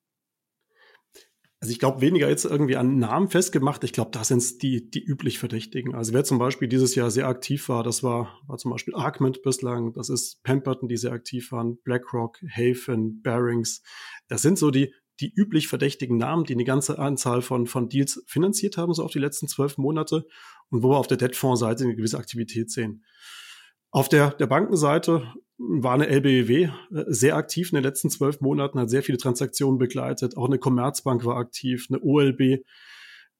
Also 1.59 1.71
ich 1.71 1.79
glaube 1.79 2.01
weniger 2.01 2.29
jetzt 2.29 2.45
irgendwie 2.45 2.75
an 2.75 2.99
Namen 2.99 3.29
festgemacht. 3.29 3.83
Ich 3.83 3.91
glaube, 3.91 4.11
da 4.11 4.23
sind 4.23 4.37
es 4.37 4.59
die, 4.59 4.91
die 4.91 5.03
üblich 5.03 5.39
Verdächtigen. 5.39 5.95
Also 5.95 6.13
wer 6.13 6.23
zum 6.23 6.37
Beispiel 6.37 6.67
dieses 6.67 6.93
Jahr 6.93 7.09
sehr 7.09 7.27
aktiv 7.27 7.67
war, 7.67 7.83
das 7.83 8.03
war, 8.03 8.39
war 8.45 8.57
zum 8.57 8.71
Beispiel 8.71 8.93
Arcment 8.93 9.41
bislang, 9.41 9.91
das 9.93 10.09
ist 10.09 10.43
Pemberton, 10.43 10.87
die 10.87 10.97
sehr 10.97 11.13
aktiv 11.13 11.51
waren, 11.51 11.77
BlackRock, 11.81 12.37
Hafen, 12.55 13.23
Barings. 13.23 13.81
Das 14.27 14.43
sind 14.43 14.59
so 14.59 14.69
die, 14.69 14.93
die 15.19 15.33
üblich 15.33 15.67
verdächtigen 15.67 16.17
Namen, 16.17 16.43
die 16.43 16.53
eine 16.53 16.63
ganze 16.63 16.99
Anzahl 16.99 17.41
von, 17.41 17.65
von 17.65 17.89
Deals 17.89 18.23
finanziert 18.27 18.77
haben, 18.77 18.93
so 18.93 19.03
auf 19.03 19.11
die 19.11 19.19
letzten 19.19 19.47
zwölf 19.47 19.79
Monate 19.79 20.27
und 20.69 20.83
wo 20.83 20.89
wir 20.89 20.97
auf 20.97 21.07
der 21.07 21.17
Debtfonds-Seite 21.17 21.83
eine 21.83 21.95
gewisse 21.95 22.17
Aktivität 22.17 22.71
sehen. 22.71 23.03
Auf 23.91 24.09
der, 24.09 24.31
der 24.31 24.47
Bankenseite 24.47 25.33
war 25.57 25.93
eine 25.93 26.07
LBEW 26.07 26.63
äh, 26.63 26.69
sehr 27.07 27.35
aktiv 27.35 27.71
in 27.71 27.75
den 27.75 27.83
letzten 27.83 28.09
zwölf 28.09 28.41
Monaten, 28.41 28.79
hat 28.79 28.89
sehr 28.89 29.03
viele 29.03 29.17
Transaktionen 29.17 29.79
begleitet. 29.79 30.37
Auch 30.37 30.47
eine 30.47 30.59
Commerzbank 30.59 31.25
war 31.25 31.37
aktiv, 31.37 31.87
eine 31.89 32.01
OLB, 32.01 32.41
äh, 32.41 32.61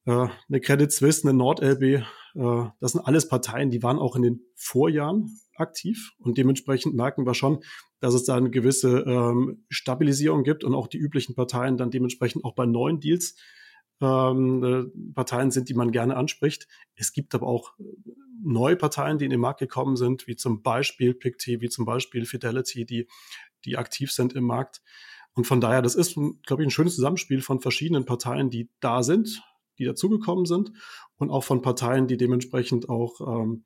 eine 0.06 0.62
Credit 0.62 0.92
Suisse, 0.92 1.28
eine 1.28 1.38
NordLB. 1.38 1.84
Äh, 1.84 2.04
das 2.80 2.94
sind 2.94 3.02
alles 3.02 3.28
Parteien, 3.28 3.70
die 3.70 3.84
waren 3.84 4.00
auch 4.00 4.16
in 4.16 4.24
den 4.24 4.42
Vorjahren 4.56 5.30
aktiv 5.56 6.13
und 6.20 6.38
dementsprechend 6.38 6.96
merken 6.96 7.26
wir 7.26 7.34
schon, 7.34 7.60
dass 8.00 8.13
es 8.13 8.24
da 8.24 8.36
eine 8.36 8.52
gewisse 8.52 9.00
ähm, 9.00 9.66
Stabilisierung 9.70 10.44
gibt 10.44 10.63
und 10.63 10.76
auch 10.76 10.88
die 10.88 11.00
üblichen 11.00 11.36
Parteien 11.36 11.78
dann 11.78 11.92
dementsprechend 11.92 12.46
auch 12.46 12.54
bei 12.54 12.66
neuen 12.66 13.00
Deals 13.00 13.36
ähm, 14.02 14.64
äh, 14.64 15.14
Parteien 15.14 15.52
sind, 15.52 15.70
die 15.70 15.74
man 15.74 15.92
gerne 15.92 16.16
anspricht. 16.16 16.68
Es 16.96 17.14
gibt 17.14 17.34
aber 17.36 17.48
auch 17.48 17.74
neue 18.44 18.76
Parteien, 18.76 19.18
die 19.18 19.26
in 19.26 19.32
den 19.32 19.40
Markt 19.40 19.60
gekommen 19.60 19.96
sind, 19.96 20.28
wie 20.28 20.36
zum 20.36 20.62
Beispiel 20.62 21.14
PicT, 21.14 21.48
wie 21.62 21.70
zum 21.70 21.86
Beispiel 21.86 22.26
Fidelity, 22.26 22.86
die, 22.86 23.08
die 23.66 23.78
aktiv 23.78 24.12
sind 24.12 24.34
im 24.34 24.44
Markt. 24.44 24.82
Und 25.34 25.46
von 25.46 25.62
daher, 25.62 25.82
das 25.82 25.96
ist, 25.96 26.16
glaube 26.16 26.64
ich, 26.64 26.68
ein 26.68 26.72
schönes 26.72 26.96
Zusammenspiel 26.96 27.42
von 27.42 27.60
verschiedenen 27.60 28.06
Parteien, 28.06 28.50
die 28.50 28.70
da 28.80 29.04
sind, 29.04 29.44
die 29.78 29.86
dazugekommen 29.86 30.46
sind 30.46 30.72
und 31.18 31.30
auch 31.30 31.44
von 31.44 31.62
Parteien, 31.62 32.08
die 32.08 32.18
dementsprechend 32.18 32.90
auch 32.90 33.22
ähm, 33.22 33.66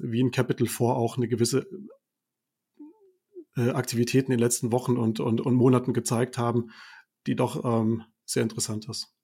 wie 0.00 0.20
in 0.20 0.30
Capital 0.30 0.66
4 0.66 0.86
auch 0.86 1.16
eine 1.16 1.28
gewisse 1.28 1.66
äh, 3.56 3.70
Aktivität 3.70 4.24
in 4.24 4.30
den 4.30 4.40
letzten 4.40 4.72
Wochen 4.72 4.96
und, 4.96 5.20
und, 5.20 5.40
und 5.40 5.54
Monaten 5.54 5.92
gezeigt 5.92 6.38
haben, 6.38 6.70
die 7.26 7.36
doch 7.36 7.64
ähm, 7.64 8.02
sehr 8.24 8.42
interessant 8.42 8.88
ist. 8.88 9.14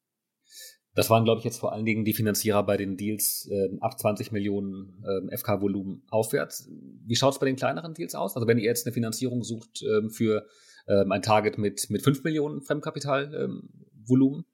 Das 0.99 1.11
waren, 1.11 1.23
glaube 1.23 1.39
ich, 1.39 1.45
jetzt 1.45 1.61
vor 1.61 1.73
allen 1.73 1.85
Dingen 1.85 2.05
die 2.05 2.13
Finanzierer 2.13 2.65
bei 2.65 2.77
den 2.77 2.97
Deals 2.97 3.49
äh, 3.53 3.69
ab 3.79 4.01
20 4.01 4.33
Millionen 4.33 5.01
äh, 5.05 5.37
FK-Volumen 5.37 6.03
aufwärts. 6.11 6.69
Wie 7.07 7.15
schaut 7.15 7.35
es 7.35 7.39
bei 7.39 7.47
den 7.47 7.55
kleineren 7.55 7.95
Deals 7.95 8.17
aus? 8.17 8.35
Also 8.35 8.49
wenn 8.49 8.59
ihr 8.59 8.65
jetzt 8.65 8.85
eine 8.85 8.93
Finanzierung 8.93 9.45
sucht 9.45 9.81
ähm, 9.85 10.11
für 10.11 10.45
ähm, 10.89 11.13
ein 11.13 11.23
Target 11.23 11.57
mit, 11.57 11.89
mit 11.89 12.03
5 12.03 12.25
Millionen 12.25 12.63
Fremdkapitalvolumen, 12.63 14.45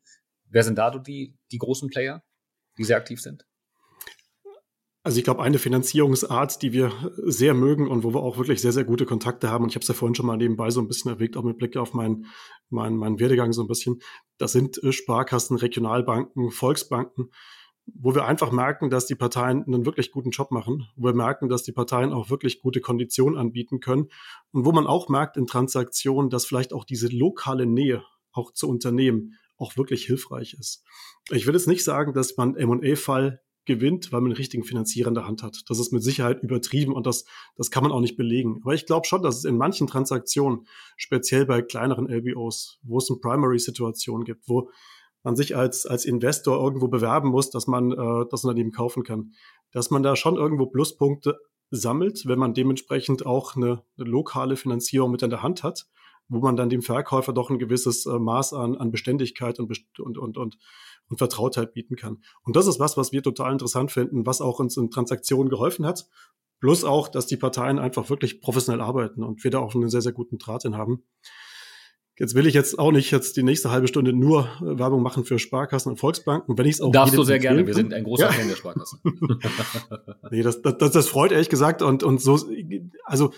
wer 0.51 0.63
sind 0.63 0.77
da 0.77 0.91
die, 0.99 1.35
die 1.51 1.57
großen 1.57 1.89
Player, 1.89 2.23
die 2.77 2.85
sehr 2.85 2.99
aktiv 2.99 3.23
sind? 3.23 3.47
Also 5.07 5.19
ich 5.19 5.25
glaube, 5.25 5.43
eine 5.43 5.59
Finanzierungsart, 5.59 6.63
die 6.63 6.73
wir 6.73 6.91
sehr 7.19 7.53
mögen 7.53 7.89
und 7.89 8.05
wo 8.05 8.15
wir 8.15 8.23
auch 8.23 8.39
wirklich 8.39 8.63
sehr, 8.63 8.73
sehr 8.73 8.85
gute 8.85 9.05
Kontakte 9.05 9.51
haben, 9.51 9.65
und 9.65 9.69
ich 9.69 9.77
habe 9.77 9.83
es 9.83 9.89
ja 9.89 9.93
vorhin 9.93 10.15
schon 10.15 10.25
mal 10.25 10.39
nebenbei 10.39 10.71
so 10.71 10.81
ein 10.81 10.89
bisschen 10.89 11.11
erwägt, 11.11 11.37
auch 11.37 11.43
mit 11.43 11.59
Blick 11.59 11.77
auf 11.77 11.93
meinen 11.93 12.25
mein, 12.71 12.97
mein 12.97 13.21
Werdegang 13.21 13.53
so 13.53 13.61
ein 13.61 13.69
bisschen, 13.69 14.01
das 14.39 14.53
sind 14.53 14.83
äh, 14.83 14.93
Sparkassen, 14.93 15.59
Regionalbanken, 15.59 16.51
Volksbanken, 16.51 17.29
wo 17.85 18.15
wir 18.15 18.25
einfach 18.25 18.51
merken, 18.51 18.89
dass 18.89 19.05
die 19.05 19.15
Parteien 19.15 19.63
einen 19.65 19.85
wirklich 19.85 20.11
guten 20.11 20.31
Job 20.31 20.51
machen, 20.51 20.89
wo 20.97 21.09
wir 21.09 21.15
merken, 21.15 21.51
dass 21.51 21.63
die 21.63 21.73
Parteien 21.73 22.15
auch 22.15 22.31
wirklich 22.31 22.63
gute 22.63 22.81
Konditionen 22.81 23.39
anbieten 23.39 23.81
können 23.81 24.09
und 24.53 24.65
wo 24.65 24.73
man 24.73 24.87
auch 24.87 25.11
merkt 25.11 25.37
in 25.37 25.47
Transaktionen, 25.47 26.31
dass 26.31 26.47
vielleicht 26.47 26.73
auch 26.73 26.85
diese 26.85 27.09
lokale 27.09 27.67
Nähe 27.67 28.03
auch 28.33 28.55
zu 28.55 28.71
Unternehmen 28.71 29.35
auch 29.59 29.77
wirklich 29.77 30.07
hilfreich 30.07 30.57
ist. 30.59 30.83
Ich 31.31 31.47
will 31.47 31.53
jetzt 31.53 31.69
nicht 31.69 31.85
sagen, 31.85 32.15
dass 32.15 32.39
man 32.39 32.57
M&A-Fall 32.57 33.44
gewinnt, 33.67 34.13
weil 34.13 34.21
man 34.21 34.31
einen 34.31 34.37
richtigen 34.37 34.65
Finanzierer 34.65 35.09
in 35.09 35.15
der 35.15 35.27
Hand 35.27 35.43
hat. 35.43 35.63
Das 35.69 35.79
ist 35.79 35.93
mit 35.93 36.03
Sicherheit 36.03 36.43
übertrieben 36.43 36.93
und 36.93 37.07
das, 37.07 37.25
das 37.57 37.71
kann 37.71 37.83
man 37.83 37.93
auch 37.93 38.01
nicht 38.01 38.17
belegen. 38.17 38.61
Aber 38.63 38.75
ich 38.75 38.87
glaube 38.87 39.07
schon, 39.07 39.23
dass 39.23 39.39
es 39.39 39.45
in 39.45 39.57
manchen 39.57 39.87
Transaktionen, 39.87 40.67
speziell 40.97 41.47
bei 41.47 41.63
kleineren 41.63 42.09
LBOs, 42.09 42.79
wo 42.83 42.99
es 42.99 43.11
eine 43.11 43.21
Primary-Situation 43.21 44.25
gibt, 44.25 44.49
wo 44.49 44.71
man 45.23 45.37
sich 45.37 45.57
als, 45.57 45.87
als 45.87 46.05
Investor 46.05 46.63
irgendwo 46.63 46.89
bewerben 46.89 47.31
muss, 47.31 47.51
dass 47.51 47.67
man 47.67 47.93
äh, 47.93 48.27
das 48.31 48.45
Unternehmen 48.45 48.73
kaufen 48.73 49.03
kann, 49.03 49.33
dass 49.73 49.91
man 49.91 50.03
da 50.03 50.17
schon 50.17 50.37
irgendwo 50.37 50.67
Pluspunkte 50.67 51.39
sammelt, 51.71 52.27
wenn 52.27 52.39
man 52.39 52.55
dementsprechend 52.55 53.27
auch 53.27 53.57
eine, 53.57 53.83
eine 53.99 54.09
lokale 54.09 54.57
Finanzierung 54.57 55.11
mit 55.11 55.23
in 55.23 55.31
der 55.31 55.43
Hand 55.43 55.63
hat, 55.63 55.87
wo 56.29 56.41
man 56.41 56.57
dann 56.57 56.69
dem 56.69 56.83
Verkäufer 56.83 57.33
doch 57.33 57.51
ein 57.51 57.59
gewisses 57.59 58.07
äh, 58.07 58.19
Maß 58.19 58.53
an, 58.53 58.77
an 58.77 58.91
Beständigkeit 58.91 59.59
und, 59.59 59.71
und, 59.99 60.19
und, 60.19 60.37
und 60.37 60.59
und 61.15 61.19
Vertrautheit 61.19 61.75
bieten 61.75 61.95
kann. 61.97 62.19
Und 62.43 62.57
das 62.57 62.67
ist 62.67 62.81
was, 62.81 62.97
was 62.97 63.13
wir 63.13 63.23
total 63.23 63.53
interessant 63.53 63.93
finden, 63.93 64.27
was 64.27 64.41
auch 64.41 64.59
uns 64.59 64.77
in 64.77 64.91
Transaktionen 64.91 65.49
geholfen 65.49 65.87
hat. 65.87 66.09
Plus 66.61 66.83
auch, 66.83 67.09
dass 67.09 67.27
die 67.27 67.37
Parteien 67.37 67.79
einfach 67.79 68.11
wirklich 68.11 68.41
professionell 68.41 68.81
arbeiten 68.81 69.23
und 69.23 69.45
wir 69.45 69.51
da 69.51 69.59
auch 69.59 69.75
einen 69.75 69.89
sehr, 69.89 70.03
sehr 70.03 70.13
guten 70.13 70.39
Draht 70.39 70.65
in 70.65 70.77
haben. 70.77 71.05
Jetzt 72.19 72.35
will 72.35 72.47
ich 72.47 72.55
jetzt 72.55 72.79
auch 72.79 72.93
nicht 72.93 73.11
jetzt 73.11 73.37
die 73.37 73.43
nächste 73.43 73.71
halbe 73.71 73.89
Stunde 73.89 74.13
nur 74.13 74.49
Werbung 74.61 75.03
machen 75.03 75.25
für 75.25 75.39
Sparkassen 75.39 75.91
und 75.91 75.99
Volksbanken. 75.99 76.57
Wenn 76.57 76.67
ich 76.67 76.75
es 76.75 76.81
auch 76.81 76.93
darfst 76.93 77.17
du 77.17 77.25
sehr 77.25 77.41
gerne. 77.41 77.67
Wir 77.67 77.75
sind 77.75 77.93
ein 77.93 78.05
großer 78.05 78.27
ja. 78.27 78.33
Fan 78.33 78.49
der 78.49 78.55
Sparkassen. 78.55 79.01
nee, 80.31 80.43
das, 80.43 80.63
das, 80.63 80.93
das 80.93 81.09
freut 81.09 81.33
ehrlich 81.33 81.49
gesagt 81.49 81.83
und 81.83 82.05
und 82.05 82.23
so. 82.23 82.39
Also 83.05 83.33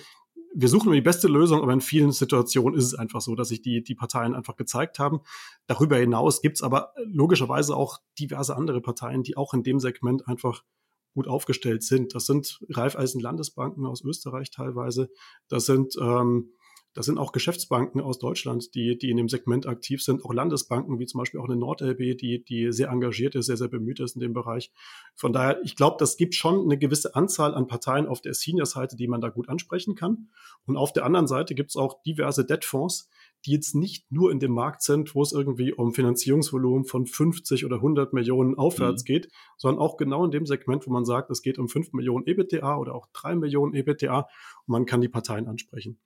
wir 0.59 0.69
suchen 0.69 0.87
immer 0.87 0.95
die 0.95 1.03
beste 1.03 1.29
Lösung, 1.29 1.63
aber 1.63 1.75
in 1.75 1.83
vielen 1.83 2.13
Situationen 2.13 2.79
ist 2.79 2.87
es 2.87 2.95
einfach 2.95 3.21
so, 3.21 3.35
dass 3.35 3.49
sich 3.49 3.61
die, 3.61 3.83
die 3.83 3.95
Parteien 3.95 4.35
einfach 4.35 4.57
gezeigt 4.57 4.99
haben. 4.99 5.21
Darüber 5.67 5.99
hinaus 5.99 6.41
gibt's 6.41 6.63
aber 6.63 6.95
logischerweise 7.05 7.77
auch 7.77 7.99
diverse 8.19 8.57
andere 8.57 8.81
Parteien, 8.81 9.23
die 9.23 9.37
auch 9.37 9.53
in 9.53 9.63
dem 9.63 9.81
Segment 9.81 10.27
einfach 10.27 10.65
gut 11.13 11.29
aufgestellt 11.29 11.83
sind. 11.83 12.15
Das 12.15 12.25
sind 12.25 12.59
Raiffeisen 12.71 13.21
Landesbanken 13.21 13.85
aus 13.85 14.03
Österreich 14.03 14.51
teilweise. 14.51 15.11
Das 15.49 15.67
sind 15.67 15.95
ähm, 16.01 16.53
das 16.97 17.05
sind 17.05 17.19
auch 17.19 17.33
Geschäftsbanken 17.33 18.01
aus 18.01 18.19
Deutschland, 18.19 18.75
die, 18.75 18.97
die 18.97 19.11
in 19.11 19.19
dem 19.19 19.29
Segment 19.29 19.67
aktiv 19.67 20.03
sind, 20.03 20.25
auch 20.25 20.33
Landesbanken, 20.33 20.99
wie 20.99 21.05
zum 21.05 21.19
Beispiel 21.19 21.39
auch 21.41 21.45
eine 21.45 21.57
NordLB, 21.57 22.17
die, 22.17 22.43
die 22.43 22.73
sehr 22.73 22.89
engagiert 22.89 23.35
ist, 23.35 23.47
sehr, 23.47 23.59
sehr 23.59 23.69
bemüht 23.69 24.01
ist 24.01 24.17
in 24.17 24.21
dem 24.21 24.33
Bereich. 24.33 24.73
Von 25.15 25.35
daher, 25.35 25.61
ich 25.63 25.77
glaube, 25.77 25.97
das 25.99 26.17
gibt 26.17 26.35
schon 26.35 26.63
eine 26.63 26.79
gewisse 26.79 27.15
Anzahl 27.15 27.55
an 27.55 27.67
Parteien 27.67 28.07
auf 28.07 28.23
der 28.23 28.33
Senior-Seite, 28.33 28.97
die 28.97 29.09
man 29.09 29.21
da 29.21 29.29
gut 29.29 29.51
ansprechen 29.51 29.95
kann. 29.95 30.29
Und 30.65 30.79
auf 30.79 30.91
der 30.95 31.05
anderen 31.05 31.27
Seite 31.27 31.55
gibt 31.55 31.69
es 31.69 31.77
auch 31.77 32.03
diverse 32.03 32.47
Debtfonds, 32.47 33.11
die 33.45 33.53
jetzt 33.53 33.75
nicht 33.75 34.11
nur 34.11 34.33
in 34.33 34.41
dem 34.41 34.53
Markt 34.53 34.81
sind, 34.81 35.15
wo 35.15 35.21
es 35.21 35.33
irgendwie 35.33 35.75
um 35.75 35.93
Finanzierungsvolumen 35.93 36.87
von 36.87 37.07
50 37.07 37.67
oder 37.67 37.77
100 37.77 38.15
Millionen 38.15 38.57
aufwärts 38.57 39.03
mhm. 39.03 39.07
geht, 39.07 39.29
sondern 39.59 39.83
auch 39.83 39.99
genau 39.99 40.25
in 40.25 40.31
dem 40.31 40.47
Segment, 40.47 40.87
wo 40.87 40.91
man 40.91 41.05
sagt, 41.05 41.31
es 41.31 41.43
geht 41.43 41.59
um 41.59 41.69
5 41.69 41.93
Millionen 41.93 42.27
EBTA 42.27 42.79
oder 42.79 42.95
auch 42.95 43.07
3 43.13 43.37
Millionen 43.37 43.75
EBTA 43.75 44.21
und 44.21 44.29
man 44.67 44.87
kann 44.87 45.03
die 45.03 45.11
Parteien 45.11 45.47
ansprechen. 45.47 45.99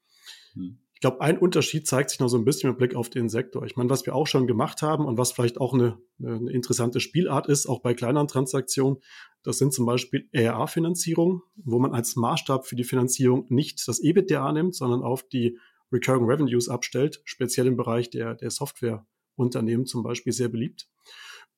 Mhm. 0.54 0.78
Ich 0.94 1.00
glaube, 1.00 1.22
ein 1.22 1.38
Unterschied 1.38 1.86
zeigt 1.86 2.10
sich 2.10 2.20
noch 2.20 2.28
so 2.28 2.36
ein 2.36 2.44
bisschen 2.44 2.68
mit 2.68 2.78
Blick 2.78 2.94
auf 2.94 3.08
den 3.08 3.30
Sektor. 3.30 3.64
Ich 3.64 3.74
meine, 3.74 3.88
was 3.88 4.04
wir 4.04 4.14
auch 4.14 4.26
schon 4.26 4.46
gemacht 4.46 4.82
haben 4.82 5.06
und 5.06 5.16
was 5.16 5.32
vielleicht 5.32 5.58
auch 5.58 5.72
eine, 5.72 5.96
eine 6.22 6.52
interessante 6.52 7.00
Spielart 7.00 7.46
ist, 7.46 7.66
auch 7.66 7.80
bei 7.80 7.94
kleineren 7.94 8.28
Transaktionen, 8.28 8.98
das 9.42 9.56
sind 9.56 9.72
zum 9.72 9.86
Beispiel 9.86 10.28
ERA-Finanzierung, 10.32 11.42
wo 11.56 11.78
man 11.78 11.94
als 11.94 12.16
Maßstab 12.16 12.66
für 12.66 12.76
die 12.76 12.84
Finanzierung 12.84 13.46
nicht 13.48 13.88
das 13.88 14.00
EBITDA 14.00 14.52
nimmt, 14.52 14.74
sondern 14.74 15.02
auf 15.02 15.26
die 15.26 15.58
Recurring 15.90 16.26
Revenues 16.26 16.68
abstellt, 16.68 17.22
speziell 17.24 17.66
im 17.66 17.78
Bereich 17.78 18.10
der, 18.10 18.34
der 18.34 18.50
Softwareunternehmen 18.50 19.86
zum 19.86 20.02
Beispiel 20.02 20.34
sehr 20.34 20.48
beliebt. 20.48 20.88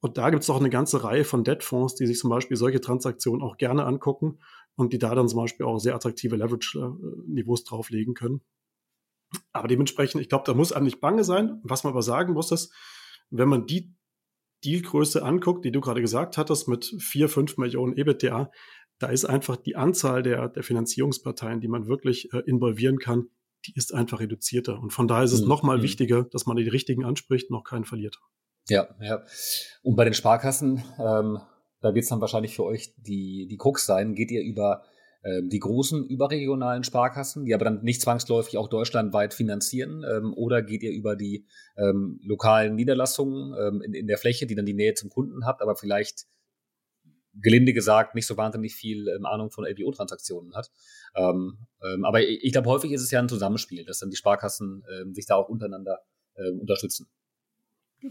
Und 0.00 0.18
da 0.18 0.30
gibt 0.30 0.42
es 0.42 0.50
auch 0.50 0.58
eine 0.58 0.70
ganze 0.70 1.04
Reihe 1.04 1.24
von 1.24 1.44
Debtfonds, 1.44 1.94
die 1.94 2.06
sich 2.06 2.18
zum 2.18 2.30
Beispiel 2.30 2.56
solche 2.56 2.80
Transaktionen 2.80 3.42
auch 3.42 3.56
gerne 3.56 3.84
angucken 3.84 4.38
und 4.74 4.92
die 4.92 4.98
da 4.98 5.14
dann 5.14 5.28
zum 5.28 5.40
Beispiel 5.40 5.66
auch 5.66 5.78
sehr 5.78 5.94
attraktive 5.94 6.36
Leverage-Niveaus 6.36 7.64
drauflegen 7.64 8.14
können. 8.14 8.40
Aber 9.52 9.68
dementsprechend, 9.68 10.20
ich 10.20 10.28
glaube, 10.28 10.44
da 10.46 10.54
muss 10.54 10.72
einem 10.72 10.84
nicht 10.84 11.00
bange 11.00 11.24
sein. 11.24 11.60
Was 11.62 11.84
man 11.84 11.92
aber 11.92 12.02
sagen 12.02 12.32
muss, 12.32 12.52
ist, 12.52 12.72
wenn 13.30 13.48
man 13.48 13.66
die 13.66 13.94
Dealgröße 14.64 15.22
anguckt, 15.22 15.64
die 15.64 15.72
du 15.72 15.80
gerade 15.80 16.00
gesagt 16.00 16.38
hattest, 16.38 16.68
mit 16.68 16.94
vier, 16.98 17.28
fünf 17.28 17.56
Millionen 17.56 17.96
EBITDA, 17.96 18.50
da 18.98 19.06
ist 19.08 19.24
einfach 19.24 19.56
die 19.56 19.76
Anzahl 19.76 20.22
der, 20.22 20.48
der 20.48 20.62
Finanzierungsparteien, 20.62 21.60
die 21.60 21.68
man 21.68 21.88
wirklich 21.88 22.32
äh, 22.32 22.38
involvieren 22.46 22.98
kann, 22.98 23.28
die 23.66 23.74
ist 23.74 23.92
einfach 23.92 24.20
reduzierter. 24.20 24.78
Und 24.78 24.92
von 24.92 25.08
daher 25.08 25.24
ist 25.24 25.32
es 25.32 25.42
mhm. 25.42 25.48
nochmal 25.48 25.78
mhm. 25.78 25.82
wichtiger, 25.82 26.24
dass 26.24 26.46
man 26.46 26.56
die 26.56 26.68
richtigen 26.68 27.04
anspricht, 27.04 27.50
noch 27.50 27.64
keinen 27.64 27.84
verliert. 27.84 28.20
Ja, 28.68 28.88
ja. 29.00 29.22
Und 29.82 29.96
bei 29.96 30.04
den 30.04 30.14
Sparkassen, 30.14 30.84
ähm, 30.98 31.40
da 31.80 31.94
wird 31.94 32.04
es 32.04 32.08
dann 32.08 32.20
wahrscheinlich 32.20 32.54
für 32.54 32.64
euch 32.64 32.94
die, 32.96 33.48
die 33.48 33.56
Krux 33.56 33.86
sein. 33.86 34.14
Geht 34.14 34.30
ihr 34.30 34.42
über 34.42 34.84
die 35.24 35.60
großen 35.60 36.04
überregionalen 36.06 36.82
Sparkassen, 36.82 37.44
die 37.44 37.54
aber 37.54 37.64
dann 37.64 37.84
nicht 37.84 38.02
zwangsläufig 38.02 38.58
auch 38.58 38.66
deutschlandweit 38.66 39.34
finanzieren? 39.34 40.04
Ähm, 40.04 40.34
oder 40.34 40.62
geht 40.62 40.82
ihr 40.82 40.90
über 40.90 41.14
die 41.14 41.46
ähm, 41.76 42.18
lokalen 42.24 42.74
Niederlassungen 42.74 43.54
ähm, 43.56 43.82
in, 43.82 43.94
in 43.94 44.06
der 44.08 44.18
Fläche, 44.18 44.46
die 44.46 44.56
dann 44.56 44.66
die 44.66 44.74
Nähe 44.74 44.94
zum 44.94 45.10
Kunden 45.10 45.46
habt, 45.46 45.62
aber 45.62 45.76
vielleicht 45.76 46.26
gelinde 47.34 47.72
gesagt 47.72 48.14
nicht 48.14 48.26
so 48.26 48.36
wahnsinnig 48.36 48.74
viel 48.74 49.08
ähm, 49.08 49.26
Ahnung 49.26 49.50
von 49.50 49.64
LBO-Transaktionen 49.64 50.54
hat. 50.54 50.70
Ähm, 51.14 51.58
ähm, 51.82 52.04
aber 52.04 52.20
ich, 52.22 52.44
ich 52.44 52.52
glaube, 52.52 52.68
häufig 52.68 52.92
ist 52.92 53.02
es 53.02 53.10
ja 53.10 53.20
ein 53.20 53.28
Zusammenspiel, 53.28 53.84
dass 53.84 53.98
dann 53.98 54.10
die 54.10 54.16
Sparkassen 54.16 54.84
ähm, 54.92 55.14
sich 55.14 55.26
da 55.26 55.36
auch 55.36 55.48
untereinander 55.48 56.00
ähm, 56.36 56.60
unterstützen. 56.60 57.08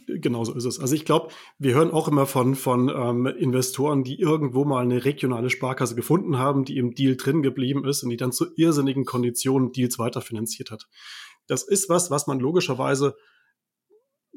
Genau 0.08 0.44
so 0.46 0.54
ist 0.54 0.66
es. 0.66 0.80
Also 0.80 0.96
ich 0.96 1.04
glaube, 1.04 1.30
wir 1.60 1.74
hören 1.74 1.92
auch 1.92 2.08
immer 2.08 2.26
von, 2.26 2.56
von 2.56 2.90
ähm, 2.90 3.26
Investoren, 3.26 4.04
die 4.04 4.20
irgendwo 4.20 4.64
mal 4.64 4.84
eine 4.84 5.04
regionale 5.04 5.50
Sparkasse 5.50 5.96
gefunden 5.96 6.38
haben, 6.38 6.64
die 6.64 6.78
im 6.78 6.96
Deal 6.96 7.18
drin 7.18 7.42
geblieben 7.42 7.86
ist 7.86 8.04
und 8.04 8.10
die 8.10 8.18
dann 8.18 8.32
zu 8.32 8.48
irrsinnigen 8.56 9.04
Konditionen 9.04 9.74
Deals 9.74 10.00
weiterfinanziert 10.00 10.72
hat. 10.72 10.88
Das 11.48 11.64
ist 11.64 11.90
was, 11.90 12.10
was 12.10 12.28
man 12.28 12.40
logischerweise 12.40 13.16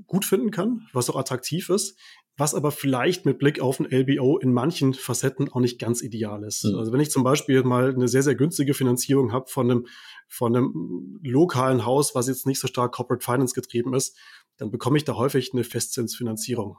gut 0.06 0.24
finden 0.24 0.50
kann, 0.50 0.88
was 0.92 1.08
auch 1.08 1.16
attraktiv 1.16 1.68
ist, 1.70 1.98
was 2.36 2.54
aber 2.54 2.72
vielleicht 2.72 3.26
mit 3.26 3.38
Blick 3.38 3.60
auf 3.60 3.78
ein 3.78 3.86
LBO 3.86 4.38
in 4.38 4.52
manchen 4.52 4.92
Facetten 4.92 5.52
auch 5.52 5.60
nicht 5.60 5.78
ganz 5.78 6.02
ideal 6.02 6.42
ist. 6.42 6.64
Mhm. 6.64 6.76
Also 6.76 6.92
wenn 6.92 7.00
ich 7.00 7.10
zum 7.10 7.22
Beispiel 7.22 7.62
mal 7.62 7.94
eine 7.94 8.08
sehr, 8.08 8.22
sehr 8.22 8.34
günstige 8.34 8.74
Finanzierung 8.74 9.32
habe 9.32 9.46
von 9.48 9.70
einem, 9.70 9.86
von 10.28 10.54
einem 10.54 11.20
lokalen 11.22 11.84
Haus, 11.84 12.14
was 12.14 12.26
jetzt 12.26 12.46
nicht 12.46 12.60
so 12.60 12.66
stark 12.66 12.92
Corporate 12.92 13.24
Finance 13.24 13.54
getrieben 13.54 13.94
ist, 13.94 14.16
dann 14.56 14.70
bekomme 14.70 14.96
ich 14.96 15.04
da 15.04 15.14
häufig 15.14 15.52
eine 15.52 15.64
Festzinsfinanzierung. 15.64 16.76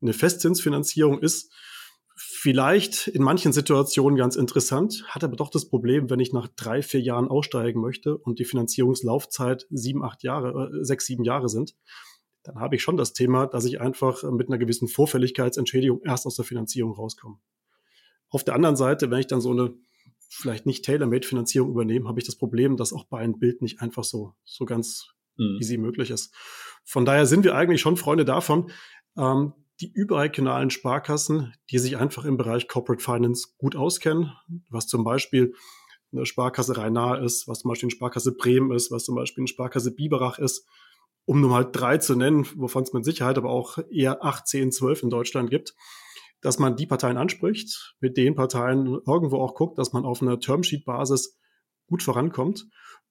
Eine 0.00 0.12
Festzinsfinanzierung 0.12 1.20
ist 1.20 1.52
vielleicht 2.16 3.08
in 3.08 3.22
manchen 3.22 3.52
Situationen 3.52 4.16
ganz 4.16 4.36
interessant, 4.36 5.04
hat 5.08 5.24
aber 5.24 5.36
doch 5.36 5.50
das 5.50 5.68
Problem, 5.68 6.08
wenn 6.08 6.20
ich 6.20 6.32
nach 6.32 6.48
drei, 6.48 6.82
vier 6.82 7.00
Jahren 7.00 7.28
aussteigen 7.28 7.80
möchte 7.80 8.16
und 8.16 8.38
die 8.38 8.46
Finanzierungslaufzeit 8.46 9.66
sieben, 9.70 10.02
acht 10.02 10.22
Jahre, 10.22 10.70
äh, 10.72 10.84
sechs, 10.84 11.04
sieben 11.06 11.24
Jahre 11.24 11.50
sind, 11.50 11.74
dann 12.46 12.60
habe 12.60 12.76
ich 12.76 12.82
schon 12.82 12.96
das 12.96 13.12
Thema, 13.12 13.46
dass 13.46 13.64
ich 13.64 13.80
einfach 13.80 14.22
mit 14.22 14.48
einer 14.48 14.58
gewissen 14.58 14.88
Vorfälligkeitsentschädigung 14.88 16.00
erst 16.04 16.26
aus 16.26 16.36
der 16.36 16.44
Finanzierung 16.44 16.92
rauskomme. 16.92 17.38
Auf 18.28 18.44
der 18.44 18.54
anderen 18.54 18.76
Seite, 18.76 19.10
wenn 19.10 19.20
ich 19.20 19.26
dann 19.26 19.40
so 19.40 19.50
eine 19.50 19.74
vielleicht 20.28 20.66
nicht 20.66 20.84
Tailor-Made-Finanzierung 20.84 21.70
übernehme, 21.70 22.08
habe 22.08 22.20
ich 22.20 22.26
das 22.26 22.36
Problem, 22.36 22.76
dass 22.76 22.92
auch 22.92 23.04
bei 23.04 23.18
einem 23.18 23.38
Bild 23.38 23.62
nicht 23.62 23.80
einfach 23.80 24.04
so, 24.04 24.34
so 24.44 24.64
ganz 24.64 25.08
mhm. 25.36 25.58
easy 25.60 25.76
möglich 25.76 26.10
ist. 26.10 26.34
Von 26.84 27.04
daher 27.04 27.26
sind 27.26 27.44
wir 27.44 27.54
eigentlich 27.54 27.80
schon 27.80 27.96
Freunde 27.96 28.24
davon, 28.24 28.70
ähm, 29.16 29.52
die 29.80 29.90
überregionalen 29.92 30.70
Sparkassen, 30.70 31.52
die 31.70 31.78
sich 31.78 31.96
einfach 31.96 32.24
im 32.24 32.36
Bereich 32.36 32.66
Corporate 32.66 33.02
Finance 33.02 33.48
gut 33.58 33.76
auskennen, 33.76 34.32
was 34.70 34.86
zum 34.86 35.04
Beispiel 35.04 35.54
eine 36.12 36.24
Sparkasse 36.24 36.76
Rhein-Nahe 36.76 37.22
ist, 37.24 37.46
was 37.46 37.60
zum 37.60 37.68
Beispiel 37.68 37.88
eine 37.88 37.96
Sparkasse 37.96 38.32
Bremen 38.32 38.72
ist, 38.72 38.90
was 38.90 39.04
zum 39.04 39.16
Beispiel 39.16 39.42
eine 39.42 39.48
Sparkasse 39.48 39.94
Biberach 39.94 40.38
ist, 40.38 40.66
um 41.26 41.40
nur 41.40 41.50
mal 41.50 41.64
drei 41.64 41.98
zu 41.98 42.16
nennen, 42.16 42.46
wovon 42.56 42.84
es 42.84 42.92
mit 42.92 43.04
Sicherheit 43.04 43.36
aber 43.36 43.50
auch 43.50 43.78
eher 43.90 44.24
8, 44.24 44.46
10, 44.46 44.72
12 44.72 45.02
in 45.02 45.10
Deutschland 45.10 45.50
gibt, 45.50 45.74
dass 46.40 46.58
man 46.58 46.76
die 46.76 46.86
Parteien 46.86 47.16
anspricht, 47.16 47.96
mit 48.00 48.16
den 48.16 48.34
Parteien 48.34 48.86
irgendwo 49.06 49.38
auch 49.38 49.54
guckt, 49.54 49.78
dass 49.78 49.92
man 49.92 50.04
auf 50.04 50.22
einer 50.22 50.38
Termsheet-Basis 50.38 51.38
gut 51.88 52.02
vorankommt, 52.02 52.66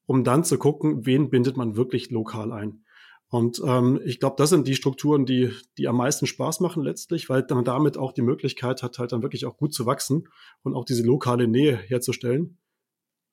um 0.05 0.23
dann 0.23 0.43
zu 0.43 0.57
gucken, 0.57 1.05
wen 1.05 1.29
bindet 1.29 1.57
man 1.57 1.75
wirklich 1.75 2.09
lokal 2.09 2.51
ein. 2.51 2.85
Und 3.27 3.61
ähm, 3.65 3.99
ich 4.05 4.19
glaube, 4.19 4.35
das 4.37 4.49
sind 4.51 4.67
die 4.67 4.75
Strukturen, 4.75 5.25
die, 5.25 5.51
die 5.77 5.87
am 5.87 5.97
meisten 5.97 6.27
Spaß 6.27 6.59
machen 6.59 6.83
letztlich, 6.83 7.27
weil 7.27 7.45
man 7.49 7.65
damit 7.65 7.97
auch 7.97 8.13
die 8.13 8.21
Möglichkeit 8.21 8.83
hat, 8.83 8.99
halt 8.99 9.11
dann 9.11 9.23
wirklich 9.23 9.45
auch 9.45 9.57
gut 9.57 9.73
zu 9.73 9.85
wachsen 9.85 10.29
und 10.63 10.75
auch 10.75 10.85
diese 10.85 11.03
lokale 11.03 11.47
Nähe 11.47 11.75
herzustellen, 11.75 12.59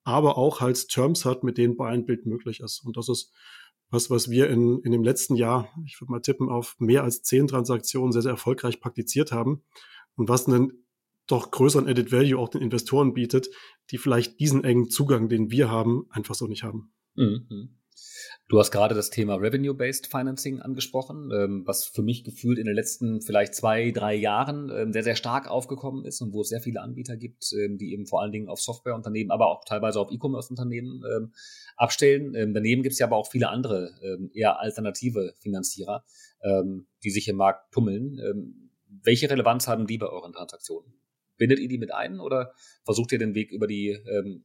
aber 0.02 0.38
auch 0.38 0.60
halt 0.60 0.88
Terms 0.88 1.24
hat, 1.24 1.44
mit 1.44 1.58
denen 1.58 1.76
bei 1.76 1.96
Bild 1.98 2.26
möglich 2.26 2.60
ist. 2.60 2.82
Und 2.84 2.96
das 2.96 3.08
ist 3.08 3.32
was, 3.92 4.10
was 4.10 4.30
wir 4.30 4.48
in, 4.48 4.80
in 4.80 4.90
dem 4.90 5.04
letzten 5.04 5.36
Jahr, 5.36 5.68
ich 5.84 6.00
würde 6.00 6.10
mal 6.10 6.20
tippen, 6.20 6.48
auf 6.48 6.76
mehr 6.78 7.04
als 7.04 7.22
zehn 7.22 7.46
Transaktionen 7.46 8.10
sehr, 8.10 8.22
sehr 8.22 8.32
erfolgreich 8.32 8.80
praktiziert 8.80 9.32
haben 9.32 9.62
und 10.16 10.28
was 10.28 10.48
einen 10.48 10.84
doch 11.26 11.50
größeren 11.50 11.86
Added 11.86 12.10
Value 12.10 12.38
auch 12.38 12.48
den 12.48 12.62
Investoren 12.62 13.12
bietet, 13.14 13.48
die 13.90 13.98
vielleicht 13.98 14.40
diesen 14.40 14.64
engen 14.64 14.88
Zugang, 14.88 15.28
den 15.28 15.50
wir 15.50 15.70
haben, 15.70 16.06
einfach 16.10 16.34
so 16.34 16.46
nicht 16.46 16.62
haben. 16.64 16.92
Mhm. 17.14 17.76
Du 18.48 18.58
hast 18.58 18.70
gerade 18.70 18.94
das 18.94 19.08
Thema 19.08 19.36
Revenue-Based 19.36 20.08
Financing 20.08 20.60
angesprochen, 20.60 21.30
ähm, 21.32 21.62
was 21.64 21.86
für 21.86 22.02
mich 22.02 22.22
gefühlt 22.22 22.58
in 22.58 22.66
den 22.66 22.74
letzten 22.74 23.22
vielleicht 23.22 23.54
zwei, 23.54 23.92
drei 23.92 24.14
Jahren 24.14 24.70
ähm, 24.70 24.92
sehr, 24.92 25.04
sehr 25.04 25.16
stark 25.16 25.48
aufgekommen 25.48 26.04
ist 26.04 26.20
und 26.20 26.34
wo 26.34 26.42
es 26.42 26.50
sehr 26.50 26.60
viele 26.60 26.82
Anbieter 26.82 27.16
gibt, 27.16 27.50
ähm, 27.54 27.78
die 27.78 27.94
eben 27.94 28.06
vor 28.06 28.20
allen 28.20 28.32
Dingen 28.32 28.48
auf 28.48 28.60
Softwareunternehmen, 28.60 29.30
aber 29.30 29.46
auch 29.46 29.64
teilweise 29.64 30.00
auf 30.00 30.10
E-Commerce-Unternehmen 30.10 31.02
abstellen. 31.76 32.52
Daneben 32.52 32.82
gibt 32.82 32.92
es 32.92 32.98
ja 32.98 33.06
aber 33.06 33.16
auch 33.16 33.30
viele 33.30 33.48
andere 33.48 34.30
eher 34.34 34.60
alternative 34.60 35.34
Finanzierer, 35.38 36.04
die 37.02 37.10
sich 37.10 37.28
im 37.28 37.36
Markt 37.36 37.72
tummeln. 37.72 38.70
welche 39.02 39.30
Relevanz 39.30 39.68
haben 39.68 39.86
die 39.86 39.98
bei 39.98 40.06
euren 40.06 40.32
Transaktionen? 40.32 40.92
Bindet 41.38 41.58
ihr 41.58 41.68
die 41.68 41.78
mit 41.78 41.92
ein 41.92 42.20
oder 42.20 42.52
versucht 42.84 43.12
ihr 43.12 43.18
den 43.18 43.34
Weg 43.34 43.50
über 43.50 43.66
die 43.66 43.98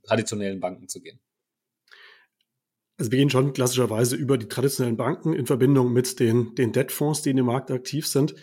traditionellen 0.03 0.59
Banken 0.59 0.87
zu 0.87 1.01
gehen? 1.01 1.19
Also 2.97 3.11
wir 3.11 3.19
gehen 3.19 3.29
schon 3.29 3.53
klassischerweise 3.53 4.15
über 4.15 4.37
die 4.37 4.47
traditionellen 4.47 4.97
Banken 4.97 5.33
in 5.33 5.45
Verbindung 5.45 5.93
mit 5.93 6.19
den, 6.19 6.55
den 6.55 6.71
Debtfonds, 6.71 7.21
die 7.21 7.29
in 7.29 7.37
dem 7.37 7.45
Markt 7.45 7.69
aktiv 7.69 8.07
sind. 8.07 8.33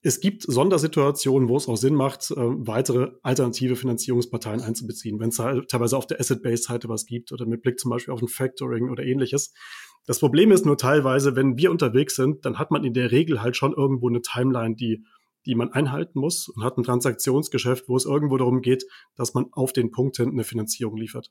Es 0.00 0.20
gibt 0.20 0.42
Sondersituationen, 0.42 1.48
wo 1.48 1.56
es 1.56 1.68
auch 1.68 1.76
Sinn 1.76 1.94
macht, 1.94 2.30
äh, 2.30 2.34
weitere 2.36 3.12
alternative 3.22 3.76
Finanzierungsparteien 3.76 4.60
einzubeziehen, 4.60 5.18
wenn 5.18 5.30
es 5.30 5.36
teilweise 5.36 5.96
auf 5.96 6.06
der 6.06 6.20
Asset-Based-Seite 6.20 6.88
was 6.88 7.06
gibt 7.06 7.32
oder 7.32 7.46
mit 7.46 7.62
Blick 7.62 7.78
zum 7.78 7.90
Beispiel 7.90 8.12
auf 8.12 8.20
ein 8.20 8.28
Factoring 8.28 8.90
oder 8.90 9.04
ähnliches. 9.04 9.54
Das 10.06 10.18
Problem 10.20 10.52
ist 10.52 10.66
nur 10.66 10.76
teilweise, 10.76 11.36
wenn 11.36 11.56
wir 11.56 11.70
unterwegs 11.70 12.16
sind, 12.16 12.44
dann 12.44 12.58
hat 12.58 12.70
man 12.70 12.84
in 12.84 12.92
der 12.92 13.12
Regel 13.12 13.40
halt 13.40 13.56
schon 13.56 13.72
irgendwo 13.72 14.08
eine 14.08 14.20
Timeline, 14.20 14.74
die, 14.74 15.04
die 15.46 15.54
man 15.54 15.72
einhalten 15.72 16.18
muss 16.18 16.48
und 16.48 16.62
hat 16.62 16.76
ein 16.76 16.84
Transaktionsgeschäft, 16.84 17.88
wo 17.88 17.96
es 17.96 18.04
irgendwo 18.04 18.36
darum 18.36 18.60
geht, 18.60 18.84
dass 19.16 19.32
man 19.32 19.46
auf 19.52 19.72
den 19.72 19.90
Punkt 19.90 20.16
hin 20.18 20.30
eine 20.30 20.44
Finanzierung 20.44 20.98
liefert. 20.98 21.30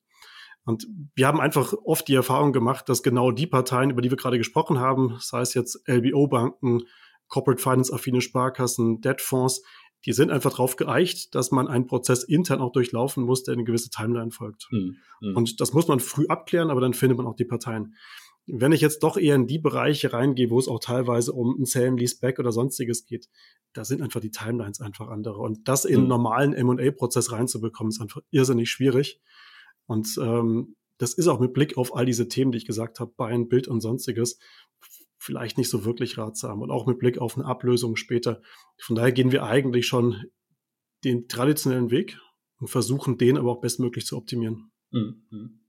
Und 0.65 0.87
wir 1.15 1.27
haben 1.27 1.41
einfach 1.41 1.73
oft 1.83 2.07
die 2.07 2.15
Erfahrung 2.15 2.53
gemacht, 2.53 2.87
dass 2.87 3.03
genau 3.03 3.31
die 3.31 3.47
Parteien, 3.47 3.89
über 3.89 4.01
die 4.01 4.09
wir 4.09 4.17
gerade 4.17 4.37
gesprochen 4.37 4.79
haben, 4.79 5.17
sei 5.19 5.41
es 5.41 5.53
jetzt 5.53 5.83
LBO-Banken, 5.87 6.83
Corporate 7.27 7.61
Finance-affine 7.61 8.21
Sparkassen, 8.21 9.01
Debtfonds, 9.01 9.63
die 10.05 10.13
sind 10.13 10.31
einfach 10.31 10.51
darauf 10.51 10.75
geeicht, 10.75 11.33
dass 11.33 11.51
man 11.51 11.67
einen 11.67 11.87
Prozess 11.87 12.23
intern 12.23 12.61
auch 12.61 12.71
durchlaufen 12.71 13.23
muss, 13.23 13.43
der 13.43 13.53
eine 13.53 13.63
gewisse 13.63 13.89
Timeline 13.89 14.31
folgt. 14.31 14.67
Mhm. 14.71 14.97
Und 15.35 15.61
das 15.61 15.73
muss 15.73 15.87
man 15.87 15.99
früh 15.99 16.27
abklären, 16.27 16.69
aber 16.69 16.81
dann 16.81 16.93
findet 16.93 17.17
man 17.17 17.27
auch 17.27 17.35
die 17.35 17.45
Parteien. 17.45 17.95
Wenn 18.45 18.73
ich 18.73 18.81
jetzt 18.81 19.03
doch 19.03 19.15
eher 19.15 19.35
in 19.35 19.47
die 19.47 19.59
Bereiche 19.59 20.11
reingehe, 20.11 20.49
wo 20.49 20.59
es 20.59 20.67
auch 20.67 20.79
teilweise 20.79 21.31
um 21.31 21.55
ein 21.57 21.65
Sale 21.65 21.95
Leaseback 21.95 22.39
oder 22.39 22.51
sonstiges 22.51 23.05
geht, 23.05 23.29
da 23.71 23.85
sind 23.85 24.01
einfach 24.01 24.19
die 24.19 24.31
Timelines 24.31 24.81
einfach 24.81 25.07
andere. 25.07 25.37
Und 25.37 25.67
das 25.69 25.85
in 25.85 25.95
einen 25.95 26.03
mhm. 26.03 26.09
normalen 26.09 26.53
M&A-Prozess 26.53 27.31
reinzubekommen, 27.31 27.91
ist 27.91 28.01
einfach 28.01 28.21
irrsinnig 28.31 28.69
schwierig. 28.69 29.21
Und 29.85 30.17
ähm, 30.21 30.75
das 30.97 31.13
ist 31.13 31.27
auch 31.27 31.39
mit 31.39 31.53
Blick 31.53 31.77
auf 31.77 31.95
all 31.95 32.05
diese 32.05 32.27
Themen, 32.27 32.51
die 32.51 32.57
ich 32.57 32.65
gesagt 32.65 32.99
habe, 32.99 33.13
Bein, 33.15 33.47
Bild 33.47 33.67
und 33.67 33.81
sonstiges, 33.81 34.39
vielleicht 35.17 35.57
nicht 35.57 35.69
so 35.69 35.85
wirklich 35.85 36.17
ratsam 36.17 36.61
und 36.61 36.71
auch 36.71 36.85
mit 36.85 36.99
Blick 36.99 37.17
auf 37.17 37.37
eine 37.37 37.45
Ablösung 37.45 37.95
später. 37.95 38.41
Von 38.81 38.95
daher 38.95 39.11
gehen 39.11 39.31
wir 39.31 39.43
eigentlich 39.43 39.87
schon 39.87 40.23
den 41.03 41.27
traditionellen 41.27 41.91
Weg 41.91 42.17
und 42.59 42.67
versuchen 42.67 43.17
den 43.17 43.37
aber 43.37 43.51
auch 43.51 43.61
bestmöglich 43.61 44.05
zu 44.05 44.17
optimieren. 44.17 44.71
Mhm. 44.91 45.59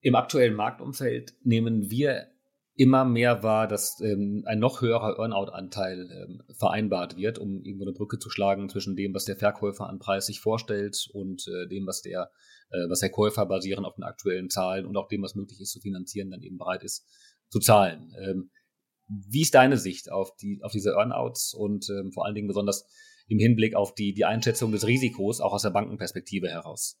Im 0.00 0.14
aktuellen 0.14 0.54
Marktumfeld 0.54 1.34
nehmen 1.42 1.90
wir 1.90 2.28
immer 2.80 3.04
mehr 3.04 3.42
wahr, 3.42 3.68
dass 3.68 4.00
ähm, 4.00 4.42
ein 4.46 4.58
noch 4.58 4.80
höherer 4.80 5.18
Earnout-Anteil 5.18 6.08
ähm, 6.10 6.42
vereinbart 6.56 7.18
wird, 7.18 7.38
um 7.38 7.62
irgendwo 7.62 7.84
eine 7.84 7.92
Brücke 7.92 8.18
zu 8.18 8.30
schlagen 8.30 8.70
zwischen 8.70 8.96
dem, 8.96 9.12
was 9.12 9.26
der 9.26 9.36
Verkäufer 9.36 9.86
an 9.86 9.98
Preis 9.98 10.24
sich 10.24 10.40
vorstellt 10.40 11.06
und 11.12 11.46
äh, 11.46 11.68
dem, 11.68 11.86
was 11.86 12.00
der, 12.00 12.30
äh, 12.70 12.88
was 12.88 13.00
der 13.00 13.10
Käufer 13.10 13.44
basierend 13.44 13.86
auf 13.86 13.96
den 13.96 14.04
aktuellen 14.04 14.48
Zahlen 14.48 14.86
und 14.86 14.96
auch 14.96 15.08
dem, 15.08 15.20
was 15.22 15.34
möglich 15.34 15.60
ist 15.60 15.72
zu 15.72 15.80
finanzieren, 15.80 16.30
dann 16.30 16.40
eben 16.40 16.56
bereit 16.56 16.82
ist 16.82 17.06
zu 17.50 17.58
zahlen. 17.58 18.14
Ähm, 18.18 18.50
wie 19.08 19.42
ist 19.42 19.54
deine 19.54 19.76
Sicht 19.76 20.10
auf 20.10 20.34
die, 20.36 20.60
auf 20.62 20.72
diese 20.72 20.92
Earnouts 20.92 21.52
und 21.52 21.86
ähm, 21.90 22.12
vor 22.12 22.24
allen 22.24 22.34
Dingen 22.34 22.48
besonders 22.48 22.86
im 23.28 23.38
Hinblick 23.38 23.74
auf 23.74 23.94
die, 23.94 24.14
die 24.14 24.24
Einschätzung 24.24 24.72
des 24.72 24.86
Risikos, 24.86 25.42
auch 25.42 25.52
aus 25.52 25.62
der 25.62 25.70
Bankenperspektive 25.70 26.48
heraus? 26.48 26.98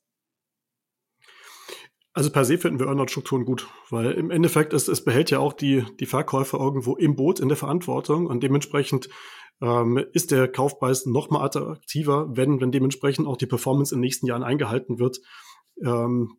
Also 2.12 2.30
per 2.30 2.44
se 2.44 2.58
finden 2.58 2.80
wir 2.80 2.86
Earnout-Strukturen 2.86 3.44
gut, 3.44 3.68
weil 3.88 4.10
im 4.12 4.30
Endeffekt 4.30 4.72
ist, 4.72 4.88
es 4.88 5.04
behält 5.04 5.30
ja 5.30 5.38
auch 5.38 5.52
die, 5.52 5.84
die 6.00 6.06
Verkäufer 6.06 6.58
irgendwo 6.58 6.96
im 6.96 7.14
Boot 7.14 7.38
in 7.38 7.48
der 7.48 7.56
Verantwortung 7.56 8.26
und 8.26 8.42
dementsprechend 8.42 9.08
ähm, 9.60 10.04
ist 10.12 10.32
der 10.32 10.48
Kaufpreis 10.48 11.06
noch 11.06 11.30
mal 11.30 11.44
attraktiver, 11.44 12.36
wenn, 12.36 12.60
wenn 12.60 12.72
dementsprechend 12.72 13.28
auch 13.28 13.36
die 13.36 13.46
Performance 13.46 13.94
in 13.94 13.98
den 13.98 14.06
nächsten 14.06 14.26
Jahren 14.26 14.42
eingehalten 14.42 14.98
wird. 14.98 15.20
Ähm, 15.84 16.36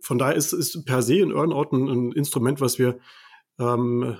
von 0.00 0.18
daher 0.18 0.34
ist, 0.34 0.52
ist 0.52 0.84
per 0.84 1.02
se 1.02 1.22
ein 1.22 1.30
Earnout 1.30 1.70
ein, 1.72 1.88
ein 1.88 2.12
Instrument, 2.12 2.60
was 2.60 2.78
wir 2.78 2.98
ähm, 3.60 4.16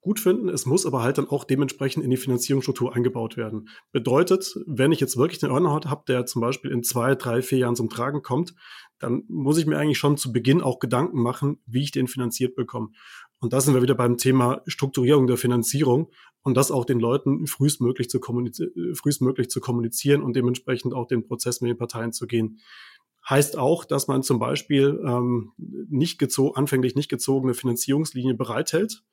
gut 0.00 0.18
finden. 0.18 0.48
Es 0.48 0.66
muss 0.66 0.84
aber 0.84 1.02
halt 1.02 1.18
dann 1.18 1.28
auch 1.28 1.44
dementsprechend 1.44 2.04
in 2.04 2.10
die 2.10 2.16
Finanzierungsstruktur 2.16 2.94
eingebaut 2.94 3.36
werden. 3.36 3.68
Bedeutet, 3.92 4.58
wenn 4.66 4.92
ich 4.92 5.00
jetzt 5.00 5.16
wirklich 5.16 5.42
einen 5.42 5.52
Earnout 5.52 5.88
habe, 5.88 6.02
der 6.08 6.26
zum 6.26 6.42
Beispiel 6.42 6.72
in 6.72 6.82
zwei, 6.82 7.14
drei, 7.14 7.40
vier 7.40 7.58
Jahren 7.58 7.76
zum 7.76 7.88
Tragen 7.88 8.22
kommt, 8.22 8.54
dann 9.02 9.24
muss 9.28 9.58
ich 9.58 9.66
mir 9.66 9.78
eigentlich 9.78 9.98
schon 9.98 10.16
zu 10.16 10.32
Beginn 10.32 10.60
auch 10.60 10.78
Gedanken 10.78 11.20
machen, 11.20 11.58
wie 11.66 11.82
ich 11.82 11.90
den 11.90 12.06
finanziert 12.06 12.54
bekomme. 12.54 12.90
Und 13.40 13.52
da 13.52 13.60
sind 13.60 13.74
wir 13.74 13.82
wieder 13.82 13.96
beim 13.96 14.16
Thema 14.16 14.62
Strukturierung 14.66 15.26
der 15.26 15.36
Finanzierung 15.36 16.10
und 16.42 16.56
das 16.56 16.70
auch 16.70 16.84
den 16.84 17.00
Leuten 17.00 17.46
frühestmöglich 17.46 18.08
zu, 18.08 18.20
frühestmöglich 18.20 19.50
zu 19.50 19.60
kommunizieren 19.60 20.22
und 20.22 20.36
dementsprechend 20.36 20.94
auch 20.94 21.06
den 21.06 21.26
Prozess 21.26 21.60
mit 21.60 21.70
den 21.70 21.78
Parteien 21.78 22.12
zu 22.12 22.26
gehen. 22.26 22.60
Heißt 23.28 23.58
auch, 23.58 23.84
dass 23.84 24.08
man 24.08 24.22
zum 24.22 24.38
Beispiel 24.38 25.00
ähm, 25.04 25.52
nicht 25.56 26.22
anfänglich 26.54 26.94
nicht 26.94 27.08
gezogene 27.08 27.54
Finanzierungslinien 27.54 28.36
bereithält, 28.36 29.04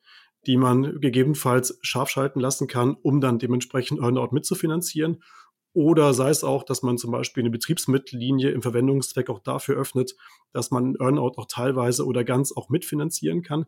die 0.46 0.56
man 0.56 1.00
gegebenenfalls 1.00 1.78
scharf 1.82 2.08
schalten 2.08 2.40
lassen 2.40 2.66
kann, 2.66 2.96
um 3.02 3.20
dann 3.20 3.38
dementsprechend 3.38 4.00
Earnout 4.00 4.30
mitzufinanzieren. 4.32 5.22
Oder 5.72 6.14
sei 6.14 6.30
es 6.30 6.42
auch, 6.42 6.64
dass 6.64 6.82
man 6.82 6.98
zum 6.98 7.12
Beispiel 7.12 7.42
eine 7.42 7.50
Betriebsmittellinie 7.50 8.50
im 8.50 8.62
Verwendungszweck 8.62 9.30
auch 9.30 9.38
dafür 9.38 9.76
öffnet, 9.76 10.16
dass 10.52 10.70
man 10.70 10.96
Earnout 10.96 11.34
auch 11.36 11.46
teilweise 11.46 12.06
oder 12.06 12.24
ganz 12.24 12.52
auch 12.52 12.70
mitfinanzieren 12.70 13.42
kann. 13.42 13.66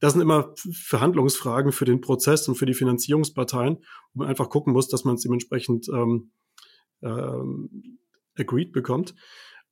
Das 0.00 0.12
sind 0.12 0.22
immer 0.22 0.54
Verhandlungsfragen 0.72 1.72
für 1.72 1.84
den 1.84 2.00
Prozess 2.00 2.48
und 2.48 2.54
für 2.56 2.66
die 2.66 2.74
Finanzierungsparteien, 2.74 3.78
wo 4.12 4.20
man 4.20 4.28
einfach 4.28 4.48
gucken 4.48 4.72
muss, 4.72 4.88
dass 4.88 5.04
man 5.04 5.16
es 5.16 5.22
dementsprechend 5.22 5.88
ähm, 5.88 6.30
ähm, 7.02 7.98
agreed 8.38 8.72
bekommt. 8.72 9.14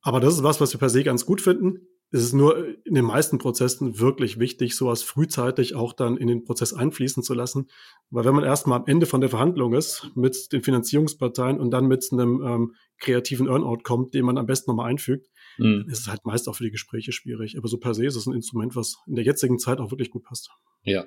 Aber 0.01 0.19
das 0.19 0.35
ist 0.35 0.43
was, 0.43 0.61
was 0.61 0.73
wir 0.73 0.79
per 0.79 0.89
se 0.89 1.03
ganz 1.03 1.25
gut 1.25 1.41
finden. 1.41 1.87
Es 2.11 2.21
ist 2.21 2.33
nur 2.33 2.85
in 2.85 2.93
den 2.93 3.05
meisten 3.05 3.39
Prozessen 3.39 3.99
wirklich 3.99 4.39
wichtig, 4.39 4.75
sowas 4.75 5.03
frühzeitig 5.03 5.75
auch 5.75 5.91
dann 5.91 6.17
in 6.17 6.27
den 6.27 6.43
Prozess 6.43 6.73
einfließen 6.73 7.23
zu 7.23 7.33
lassen. 7.33 7.67
Weil 8.09 8.25
wenn 8.25 8.35
man 8.35 8.43
erstmal 8.43 8.79
am 8.79 8.87
Ende 8.87 9.05
von 9.05 9.21
der 9.21 9.29
Verhandlung 9.29 9.73
ist 9.73 10.11
mit 10.15 10.51
den 10.53 10.61
Finanzierungsparteien 10.61 11.59
und 11.59 11.71
dann 11.71 11.87
mit 11.87 12.07
einem 12.11 12.41
ähm, 12.41 12.75
kreativen 12.99 13.47
Earnout 13.47 13.79
kommt, 13.83 14.13
den 14.13 14.23
man 14.23 14.37
am 14.37 14.45
besten 14.45 14.71
nochmal 14.71 14.91
einfügt, 14.91 15.27
mhm. 15.57 15.85
ist 15.89 15.99
es 15.99 16.07
halt 16.07 16.25
meist 16.25 16.47
auch 16.47 16.55
für 16.55 16.63
die 16.63 16.71
Gespräche 16.71 17.11
schwierig. 17.11 17.57
Aber 17.57 17.67
so 17.67 17.77
per 17.77 17.93
se 17.93 18.05
ist 18.05 18.15
es 18.15 18.27
ein 18.27 18.33
Instrument, 18.33 18.75
was 18.75 18.97
in 19.07 19.15
der 19.15 19.25
jetzigen 19.25 19.57
Zeit 19.57 19.79
auch 19.79 19.91
wirklich 19.91 20.11
gut 20.11 20.23
passt. 20.23 20.49
Ja. 20.83 21.05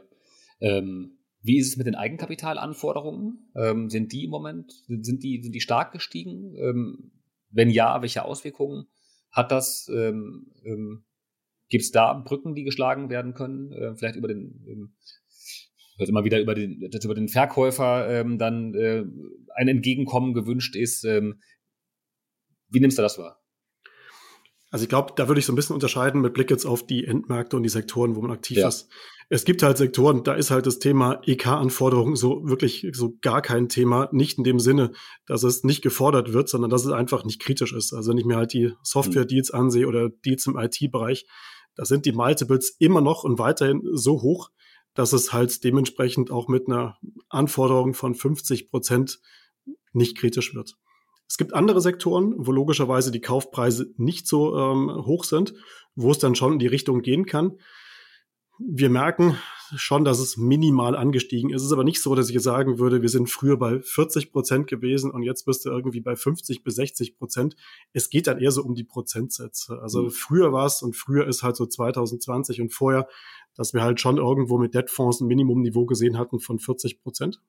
Ähm, 0.60 1.18
wie 1.40 1.58
ist 1.58 1.68
es 1.68 1.76
mit 1.76 1.86
den 1.86 1.94
Eigenkapitalanforderungen? 1.94 3.50
Ähm, 3.54 3.88
sind 3.88 4.12
die 4.12 4.24
im 4.24 4.30
Moment, 4.30 4.72
sind 4.88 5.22
die, 5.22 5.40
sind 5.42 5.54
die 5.54 5.60
stark 5.60 5.92
gestiegen? 5.92 6.54
Ähm, 6.56 7.12
wenn 7.50 7.70
ja, 7.70 8.02
welche 8.02 8.24
Auswirkungen 8.24 8.88
hat 9.38 9.52
das? 9.52 9.88
Ähm, 9.88 10.52
ähm, 10.64 11.04
Gibt 11.70 11.84
es 11.84 11.90
da 11.90 12.12
Brücken, 12.14 12.54
die 12.54 12.64
geschlagen 12.64 13.08
werden 13.08 13.34
können? 13.34 13.72
Äh, 13.72 13.94
vielleicht 13.94 14.16
über 14.16 14.28
den, 14.28 14.64
ähm, 14.66 14.94
wird 15.98 16.08
immer 16.08 16.24
wieder 16.24 16.40
über 16.40 16.54
den, 16.54 16.90
dass 16.90 17.04
über 17.04 17.14
den 17.14 17.28
Verkäufer 17.28 18.08
ähm, 18.08 18.38
dann 18.38 18.74
äh, 18.74 19.04
ein 19.54 19.68
Entgegenkommen 19.68 20.34
gewünscht 20.34 20.76
ist. 20.76 21.04
Ähm, 21.04 21.40
wie 22.68 22.80
nimmst 22.80 22.98
du 22.98 23.02
das 23.02 23.18
wahr? 23.18 23.37
Also 24.70 24.82
ich 24.82 24.88
glaube, 24.88 25.12
da 25.16 25.28
würde 25.28 25.38
ich 25.38 25.46
so 25.46 25.52
ein 25.52 25.56
bisschen 25.56 25.74
unterscheiden 25.74 26.20
mit 26.20 26.34
Blick 26.34 26.50
jetzt 26.50 26.66
auf 26.66 26.84
die 26.84 27.04
Endmärkte 27.04 27.56
und 27.56 27.62
die 27.62 27.68
Sektoren, 27.68 28.16
wo 28.16 28.20
man 28.20 28.30
aktiv 28.30 28.58
ja. 28.58 28.68
ist. 28.68 28.88
Es 29.30 29.44
gibt 29.44 29.62
halt 29.62 29.76
Sektoren, 29.76 30.24
da 30.24 30.34
ist 30.34 30.50
halt 30.50 30.66
das 30.66 30.78
Thema 30.78 31.20
EK-Anforderungen 31.26 32.16
so 32.16 32.48
wirklich 32.48 32.86
so 32.92 33.16
gar 33.20 33.42
kein 33.42 33.68
Thema. 33.68 34.08
Nicht 34.12 34.38
in 34.38 34.44
dem 34.44 34.58
Sinne, 34.58 34.92
dass 35.26 35.42
es 35.42 35.64
nicht 35.64 35.82
gefordert 35.82 36.32
wird, 36.32 36.48
sondern 36.48 36.70
dass 36.70 36.86
es 36.86 36.92
einfach 36.92 37.24
nicht 37.24 37.40
kritisch 37.40 37.74
ist. 37.74 37.92
Also 37.92 38.10
wenn 38.10 38.18
ich 38.18 38.24
mir 38.24 38.36
halt 38.36 38.54
die 38.54 38.72
Software-Deals 38.82 39.50
ansehe 39.50 39.86
oder 39.86 40.08
Deals 40.08 40.46
im 40.46 40.56
IT-Bereich, 40.56 41.26
da 41.74 41.84
sind 41.84 42.06
die 42.06 42.12
Multiples 42.12 42.74
immer 42.78 43.00
noch 43.02 43.22
und 43.24 43.38
weiterhin 43.38 43.82
so 43.92 44.22
hoch, 44.22 44.50
dass 44.94 45.12
es 45.12 45.32
halt 45.32 45.62
dementsprechend 45.62 46.30
auch 46.30 46.48
mit 46.48 46.66
einer 46.66 46.96
Anforderung 47.28 47.94
von 47.94 48.14
50 48.14 48.70
Prozent 48.70 49.20
nicht 49.92 50.16
kritisch 50.16 50.54
wird. 50.54 50.76
Es 51.28 51.36
gibt 51.36 51.54
andere 51.54 51.80
Sektoren, 51.80 52.34
wo 52.36 52.52
logischerweise 52.52 53.12
die 53.12 53.20
Kaufpreise 53.20 53.92
nicht 53.96 54.26
so 54.26 54.56
ähm, 54.58 55.04
hoch 55.04 55.24
sind, 55.24 55.54
wo 55.94 56.10
es 56.10 56.18
dann 56.18 56.34
schon 56.34 56.54
in 56.54 56.58
die 56.58 56.66
Richtung 56.66 57.02
gehen 57.02 57.26
kann. 57.26 57.58
Wir 58.58 58.90
merken 58.90 59.36
schon, 59.76 60.04
dass 60.04 60.18
es 60.18 60.36
minimal 60.36 60.96
angestiegen 60.96 61.50
ist. 61.50 61.60
Es 61.60 61.66
ist 61.66 61.72
aber 61.72 61.84
nicht 61.84 62.00
so, 62.00 62.14
dass 62.14 62.28
ich 62.28 62.34
jetzt 62.34 62.44
sagen 62.44 62.78
würde, 62.78 63.02
wir 63.02 63.08
sind 63.08 63.28
früher 63.28 63.58
bei 63.58 63.80
40 63.80 64.32
Prozent 64.32 64.66
gewesen 64.66 65.10
und 65.10 65.22
jetzt 65.22 65.44
bist 65.44 65.64
du 65.64 65.70
irgendwie 65.70 66.00
bei 66.00 66.16
50 66.16 66.64
bis 66.64 66.76
60 66.76 67.18
Prozent. 67.18 67.56
Es 67.92 68.08
geht 68.08 68.26
dann 68.26 68.38
eher 68.38 68.50
so 68.50 68.62
um 68.62 68.74
die 68.74 68.84
Prozentsätze. 68.84 69.78
Also 69.80 70.04
mhm. 70.04 70.10
früher 70.10 70.52
war 70.52 70.66
es 70.66 70.82
und 70.82 70.96
früher 70.96 71.26
ist 71.26 71.42
halt 71.42 71.56
so 71.56 71.66
2020 71.66 72.60
und 72.62 72.72
vorher, 72.72 73.06
dass 73.54 73.74
wir 73.74 73.82
halt 73.82 74.00
schon 74.00 74.16
irgendwo 74.16 74.58
mit 74.58 74.74
Debtfonds 74.74 75.20
ein 75.20 75.26
Minimumniveau 75.26 75.84
gesehen 75.84 76.16
hatten 76.16 76.40
von 76.40 76.58
40 76.58 77.02
Prozent. 77.02 77.40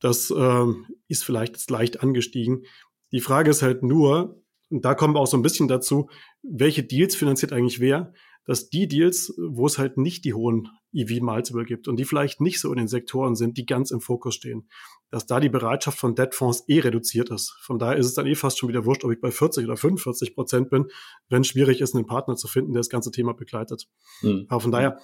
Das 0.00 0.32
ähm, 0.36 0.86
ist 1.08 1.24
vielleicht 1.24 1.54
jetzt 1.54 1.70
leicht 1.70 2.02
angestiegen. 2.02 2.64
Die 3.12 3.20
Frage 3.20 3.50
ist 3.50 3.62
halt 3.62 3.82
nur, 3.82 4.42
und 4.70 4.84
da 4.84 4.94
kommen 4.94 5.14
wir 5.14 5.20
auch 5.20 5.26
so 5.26 5.36
ein 5.36 5.42
bisschen 5.42 5.68
dazu, 5.68 6.08
welche 6.42 6.82
Deals 6.82 7.14
finanziert 7.14 7.52
eigentlich 7.52 7.80
wer? 7.80 8.12
Dass 8.44 8.68
die 8.68 8.86
Deals, 8.86 9.34
wo 9.38 9.66
es 9.66 9.78
halt 9.78 9.96
nicht 9.96 10.24
die 10.24 10.34
hohen 10.34 10.68
EV-Multiple 10.92 11.64
gibt 11.64 11.88
und 11.88 11.96
die 11.96 12.04
vielleicht 12.04 12.40
nicht 12.40 12.60
so 12.60 12.70
in 12.70 12.78
den 12.78 12.88
Sektoren 12.88 13.34
sind, 13.34 13.56
die 13.56 13.66
ganz 13.66 13.90
im 13.90 14.00
Fokus 14.00 14.36
stehen, 14.36 14.68
dass 15.10 15.26
da 15.26 15.40
die 15.40 15.48
Bereitschaft 15.48 15.98
von 15.98 16.14
Debtfonds 16.14 16.64
eh 16.68 16.80
reduziert 16.80 17.30
ist. 17.30 17.56
Von 17.60 17.78
daher 17.78 17.96
ist 17.96 18.06
es 18.06 18.14
dann 18.14 18.26
eh 18.26 18.34
fast 18.34 18.58
schon 18.58 18.68
wieder 18.68 18.84
wurscht, 18.84 19.04
ob 19.04 19.12
ich 19.12 19.20
bei 19.20 19.30
40 19.30 19.64
oder 19.64 19.76
45 19.76 20.34
Prozent 20.34 20.70
bin, 20.70 20.86
wenn 21.28 21.42
es 21.42 21.48
schwierig 21.48 21.80
ist, 21.80 21.94
einen 21.94 22.06
Partner 22.06 22.36
zu 22.36 22.48
finden, 22.48 22.72
der 22.72 22.80
das 22.80 22.88
ganze 22.88 23.10
Thema 23.10 23.34
begleitet. 23.34 23.88
Mhm. 24.22 24.46
Aber 24.48 24.60
von 24.60 24.72
daher 24.72 24.98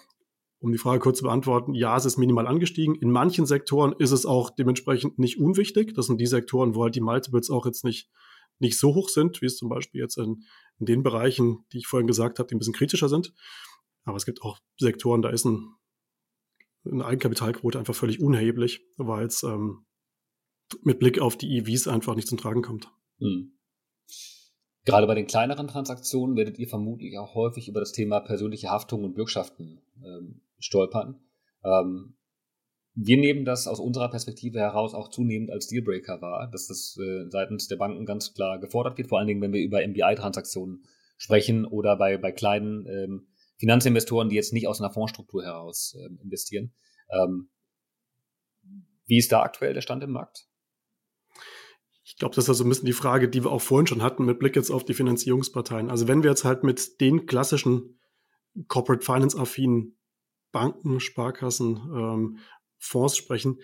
um 0.62 0.70
die 0.70 0.78
Frage 0.78 1.00
kurz 1.00 1.18
zu 1.18 1.24
beantworten, 1.24 1.74
ja, 1.74 1.96
es 1.96 2.04
ist 2.04 2.18
minimal 2.18 2.46
angestiegen. 2.46 2.94
In 2.94 3.10
manchen 3.10 3.46
Sektoren 3.46 3.94
ist 3.98 4.12
es 4.12 4.24
auch 4.24 4.48
dementsprechend 4.48 5.18
nicht 5.18 5.40
unwichtig. 5.40 5.92
Das 5.94 6.06
sind 6.06 6.20
die 6.20 6.26
Sektoren, 6.26 6.76
wo 6.76 6.84
halt 6.84 6.94
die 6.94 7.00
Multiples 7.00 7.50
auch 7.50 7.66
jetzt 7.66 7.84
nicht, 7.84 8.08
nicht 8.60 8.78
so 8.78 8.94
hoch 8.94 9.08
sind, 9.08 9.42
wie 9.42 9.46
es 9.46 9.56
zum 9.56 9.68
Beispiel 9.68 10.00
jetzt 10.00 10.18
in, 10.18 10.44
in 10.78 10.86
den 10.86 11.02
Bereichen, 11.02 11.64
die 11.72 11.78
ich 11.78 11.88
vorhin 11.88 12.06
gesagt 12.06 12.38
habe, 12.38 12.46
die 12.46 12.54
ein 12.54 12.60
bisschen 12.60 12.74
kritischer 12.74 13.08
sind. 13.08 13.34
Aber 14.04 14.16
es 14.16 14.24
gibt 14.24 14.42
auch 14.42 14.60
Sektoren, 14.78 15.20
da 15.20 15.30
ist 15.30 15.44
ein, 15.44 15.74
eine 16.84 17.04
Eigenkapitalquote 17.04 17.80
einfach 17.80 17.96
völlig 17.96 18.20
unerheblich, 18.20 18.86
weil 18.98 19.26
es 19.26 19.42
ähm, 19.42 19.84
mit 20.84 21.00
Blick 21.00 21.18
auf 21.18 21.36
die 21.36 21.58
EVs 21.58 21.88
einfach 21.88 22.14
nicht 22.14 22.28
zum 22.28 22.38
Tragen 22.38 22.62
kommt. 22.62 22.88
Hm. 23.18 23.58
Gerade 24.84 25.08
bei 25.08 25.16
den 25.16 25.26
kleineren 25.26 25.66
Transaktionen 25.66 26.36
werdet 26.36 26.58
ihr 26.60 26.68
vermutlich 26.68 27.18
auch 27.18 27.34
häufig 27.34 27.68
über 27.68 27.80
das 27.80 27.90
Thema 27.90 28.20
persönliche 28.20 28.68
Haftung 28.68 29.02
und 29.02 29.14
Bürgschaften 29.14 29.80
ähm, 30.04 30.40
stolpern. 30.62 31.20
Ähm, 31.64 32.16
wir 32.94 33.16
nehmen 33.16 33.44
das 33.44 33.66
aus 33.66 33.80
unserer 33.80 34.10
Perspektive 34.10 34.58
heraus 34.58 34.94
auch 34.94 35.08
zunehmend 35.08 35.50
als 35.50 35.66
Dealbreaker 35.66 36.20
wahr, 36.20 36.48
dass 36.50 36.66
das 36.66 36.96
äh, 36.98 37.28
seitens 37.30 37.68
der 37.68 37.76
Banken 37.76 38.04
ganz 38.04 38.34
klar 38.34 38.58
gefordert 38.60 38.98
wird, 38.98 39.08
vor 39.08 39.18
allen 39.18 39.28
Dingen, 39.28 39.40
wenn 39.40 39.52
wir 39.52 39.62
über 39.62 39.86
MBI-Transaktionen 39.86 40.84
sprechen 41.16 41.64
oder 41.64 41.96
bei, 41.96 42.18
bei 42.18 42.32
kleinen 42.32 42.86
ähm, 42.86 43.28
Finanzinvestoren, 43.58 44.28
die 44.28 44.36
jetzt 44.36 44.52
nicht 44.52 44.66
aus 44.66 44.80
einer 44.80 44.92
Fondsstruktur 44.92 45.42
heraus 45.42 45.96
ähm, 46.04 46.18
investieren. 46.22 46.74
Ähm, 47.10 47.50
wie 49.06 49.18
ist 49.18 49.32
da 49.32 49.42
aktuell 49.42 49.72
der 49.72 49.80
Stand 49.80 50.02
im 50.02 50.10
Markt? 50.10 50.48
Ich 52.04 52.16
glaube, 52.16 52.34
das 52.34 52.48
ist 52.48 52.58
so 52.58 52.64
ein 52.64 52.68
bisschen 52.68 52.86
die 52.86 52.92
Frage, 52.92 53.28
die 53.28 53.44
wir 53.44 53.52
auch 53.52 53.60
vorhin 53.60 53.86
schon 53.86 54.02
hatten 54.02 54.24
mit 54.24 54.38
Blick 54.38 54.56
jetzt 54.56 54.70
auf 54.70 54.84
die 54.84 54.94
Finanzierungsparteien. 54.94 55.90
Also 55.90 56.08
wenn 56.08 56.22
wir 56.22 56.30
jetzt 56.30 56.44
halt 56.44 56.62
mit 56.62 57.00
den 57.00 57.26
klassischen 57.26 58.00
Corporate 58.68 59.04
Finance 59.04 59.38
affinen 59.38 59.96
Banken, 60.52 61.00
Sparkassen, 61.00 61.80
ähm, 61.94 62.38
Fonds 62.78 63.16
sprechen, 63.16 63.58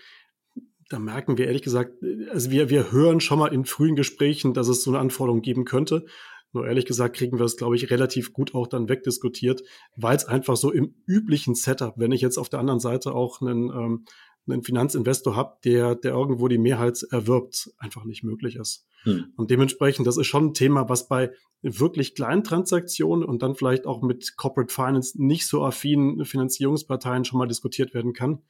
da 0.89 0.97
merken 0.97 1.37
wir 1.37 1.45
ehrlich 1.45 1.61
gesagt, 1.61 1.93
also 2.31 2.49
wir, 2.51 2.69
wir 2.69 2.91
hören 2.91 3.19
schon 3.19 3.39
mal 3.39 3.53
in 3.53 3.65
frühen 3.65 3.95
Gesprächen, 3.95 4.53
dass 4.53 4.67
es 4.67 4.83
so 4.83 4.89
eine 4.91 4.99
Anforderung 4.99 5.41
geben 5.41 5.63
könnte. 5.63 6.05
Nur 6.51 6.65
ehrlich 6.65 6.87
gesagt 6.87 7.15
kriegen 7.15 7.37
wir 7.37 7.45
es, 7.45 7.57
glaube 7.57 7.75
ich, 7.75 7.91
relativ 7.91 8.33
gut 8.33 8.55
auch 8.55 8.65
dann 8.65 8.89
wegdiskutiert, 8.89 9.61
weil 9.95 10.15
es 10.15 10.25
einfach 10.25 10.57
so 10.57 10.71
im 10.71 10.95
üblichen 11.05 11.53
Setup, 11.53 11.93
wenn 11.97 12.11
ich 12.11 12.21
jetzt 12.21 12.39
auf 12.39 12.49
der 12.49 12.59
anderen 12.59 12.79
Seite 12.79 13.13
auch 13.13 13.39
einen, 13.41 13.69
ähm, 13.69 14.05
einen 14.47 14.63
Finanzinvestor 14.63 15.35
habe, 15.35 15.57
der, 15.63 15.95
der 15.95 16.11
irgendwo 16.11 16.47
die 16.47 16.57
Mehrheit 16.57 17.03
erwirbt, 17.11 17.71
einfach 17.77 18.05
nicht 18.05 18.23
möglich 18.23 18.55
ist. 18.55 18.87
Hm. 19.03 19.33
Und 19.35 19.51
dementsprechend, 19.51 20.07
das 20.07 20.17
ist 20.17 20.27
schon 20.27 20.47
ein 20.47 20.53
Thema, 20.53 20.89
was 20.89 21.07
bei 21.07 21.31
wirklich 21.61 22.15
kleinen 22.15 22.43
Transaktionen 22.43 23.23
und 23.23 23.41
dann 23.41 23.55
vielleicht 23.55 23.85
auch 23.85 24.01
mit 24.01 24.37
Corporate 24.37 24.73
Finance 24.73 25.21
nicht 25.21 25.47
so 25.47 25.63
affinen 25.63 26.25
Finanzierungsparteien 26.25 27.25
schon 27.25 27.39
mal 27.39 27.47
diskutiert 27.47 27.93
werden 27.93 28.13
kann. 28.13 28.41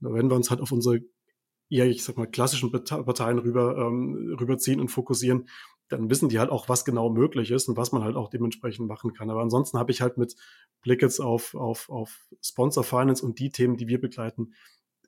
Da 0.00 0.12
werden 0.12 0.30
wir 0.30 0.36
uns 0.36 0.50
halt 0.50 0.60
auf 0.60 0.72
unsere 0.72 1.00
eher, 1.70 1.86
ich 1.86 2.04
sag 2.04 2.18
mal, 2.18 2.26
klassischen 2.26 2.70
Parteien 2.70 3.38
rüber, 3.38 3.76
ähm, 3.78 4.36
rüberziehen 4.38 4.80
und 4.80 4.88
fokussieren, 4.88 5.48
dann 5.88 6.10
wissen 6.10 6.28
die 6.28 6.38
halt 6.38 6.50
auch, 6.50 6.68
was 6.68 6.84
genau 6.84 7.10
möglich 7.10 7.50
ist 7.50 7.68
und 7.68 7.76
was 7.76 7.92
man 7.92 8.02
halt 8.02 8.16
auch 8.16 8.28
dementsprechend 8.28 8.88
machen 8.88 9.12
kann. 9.12 9.30
Aber 9.30 9.40
ansonsten 9.40 9.78
habe 9.78 9.90
ich 9.90 10.00
halt 10.00 10.18
mit 10.18 10.36
Blick 10.82 11.02
jetzt 11.02 11.20
auf, 11.20 11.54
auf, 11.54 11.88
auf 11.88 12.26
Sponsor 12.42 12.84
Finance 12.84 13.24
und 13.24 13.38
die 13.38 13.50
Themen, 13.50 13.76
die 13.76 13.88
wir 13.88 14.00
begleiten, 14.00 14.54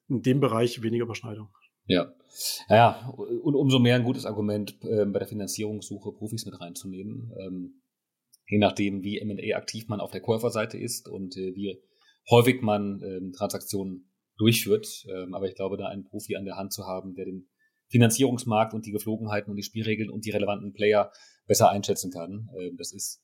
in 0.08 0.22
dem 0.22 0.40
Bereich 0.40 0.82
weniger 0.82 1.04
Überschneidung. 1.04 1.48
Ja. 1.86 2.14
Ja, 2.68 3.08
und 3.08 3.54
umso 3.54 3.78
mehr 3.78 3.96
ein 3.96 4.04
gutes 4.04 4.26
Argument, 4.26 4.76
äh, 4.82 5.04
bei 5.04 5.18
der 5.18 5.28
Finanzierungssuche 5.28 6.12
Profis 6.12 6.46
mit 6.46 6.60
reinzunehmen. 6.60 7.32
Ähm, 7.38 7.82
je 8.48 8.58
nachdem, 8.58 9.02
wie 9.02 9.18
M&A 9.18 9.56
aktiv 9.56 9.88
man 9.88 10.00
auf 10.00 10.10
der 10.10 10.20
Käuferseite 10.20 10.78
ist 10.78 11.08
und 11.08 11.36
äh, 11.36 11.54
wie 11.54 11.82
häufig 12.30 12.62
man 12.62 13.02
ähm, 13.02 13.32
Transaktionen 13.32 14.10
durchführt. 14.36 15.06
Ähm, 15.14 15.34
aber 15.34 15.46
ich 15.46 15.54
glaube, 15.54 15.76
da 15.76 15.86
einen 15.86 16.04
Profi 16.04 16.36
an 16.36 16.44
der 16.44 16.56
Hand 16.56 16.72
zu 16.72 16.84
haben, 16.86 17.14
der 17.14 17.26
den 17.26 17.48
Finanzierungsmarkt 17.88 18.74
und 18.74 18.86
die 18.86 18.92
Geflogenheiten 18.92 19.50
und 19.50 19.56
die 19.56 19.62
Spielregeln 19.62 20.10
und 20.10 20.24
die 20.24 20.30
relevanten 20.30 20.72
Player 20.72 21.12
besser 21.46 21.70
einschätzen 21.70 22.10
kann, 22.10 22.48
ähm, 22.58 22.76
das 22.76 22.92
ist 22.92 23.22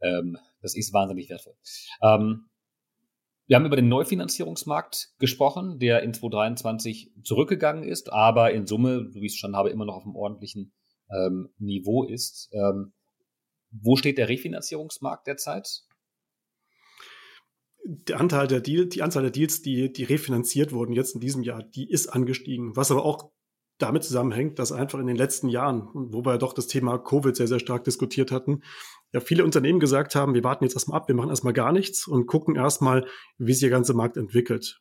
ähm, 0.00 0.36
das 0.60 0.76
ist 0.76 0.92
wahnsinnig 0.92 1.28
wertvoll. 1.28 1.54
Ähm, 2.02 2.46
wir 3.46 3.56
haben 3.56 3.66
über 3.66 3.76
den 3.76 3.88
Neufinanzierungsmarkt 3.88 5.10
gesprochen, 5.18 5.78
der 5.78 6.02
in 6.02 6.14
2023 6.14 7.12
zurückgegangen 7.22 7.84
ist, 7.84 8.12
aber 8.12 8.52
in 8.52 8.66
Summe, 8.66 9.10
so 9.10 9.20
wie 9.20 9.26
ich 9.26 9.32
es 9.32 9.38
schon 9.38 9.56
habe, 9.56 9.70
immer 9.70 9.84
noch 9.84 9.96
auf 9.96 10.04
einem 10.04 10.16
ordentlichen 10.16 10.72
ähm, 11.10 11.50
Niveau 11.58 12.04
ist. 12.04 12.48
Ähm, 12.52 12.94
wo 13.70 13.96
steht 13.96 14.18
der 14.18 14.28
Refinanzierungsmarkt 14.28 15.26
derzeit? 15.26 15.82
Der 17.84 18.18
Anteil 18.18 18.46
der 18.46 18.60
Deal, 18.60 18.86
die 18.86 19.02
Anzahl 19.02 19.22
der 19.22 19.30
Deals, 19.30 19.60
die, 19.60 19.92
die 19.92 20.04
refinanziert 20.04 20.72
wurden 20.72 20.94
jetzt 20.94 21.14
in 21.14 21.20
diesem 21.20 21.42
Jahr, 21.42 21.62
die 21.62 21.90
ist 21.90 22.06
angestiegen. 22.06 22.76
Was 22.76 22.90
aber 22.90 23.04
auch 23.04 23.30
damit 23.78 24.04
zusammenhängt, 24.04 24.58
dass 24.58 24.72
einfach 24.72 25.00
in 25.00 25.06
den 25.06 25.16
letzten 25.16 25.48
Jahren, 25.48 25.90
wo 25.92 26.24
wir 26.24 26.38
doch 26.38 26.54
das 26.54 26.68
Thema 26.68 26.96
Covid 26.98 27.36
sehr, 27.36 27.48
sehr 27.48 27.58
stark 27.58 27.84
diskutiert 27.84 28.30
hatten, 28.30 28.62
ja 29.14 29.20
viele 29.20 29.44
Unternehmen 29.44 29.78
gesagt 29.78 30.16
haben, 30.16 30.34
wir 30.34 30.42
warten 30.42 30.64
jetzt 30.64 30.74
erstmal 30.74 30.98
ab, 30.98 31.08
wir 31.08 31.14
machen 31.14 31.30
erstmal 31.30 31.52
gar 31.52 31.72
nichts 31.72 32.06
und 32.08 32.26
gucken 32.26 32.56
erstmal, 32.56 33.06
wie 33.38 33.52
sich 33.52 33.60
der 33.60 33.70
ganze 33.70 33.94
Markt 33.94 34.16
entwickelt. 34.16 34.80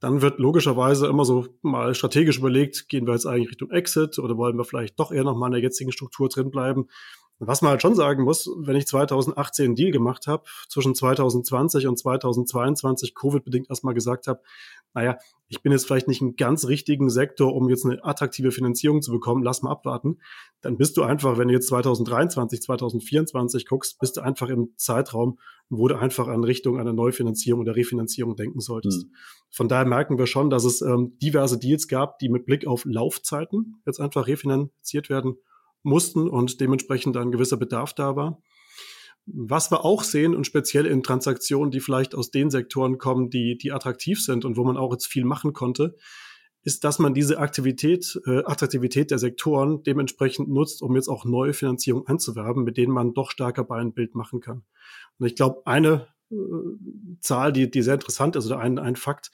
Dann 0.00 0.20
wird 0.20 0.40
logischerweise 0.40 1.06
immer 1.06 1.24
so 1.24 1.46
mal 1.62 1.94
strategisch 1.94 2.38
überlegt, 2.38 2.88
gehen 2.88 3.06
wir 3.06 3.14
jetzt 3.14 3.26
eigentlich 3.26 3.50
Richtung 3.50 3.70
Exit 3.70 4.18
oder 4.18 4.36
wollen 4.36 4.56
wir 4.56 4.64
vielleicht 4.64 4.98
doch 4.98 5.12
eher 5.12 5.22
noch 5.22 5.36
mal 5.36 5.46
in 5.46 5.52
der 5.52 5.62
jetzigen 5.62 5.92
Struktur 5.92 6.28
drin 6.28 6.50
bleiben. 6.50 6.88
Was 7.40 7.62
man 7.62 7.70
halt 7.70 7.82
schon 7.82 7.94
sagen 7.94 8.24
muss, 8.24 8.50
wenn 8.56 8.74
ich 8.74 8.86
2018 8.86 9.64
einen 9.64 9.74
Deal 9.76 9.92
gemacht 9.92 10.26
habe, 10.26 10.42
zwischen 10.68 10.94
2020 10.94 11.86
und 11.86 11.96
2022 11.96 13.14
Covid-bedingt 13.14 13.70
erstmal 13.70 13.94
gesagt 13.94 14.26
habe, 14.26 14.40
naja, 14.94 15.18
ich 15.48 15.62
bin 15.62 15.70
jetzt 15.70 15.86
vielleicht 15.86 16.08
nicht 16.08 16.20
im 16.20 16.34
ganz 16.36 16.66
richtigen 16.66 17.08
Sektor, 17.10 17.54
um 17.54 17.68
jetzt 17.68 17.84
eine 17.84 18.04
attraktive 18.04 18.50
Finanzierung 18.50 19.02
zu 19.02 19.12
bekommen, 19.12 19.42
lass 19.44 19.62
mal 19.62 19.70
abwarten, 19.70 20.18
dann 20.60 20.76
bist 20.76 20.96
du 20.96 21.02
einfach, 21.02 21.38
wenn 21.38 21.48
du 21.48 21.54
jetzt 21.54 21.68
2023, 21.68 22.60
2024 22.60 23.66
guckst, 23.66 23.98
bist 24.00 24.16
du 24.16 24.20
einfach 24.20 24.48
im 24.48 24.72
Zeitraum, 24.76 25.38
wo 25.70 25.86
du 25.86 25.96
einfach 25.96 26.26
an 26.26 26.42
Richtung 26.42 26.78
einer 26.78 26.92
Neufinanzierung 26.92 27.60
oder 27.60 27.76
Refinanzierung 27.76 28.34
denken 28.34 28.60
solltest. 28.60 29.06
Mhm. 29.06 29.12
Von 29.50 29.68
daher 29.68 29.86
merken 29.86 30.18
wir 30.18 30.26
schon, 30.26 30.50
dass 30.50 30.64
es 30.64 30.82
ähm, 30.82 31.16
diverse 31.22 31.58
Deals 31.58 31.86
gab, 31.86 32.18
die 32.18 32.28
mit 32.28 32.46
Blick 32.46 32.66
auf 32.66 32.84
Laufzeiten 32.84 33.80
jetzt 33.86 34.00
einfach 34.00 34.26
refinanziert 34.26 35.08
werden 35.08 35.36
mussten 35.82 36.28
und 36.28 36.60
dementsprechend 36.60 37.16
ein 37.16 37.32
gewisser 37.32 37.56
Bedarf 37.56 37.94
da 37.94 38.16
war. 38.16 38.42
Was 39.26 39.70
wir 39.70 39.84
auch 39.84 40.04
sehen 40.04 40.34
und 40.34 40.46
speziell 40.46 40.86
in 40.86 41.02
Transaktionen, 41.02 41.70
die 41.70 41.80
vielleicht 41.80 42.14
aus 42.14 42.30
den 42.30 42.50
Sektoren 42.50 42.96
kommen, 42.96 43.28
die, 43.28 43.58
die 43.58 43.72
attraktiv 43.72 44.22
sind 44.22 44.44
und 44.44 44.56
wo 44.56 44.64
man 44.64 44.78
auch 44.78 44.92
jetzt 44.92 45.06
viel 45.06 45.24
machen 45.24 45.52
konnte, 45.52 45.96
ist, 46.62 46.84
dass 46.84 46.98
man 46.98 47.14
diese 47.14 47.38
Aktivität, 47.38 48.20
äh, 48.26 48.42
Attraktivität 48.44 49.10
der 49.10 49.18
Sektoren 49.18 49.82
dementsprechend 49.82 50.48
nutzt, 50.48 50.82
um 50.82 50.96
jetzt 50.96 51.08
auch 51.08 51.24
neue 51.24 51.52
Finanzierung 51.52 52.06
anzuwerben, 52.06 52.64
mit 52.64 52.76
denen 52.76 52.92
man 52.92 53.14
doch 53.14 53.30
stärker 53.30 53.64
bei 53.64 53.78
ein 53.78 53.92
Bild 53.92 54.14
machen 54.14 54.40
kann. 54.40 54.64
Und 55.18 55.26
ich 55.26 55.34
glaube, 55.34 55.62
eine 55.66 56.08
äh, 56.30 56.36
Zahl, 57.20 57.52
die, 57.52 57.70
die 57.70 57.82
sehr 57.82 57.94
interessant 57.94 58.36
ist 58.36 58.46
oder 58.46 58.58
ein, 58.58 58.78
ein 58.78 58.96
Fakt, 58.96 59.30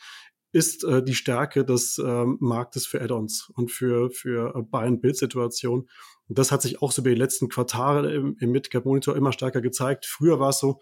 ist 0.55 0.85
äh, 0.85 1.03
die 1.03 1.15
Stärke 1.15 1.65
des 1.65 1.99
äh, 1.99 2.25
Marktes 2.39 2.87
für 2.87 3.03
Add-ons 3.03 3.51
und 3.57 3.73
für, 3.73 4.11
für 4.11 4.53
Buy-and-Build-Situationen. 4.71 5.89
Und 6.29 6.39
das 6.39 6.53
hat 6.53 6.63
sich 6.63 6.81
auch 6.81 6.93
so 6.93 7.03
über 7.03 7.11
die 7.11 7.17
letzten 7.17 7.49
Quartale 7.49 8.15
im, 8.15 8.37
im 8.39 8.53
Midcap-Monitor 8.53 9.17
immer 9.17 9.33
stärker 9.33 9.61
gezeigt. 9.61 10.07
Früher 10.07 10.39
war 10.39 10.51
es 10.51 10.61
so, 10.61 10.81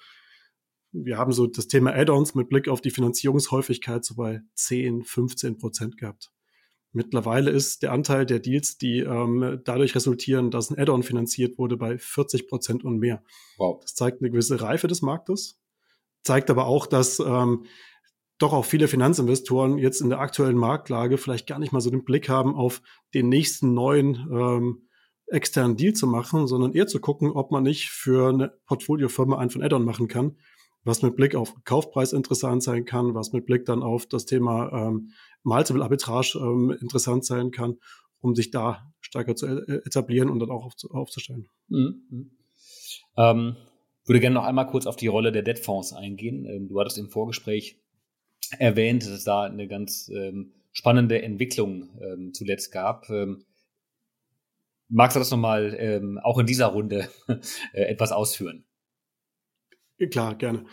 wir 0.92 1.16
haben 1.16 1.32
so 1.32 1.46
das 1.46 1.68
Thema 1.68 1.94
Add-ons 1.94 2.34
mit 2.34 2.50
Blick 2.50 2.68
auf 2.68 2.82
die 2.82 2.90
Finanzierungshäufigkeit 2.90 4.04
so 4.04 4.14
bei 4.14 4.42
10, 4.56 5.04
15 5.04 5.56
Prozent 5.56 5.96
gehabt. 5.96 6.30
Mittlerweile 6.92 7.50
ist 7.50 7.82
der 7.82 7.92
Anteil 7.92 8.26
der 8.26 8.40
Deals, 8.40 8.76
die 8.76 8.98
ähm, 8.98 9.62
dadurch 9.64 9.94
resultieren, 9.94 10.50
dass 10.50 10.70
ein 10.70 10.78
Add-on 10.78 11.02
finanziert 11.02 11.56
wurde, 11.56 11.78
bei 11.78 11.96
40 11.96 12.46
Prozent 12.46 12.84
und 12.84 12.98
mehr. 12.98 13.24
Wow. 13.56 13.80
Das 13.80 13.94
zeigt 13.94 14.20
eine 14.20 14.30
gewisse 14.30 14.60
Reife 14.60 14.86
des 14.86 15.00
Marktes, 15.00 15.58
zeigt 16.22 16.50
aber 16.50 16.66
auch, 16.66 16.86
dass 16.86 17.18
ähm, 17.20 17.64
doch 18.42 18.52
auch 18.52 18.64
viele 18.64 18.88
Finanzinvestoren 18.88 19.78
jetzt 19.78 20.00
in 20.00 20.08
der 20.08 20.20
aktuellen 20.20 20.56
Marktlage 20.56 21.18
vielleicht 21.18 21.46
gar 21.46 21.58
nicht 21.58 21.72
mal 21.72 21.80
so 21.80 21.90
den 21.90 22.04
Blick 22.04 22.28
haben 22.28 22.54
auf 22.54 22.82
den 23.14 23.28
nächsten 23.28 23.74
neuen 23.74 24.14
ähm, 24.30 24.88
externen 25.26 25.76
Deal 25.76 25.94
zu 25.94 26.06
machen, 26.06 26.46
sondern 26.46 26.72
eher 26.72 26.86
zu 26.86 27.00
gucken, 27.00 27.30
ob 27.30 27.50
man 27.50 27.62
nicht 27.62 27.90
für 27.90 28.28
eine 28.28 28.52
Portfoliofirma 28.66 29.38
einen 29.38 29.50
von 29.50 29.62
Add-on 29.62 29.84
machen 29.84 30.08
kann, 30.08 30.36
was 30.84 31.02
mit 31.02 31.16
Blick 31.16 31.34
auf 31.34 31.54
Kaufpreis 31.64 32.12
interessant 32.12 32.62
sein 32.62 32.84
kann, 32.84 33.14
was 33.14 33.32
mit 33.32 33.46
Blick 33.46 33.64
dann 33.64 33.82
auf 33.82 34.06
das 34.06 34.26
Thema 34.26 34.70
ähm, 34.72 35.12
Multiple 35.42 35.82
Arbitrage 35.82 36.38
ähm, 36.38 36.76
interessant 36.80 37.24
sein 37.24 37.50
kann, 37.50 37.78
um 38.20 38.34
sich 38.34 38.50
da 38.50 38.92
stärker 39.00 39.36
zu 39.36 39.46
äh, 39.46 39.82
etablieren 39.86 40.28
und 40.28 40.40
dann 40.40 40.50
auch 40.50 40.64
auf, 40.64 40.74
aufzustellen. 40.90 41.48
Mhm. 41.68 42.30
Ähm, 43.16 43.56
würde 44.04 44.20
gerne 44.20 44.34
noch 44.34 44.44
einmal 44.44 44.66
kurz 44.66 44.86
auf 44.86 44.96
die 44.96 45.06
Rolle 45.06 45.32
der 45.32 45.42
Debtfonds 45.42 45.92
eingehen. 45.92 46.44
Ähm, 46.44 46.68
du 46.68 46.78
hattest 46.80 46.98
im 46.98 47.08
Vorgespräch 47.08 47.78
erwähnt, 48.58 49.02
dass 49.02 49.10
es 49.10 49.24
da 49.24 49.44
eine 49.44 49.68
ganz 49.68 50.10
ähm, 50.14 50.52
spannende 50.72 51.22
Entwicklung 51.22 51.88
ähm, 52.00 52.32
zuletzt 52.34 52.72
gab. 52.72 53.08
Ähm, 53.10 53.44
Magst 54.94 55.16
du 55.16 55.20
das 55.20 55.30
nochmal 55.30 55.74
ähm, 55.78 56.20
auch 56.22 56.38
in 56.38 56.44
dieser 56.44 56.66
Runde 56.66 57.08
äh, 57.72 57.84
etwas 57.84 58.12
ausführen? 58.12 58.66
Klar, 60.10 60.34
gerne. 60.34 60.66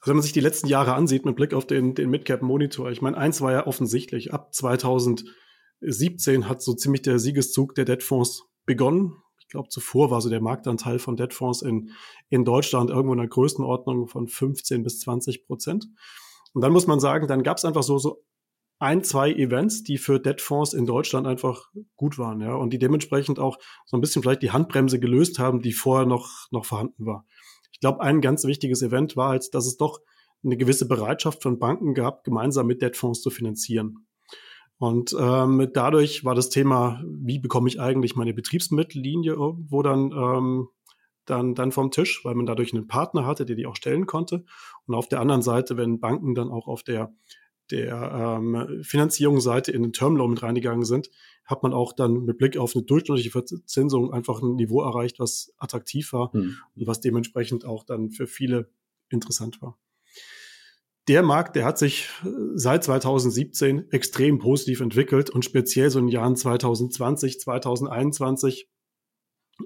Also 0.00 0.10
wenn 0.10 0.16
man 0.16 0.22
sich 0.22 0.32
die 0.32 0.40
letzten 0.40 0.68
Jahre 0.68 0.94
ansieht 0.94 1.26
mit 1.26 1.36
Blick 1.36 1.52
auf 1.52 1.66
den, 1.66 1.94
den 1.94 2.08
Midcap 2.08 2.40
Monitor, 2.40 2.90
ich 2.90 3.02
meine, 3.02 3.18
eins 3.18 3.42
war 3.42 3.52
ja 3.52 3.66
offensichtlich, 3.66 4.32
ab 4.32 4.54
2017 4.54 6.48
hat 6.48 6.62
so 6.62 6.72
ziemlich 6.72 7.02
der 7.02 7.18
Siegeszug 7.18 7.74
der 7.74 7.84
Debtfonds 7.84 8.44
begonnen. 8.64 9.16
Ich 9.38 9.48
glaube, 9.48 9.68
zuvor 9.68 10.10
war 10.10 10.22
so 10.22 10.30
der 10.30 10.40
Marktanteil 10.40 10.98
von 10.98 11.16
Debtfonds 11.16 11.60
in, 11.60 11.90
in 12.30 12.46
Deutschland 12.46 12.88
irgendwo 12.88 13.12
in 13.12 13.18
der 13.18 13.28
Größenordnung 13.28 14.08
von 14.08 14.28
15 14.28 14.82
bis 14.82 15.00
20 15.00 15.46
Prozent. 15.46 15.88
Und 16.54 16.62
dann 16.62 16.72
muss 16.72 16.86
man 16.86 17.00
sagen, 17.00 17.26
dann 17.26 17.42
gab 17.42 17.58
es 17.58 17.64
einfach 17.64 17.82
so, 17.82 17.98
so 17.98 18.22
ein, 18.78 19.02
zwei 19.02 19.32
Events, 19.32 19.82
die 19.82 19.98
für 19.98 20.20
Debtfonds 20.20 20.72
in 20.72 20.86
Deutschland 20.86 21.26
einfach 21.26 21.70
gut 21.96 22.18
waren, 22.18 22.40
ja, 22.40 22.54
und 22.54 22.72
die 22.72 22.78
dementsprechend 22.78 23.38
auch 23.38 23.58
so 23.86 23.96
ein 23.96 24.00
bisschen 24.00 24.22
vielleicht 24.22 24.42
die 24.42 24.52
Handbremse 24.52 25.00
gelöst 25.00 25.38
haben, 25.38 25.60
die 25.60 25.72
vorher 25.72 26.06
noch, 26.06 26.46
noch 26.50 26.64
vorhanden 26.64 27.04
war. 27.04 27.26
Ich 27.72 27.80
glaube, 27.80 28.00
ein 28.00 28.20
ganz 28.20 28.44
wichtiges 28.44 28.82
Event 28.82 29.16
war 29.16 29.30
halt, 29.30 29.52
dass 29.52 29.66
es 29.66 29.76
doch 29.76 30.00
eine 30.44 30.56
gewisse 30.56 30.86
Bereitschaft 30.86 31.42
von 31.42 31.58
Banken 31.58 31.94
gab, 31.94 32.22
gemeinsam 32.22 32.66
mit 32.66 32.80
Debtfonds 32.80 33.20
zu 33.20 33.30
finanzieren. 33.30 34.06
Und 34.78 35.14
ähm, 35.18 35.70
dadurch 35.74 36.24
war 36.24 36.36
das 36.36 36.50
Thema, 36.50 37.02
wie 37.04 37.40
bekomme 37.40 37.68
ich 37.68 37.80
eigentlich 37.80 38.14
meine 38.14 38.32
Betriebsmittellinie 38.32 39.32
irgendwo 39.32 39.82
dann, 39.82 40.12
ähm, 40.12 40.68
dann, 41.30 41.54
dann 41.54 41.72
vom 41.72 41.90
Tisch, 41.90 42.24
weil 42.24 42.34
man 42.34 42.46
dadurch 42.46 42.72
einen 42.72 42.86
Partner 42.86 43.26
hatte, 43.26 43.44
der 43.44 43.56
die 43.56 43.66
auch 43.66 43.76
stellen 43.76 44.06
konnte. 44.06 44.44
Und 44.86 44.94
auf 44.94 45.08
der 45.08 45.20
anderen 45.20 45.42
Seite, 45.42 45.76
wenn 45.76 46.00
Banken 46.00 46.34
dann 46.34 46.50
auch 46.50 46.66
auf 46.66 46.82
der 46.82 47.12
der 47.70 48.38
ähm, 48.40 48.82
Finanzierungsseite 48.82 49.72
in 49.72 49.82
den 49.82 49.92
Termloan 49.92 50.30
mit 50.30 50.42
reingegangen 50.42 50.84
sind, 50.84 51.10
hat 51.44 51.62
man 51.62 51.72
auch 51.72 51.92
dann 51.92 52.24
mit 52.24 52.38
Blick 52.38 52.56
auf 52.56 52.74
eine 52.74 52.84
durchschnittliche 52.84 53.30
Verzinsung 53.30 54.12
einfach 54.12 54.42
ein 54.42 54.54
Niveau 54.54 54.82
erreicht, 54.82 55.18
was 55.18 55.52
attraktiv 55.58 56.12
war 56.12 56.30
mhm. 56.34 56.56
und 56.74 56.86
was 56.86 57.00
dementsprechend 57.00 57.64
auch 57.64 57.84
dann 57.84 58.10
für 58.10 58.26
viele 58.26 58.70
interessant 59.10 59.60
war. 59.62 59.78
Der 61.08 61.22
Markt, 61.22 61.56
der 61.56 61.64
hat 61.64 61.78
sich 61.78 62.08
äh, 62.24 62.28
seit 62.54 62.84
2017 62.84 63.90
extrem 63.90 64.38
positiv 64.38 64.80
entwickelt 64.80 65.30
und 65.30 65.44
speziell 65.44 65.90
so 65.90 65.98
in 65.98 66.06
den 66.06 66.12
Jahren 66.12 66.36
2020, 66.36 67.40
2021 67.40 68.68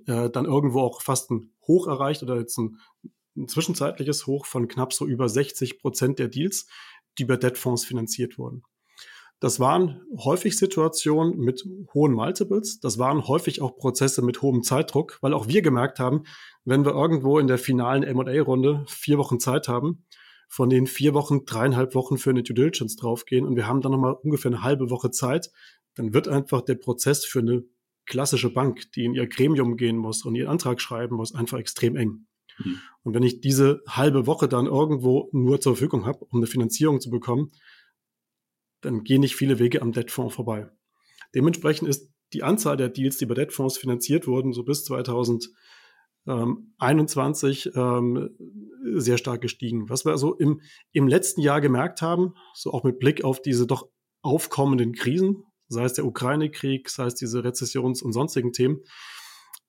äh, 0.07 0.31
dann 0.31 0.45
irgendwo 0.45 0.81
auch 0.81 1.03
fast 1.03 1.31
ein 1.31 1.53
Hoch 1.67 1.87
erreicht 1.87 2.23
oder 2.23 2.39
jetzt 2.39 2.59
ein, 2.59 2.79
ein 3.37 3.49
zwischenzeitliches 3.49 4.27
Hoch 4.27 4.47
von 4.47 4.69
knapp 4.69 4.93
so 4.93 5.07
über 5.07 5.29
60 5.29 5.79
Prozent 5.79 6.19
der 6.19 6.29
Deals, 6.29 6.67
die 7.19 7.25
über 7.25 7.37
Debtfonds 7.37 7.85
finanziert 7.85 8.39
wurden. 8.39 8.63
Das 9.43 9.59
waren 9.59 10.01
häufig 10.17 10.57
Situationen 10.57 11.37
mit 11.37 11.65
hohen 11.95 12.13
Multiples. 12.13 12.79
Das 12.79 12.99
waren 12.99 13.27
häufig 13.27 13.61
auch 13.61 13.77
Prozesse 13.77 14.23
mit 14.23 14.41
hohem 14.41 14.63
Zeitdruck, 14.63 15.19
weil 15.21 15.35
auch 15.35 15.49
wir 15.49 15.63
gemerkt 15.63 15.99
haben, 15.99 16.23
wenn 16.65 16.85
wir 16.85 16.93
irgendwo 16.93 17.41
in 17.41 17.49
der 17.49 17.59
finalen 17.59 18.05
M&A-Runde 18.05 18.85
vier 18.87 19.19
Wochen 19.19 19.41
Zeit 19.41 19.67
haben, 19.67 20.05
von 20.49 20.71
den 20.71 20.87
vier 20.87 21.13
Wochen 21.15 21.45
dreieinhalb 21.45 21.97
Wochen 21.97 22.19
für 22.19 22.31
eine 22.31 22.45
Due 22.45 22.55
Diligence 22.55 22.95
draufgehen 22.95 23.45
und 23.45 23.57
wir 23.57 23.67
haben 23.67 23.81
dann 23.81 23.91
nochmal 23.91 24.13
ungefähr 24.13 24.53
eine 24.53 24.63
halbe 24.63 24.91
Woche 24.91 25.11
Zeit, 25.11 25.51
dann 25.97 26.15
wird 26.15 26.29
einfach 26.29 26.63
der 26.63 26.77
Prozess 26.77 27.25
für 27.25 27.41
eine 27.41 27.65
klassische 28.07 28.53
Bank, 28.53 28.91
die 28.93 29.05
in 29.05 29.15
ihr 29.15 29.27
Gremium 29.27 29.77
gehen 29.77 29.97
muss 29.97 30.25
und 30.25 30.35
ihren 30.35 30.49
Antrag 30.49 30.81
schreiben 30.81 31.17
muss, 31.17 31.35
einfach 31.35 31.59
extrem 31.59 31.97
eng. 31.97 32.27
Mhm. 32.59 32.81
Und 33.03 33.15
wenn 33.15 33.23
ich 33.23 33.41
diese 33.41 33.83
halbe 33.89 34.27
Woche 34.27 34.49
dann 34.49 34.67
irgendwo 34.67 35.29
nur 35.33 35.61
zur 35.61 35.77
Verfügung 35.77 36.07
habe, 36.07 36.25
um 36.27 36.41
eine 36.41 36.47
Finanzierung 36.47 37.01
zu 37.01 37.11
bekommen, 37.11 37.53
dann 38.81 39.05
gehen 39.05 39.21
nicht 39.21 39.37
viele 39.37 39.59
Wege 39.59 39.83
am 39.83 39.93
Debtfonds 39.93 40.35
vorbei. 40.35 40.71
Dementsprechend 41.35 41.89
ist 41.89 42.11
die 42.33 42.43
Anzahl 42.43 42.77
der 42.77 42.89
Deals, 42.89 43.19
die 43.19 43.27
bei 43.27 43.35
Debtfonds 43.35 43.79
finanziert 43.79 44.27
wurden, 44.27 44.53
so 44.53 44.65
bis 44.65 44.85
2021 44.85 47.71
ähm, 47.75 48.31
sehr 48.95 49.19
stark 49.19 49.41
gestiegen. 49.41 49.89
Was 49.89 50.05
wir 50.05 50.13
also 50.13 50.37
im, 50.37 50.61
im 50.93 51.09
letzten 51.09 51.41
Jahr 51.41 51.61
gemerkt 51.61 52.03
haben, 52.03 52.35
so 52.55 52.73
auch 52.73 52.85
mit 52.85 52.99
Blick 52.99 53.25
auf 53.25 53.43
diese 53.43 53.67
doch 53.67 53.89
aufkommenden 54.23 54.95
Krisen, 54.95 55.45
sei 55.73 55.85
es 55.85 55.95
der 55.95 56.07
Ukraine-Krieg, 56.07 56.89
sei 56.89 57.07
es 57.07 57.15
diese 57.15 57.43
Rezessions- 57.43 58.03
und 58.03 58.13
sonstigen 58.13 58.53
Themen, 58.53 58.81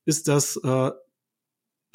ist, 0.06 0.28
dass 0.28 0.58
äh, 0.58 0.92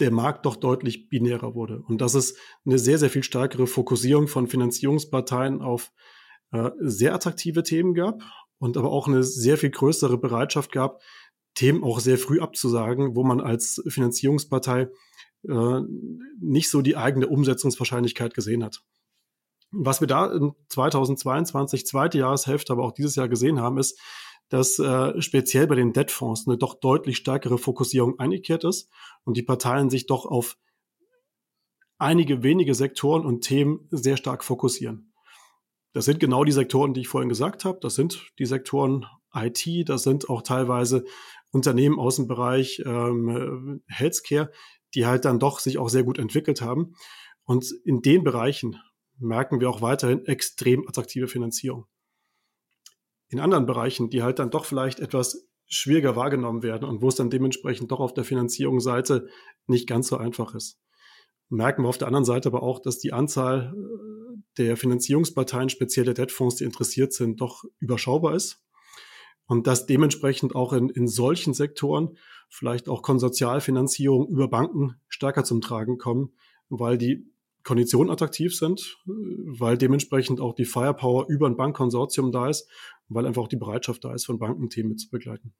der 0.00 0.10
Markt 0.10 0.46
doch 0.46 0.56
deutlich 0.56 1.08
binärer 1.08 1.54
wurde 1.54 1.82
und 1.86 2.00
dass 2.00 2.14
es 2.14 2.36
eine 2.64 2.78
sehr, 2.78 2.98
sehr 2.98 3.10
viel 3.10 3.22
stärkere 3.22 3.66
Fokussierung 3.66 4.28
von 4.28 4.46
Finanzierungsparteien 4.46 5.60
auf 5.60 5.92
äh, 6.52 6.70
sehr 6.80 7.14
attraktive 7.14 7.62
Themen 7.62 7.94
gab 7.94 8.22
und 8.58 8.76
aber 8.76 8.90
auch 8.90 9.08
eine 9.08 9.22
sehr 9.22 9.58
viel 9.58 9.70
größere 9.70 10.18
Bereitschaft 10.18 10.72
gab, 10.72 11.00
Themen 11.54 11.82
auch 11.82 12.00
sehr 12.00 12.18
früh 12.18 12.40
abzusagen, 12.40 13.16
wo 13.16 13.24
man 13.24 13.40
als 13.40 13.82
Finanzierungspartei 13.88 14.88
äh, 15.48 15.80
nicht 16.40 16.70
so 16.70 16.82
die 16.82 16.96
eigene 16.96 17.26
Umsetzungswahrscheinlichkeit 17.26 18.34
gesehen 18.34 18.64
hat. 18.64 18.82
Was 19.70 20.00
wir 20.00 20.08
da 20.08 20.32
in 20.32 20.52
2022, 20.68 21.86
zweite 21.86 22.18
Jahreshälfte, 22.18 22.72
aber 22.72 22.84
auch 22.84 22.92
dieses 22.92 23.16
Jahr 23.16 23.28
gesehen 23.28 23.60
haben, 23.60 23.78
ist, 23.78 23.98
dass 24.48 24.78
äh, 24.78 25.20
speziell 25.20 25.66
bei 25.66 25.74
den 25.74 25.92
Debtfonds 25.92 26.46
eine 26.46 26.56
doch 26.56 26.74
deutlich 26.74 27.18
stärkere 27.18 27.58
Fokussierung 27.58 28.18
eingekehrt 28.18 28.64
ist 28.64 28.90
und 29.24 29.36
die 29.36 29.42
Parteien 29.42 29.90
sich 29.90 30.06
doch 30.06 30.24
auf 30.24 30.56
einige 31.98 32.42
wenige 32.42 32.74
Sektoren 32.74 33.26
und 33.26 33.42
Themen 33.42 33.86
sehr 33.90 34.16
stark 34.16 34.44
fokussieren. 34.44 35.12
Das 35.92 36.04
sind 36.04 36.20
genau 36.20 36.44
die 36.44 36.52
Sektoren, 36.52 36.94
die 36.94 37.00
ich 37.00 37.08
vorhin 37.08 37.28
gesagt 37.28 37.64
habe. 37.64 37.78
Das 37.82 37.94
sind 37.94 38.30
die 38.38 38.46
Sektoren 38.46 39.06
IT, 39.34 39.88
das 39.88 40.02
sind 40.02 40.30
auch 40.30 40.42
teilweise 40.42 41.04
Unternehmen 41.50 41.98
aus 41.98 42.16
dem 42.16 42.26
Bereich 42.26 42.82
ähm, 42.84 43.82
Healthcare, 43.86 44.50
die 44.94 45.06
halt 45.06 45.24
dann 45.24 45.38
doch 45.38 45.58
sich 45.58 45.78
auch 45.78 45.88
sehr 45.88 46.04
gut 46.04 46.18
entwickelt 46.18 46.62
haben. 46.62 46.94
Und 47.44 47.70
in 47.84 48.00
den 48.02 48.24
Bereichen 48.24 48.78
merken 49.18 49.60
wir 49.60 49.70
auch 49.70 49.82
weiterhin 49.82 50.24
extrem 50.26 50.86
attraktive 50.88 51.28
Finanzierung. 51.28 51.86
In 53.28 53.40
anderen 53.40 53.66
Bereichen, 53.66 54.10
die 54.10 54.22
halt 54.22 54.38
dann 54.38 54.50
doch 54.50 54.64
vielleicht 54.64 55.00
etwas 55.00 55.48
schwieriger 55.66 56.16
wahrgenommen 56.16 56.62
werden 56.62 56.88
und 56.88 57.02
wo 57.02 57.08
es 57.08 57.16
dann 57.16 57.30
dementsprechend 57.30 57.90
doch 57.90 58.00
auf 58.00 58.14
der 58.14 58.24
Finanzierungsseite 58.24 59.28
nicht 59.66 59.86
ganz 59.86 60.08
so 60.08 60.16
einfach 60.16 60.54
ist. 60.54 60.80
Merken 61.50 61.82
wir 61.82 61.88
auf 61.88 61.98
der 61.98 62.08
anderen 62.08 62.24
Seite 62.24 62.48
aber 62.48 62.62
auch, 62.62 62.80
dass 62.80 62.98
die 62.98 63.12
Anzahl 63.12 63.74
äh, 63.74 64.38
der 64.58 64.76
Finanzierungsparteien, 64.76 65.68
speziell 65.68 66.04
der 66.04 66.14
Debtfonds, 66.14 66.56
die 66.56 66.64
interessiert 66.64 67.12
sind, 67.12 67.40
doch 67.40 67.64
überschaubar 67.78 68.34
ist. 68.34 68.62
Und 69.46 69.66
dass 69.66 69.86
dementsprechend 69.86 70.54
auch 70.54 70.74
in, 70.74 70.90
in 70.90 71.08
solchen 71.08 71.54
Sektoren 71.54 72.18
vielleicht 72.50 72.88
auch 72.88 73.02
Konsortialfinanzierung 73.02 74.28
über 74.28 74.48
Banken 74.48 75.00
stärker 75.08 75.44
zum 75.44 75.60
Tragen 75.60 75.96
kommen, 75.96 76.34
weil 76.68 76.98
die 76.98 77.30
Konditionen 77.68 78.10
attraktiv 78.10 78.56
sind, 78.56 78.96
weil 79.04 79.76
dementsprechend 79.76 80.40
auch 80.40 80.54
die 80.54 80.64
Firepower 80.64 81.28
über 81.28 81.46
ein 81.46 81.56
Bankkonsortium 81.56 82.32
da 82.32 82.48
ist, 82.48 82.66
weil 83.08 83.26
einfach 83.26 83.42
auch 83.42 83.48
die 83.48 83.56
Bereitschaft 83.56 84.02
da 84.04 84.14
ist, 84.14 84.24
von 84.24 84.38
Banken 84.38 84.70
Themen 84.70 84.96
zu 84.96 85.10
begleiten. 85.10 85.52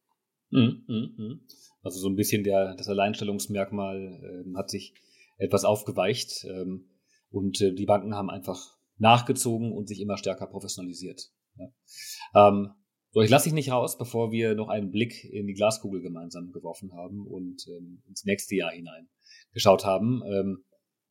Mhm, 0.48 0.84
mhm, 0.88 1.14
mhm. 1.18 1.40
Also 1.82 2.00
so 2.00 2.08
ein 2.08 2.16
bisschen 2.16 2.44
der, 2.44 2.74
das 2.76 2.88
Alleinstellungsmerkmal 2.88 4.44
äh, 4.46 4.56
hat 4.56 4.70
sich 4.70 4.94
etwas 5.36 5.66
aufgeweicht 5.66 6.46
ähm, 6.48 6.88
und 7.28 7.60
äh, 7.60 7.74
die 7.74 7.84
Banken 7.84 8.14
haben 8.14 8.30
einfach 8.30 8.78
nachgezogen 8.96 9.70
und 9.70 9.86
sich 9.86 10.00
immer 10.00 10.16
stärker 10.16 10.46
professionalisiert. 10.46 11.30
Ja. 11.56 12.48
Ähm, 12.48 12.70
so, 13.10 13.20
ich 13.20 13.28
lasse 13.28 13.44
dich 13.44 13.54
nicht 13.54 13.70
raus, 13.70 13.98
bevor 13.98 14.32
wir 14.32 14.54
noch 14.54 14.68
einen 14.68 14.90
Blick 14.90 15.24
in 15.24 15.46
die 15.46 15.52
Glaskugel 15.52 16.00
gemeinsam 16.00 16.52
geworfen 16.52 16.94
haben 16.94 17.26
und 17.26 17.66
ähm, 17.68 18.02
ins 18.08 18.24
nächste 18.24 18.56
Jahr 18.56 18.70
hinein 18.70 19.10
geschaut 19.52 19.84
haben. 19.84 20.22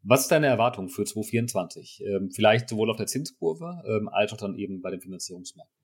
Was 0.03 0.21
ist 0.21 0.31
deine 0.31 0.47
Erwartung 0.47 0.89
für 0.89 1.03
2024? 1.03 2.03
Ähm, 2.05 2.31
vielleicht 2.31 2.69
sowohl 2.69 2.89
auf 2.89 2.97
der 2.97 3.07
Zinskurve 3.07 3.81
ähm, 3.85 4.09
als 4.09 4.31
auch 4.33 4.37
dann 4.37 4.55
eben 4.55 4.81
bei 4.81 4.91
den 4.91 5.01
Finanzierungsmärkten. 5.01 5.75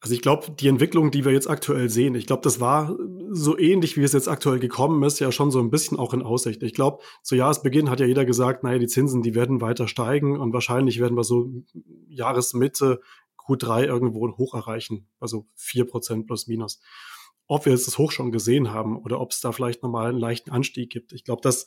Also 0.00 0.14
ich 0.14 0.22
glaube, 0.22 0.52
die 0.52 0.68
Entwicklung, 0.68 1.10
die 1.10 1.24
wir 1.24 1.32
jetzt 1.32 1.50
aktuell 1.50 1.88
sehen, 1.88 2.14
ich 2.14 2.26
glaube, 2.26 2.42
das 2.42 2.60
war 2.60 2.96
so 3.30 3.58
ähnlich, 3.58 3.96
wie 3.96 4.04
es 4.04 4.12
jetzt 4.12 4.28
aktuell 4.28 4.60
gekommen 4.60 5.02
ist, 5.02 5.18
ja 5.18 5.32
schon 5.32 5.50
so 5.50 5.58
ein 5.58 5.70
bisschen 5.70 5.98
auch 5.98 6.14
in 6.14 6.22
Aussicht. 6.22 6.62
Ich 6.62 6.74
glaube, 6.74 7.02
zu 7.22 7.34
Jahresbeginn 7.34 7.90
hat 7.90 7.98
ja 7.98 8.06
jeder 8.06 8.24
gesagt, 8.24 8.62
naja, 8.62 8.78
die 8.78 8.86
Zinsen, 8.86 9.22
die 9.22 9.34
werden 9.34 9.60
weiter 9.60 9.88
steigen 9.88 10.38
und 10.38 10.52
wahrscheinlich 10.52 11.00
werden 11.00 11.16
wir 11.16 11.24
so 11.24 11.50
Jahresmitte 12.06 13.00
Q3 13.36 13.84
irgendwo 13.84 14.30
hoch 14.36 14.54
erreichen, 14.54 15.08
also 15.18 15.48
vier 15.54 15.86
Prozent 15.86 16.26
plus 16.26 16.46
minus 16.46 16.80
ob 17.46 17.64
wir 17.64 17.72
jetzt 17.72 17.86
das 17.86 17.98
Hoch 17.98 18.12
schon 18.12 18.32
gesehen 18.32 18.72
haben 18.72 18.96
oder 18.96 19.20
ob 19.20 19.32
es 19.32 19.40
da 19.40 19.52
vielleicht 19.52 19.82
nochmal 19.82 20.10
einen 20.10 20.18
leichten 20.18 20.50
Anstieg 20.50 20.90
gibt. 20.90 21.12
Ich 21.12 21.24
glaube, 21.24 21.42
das 21.42 21.66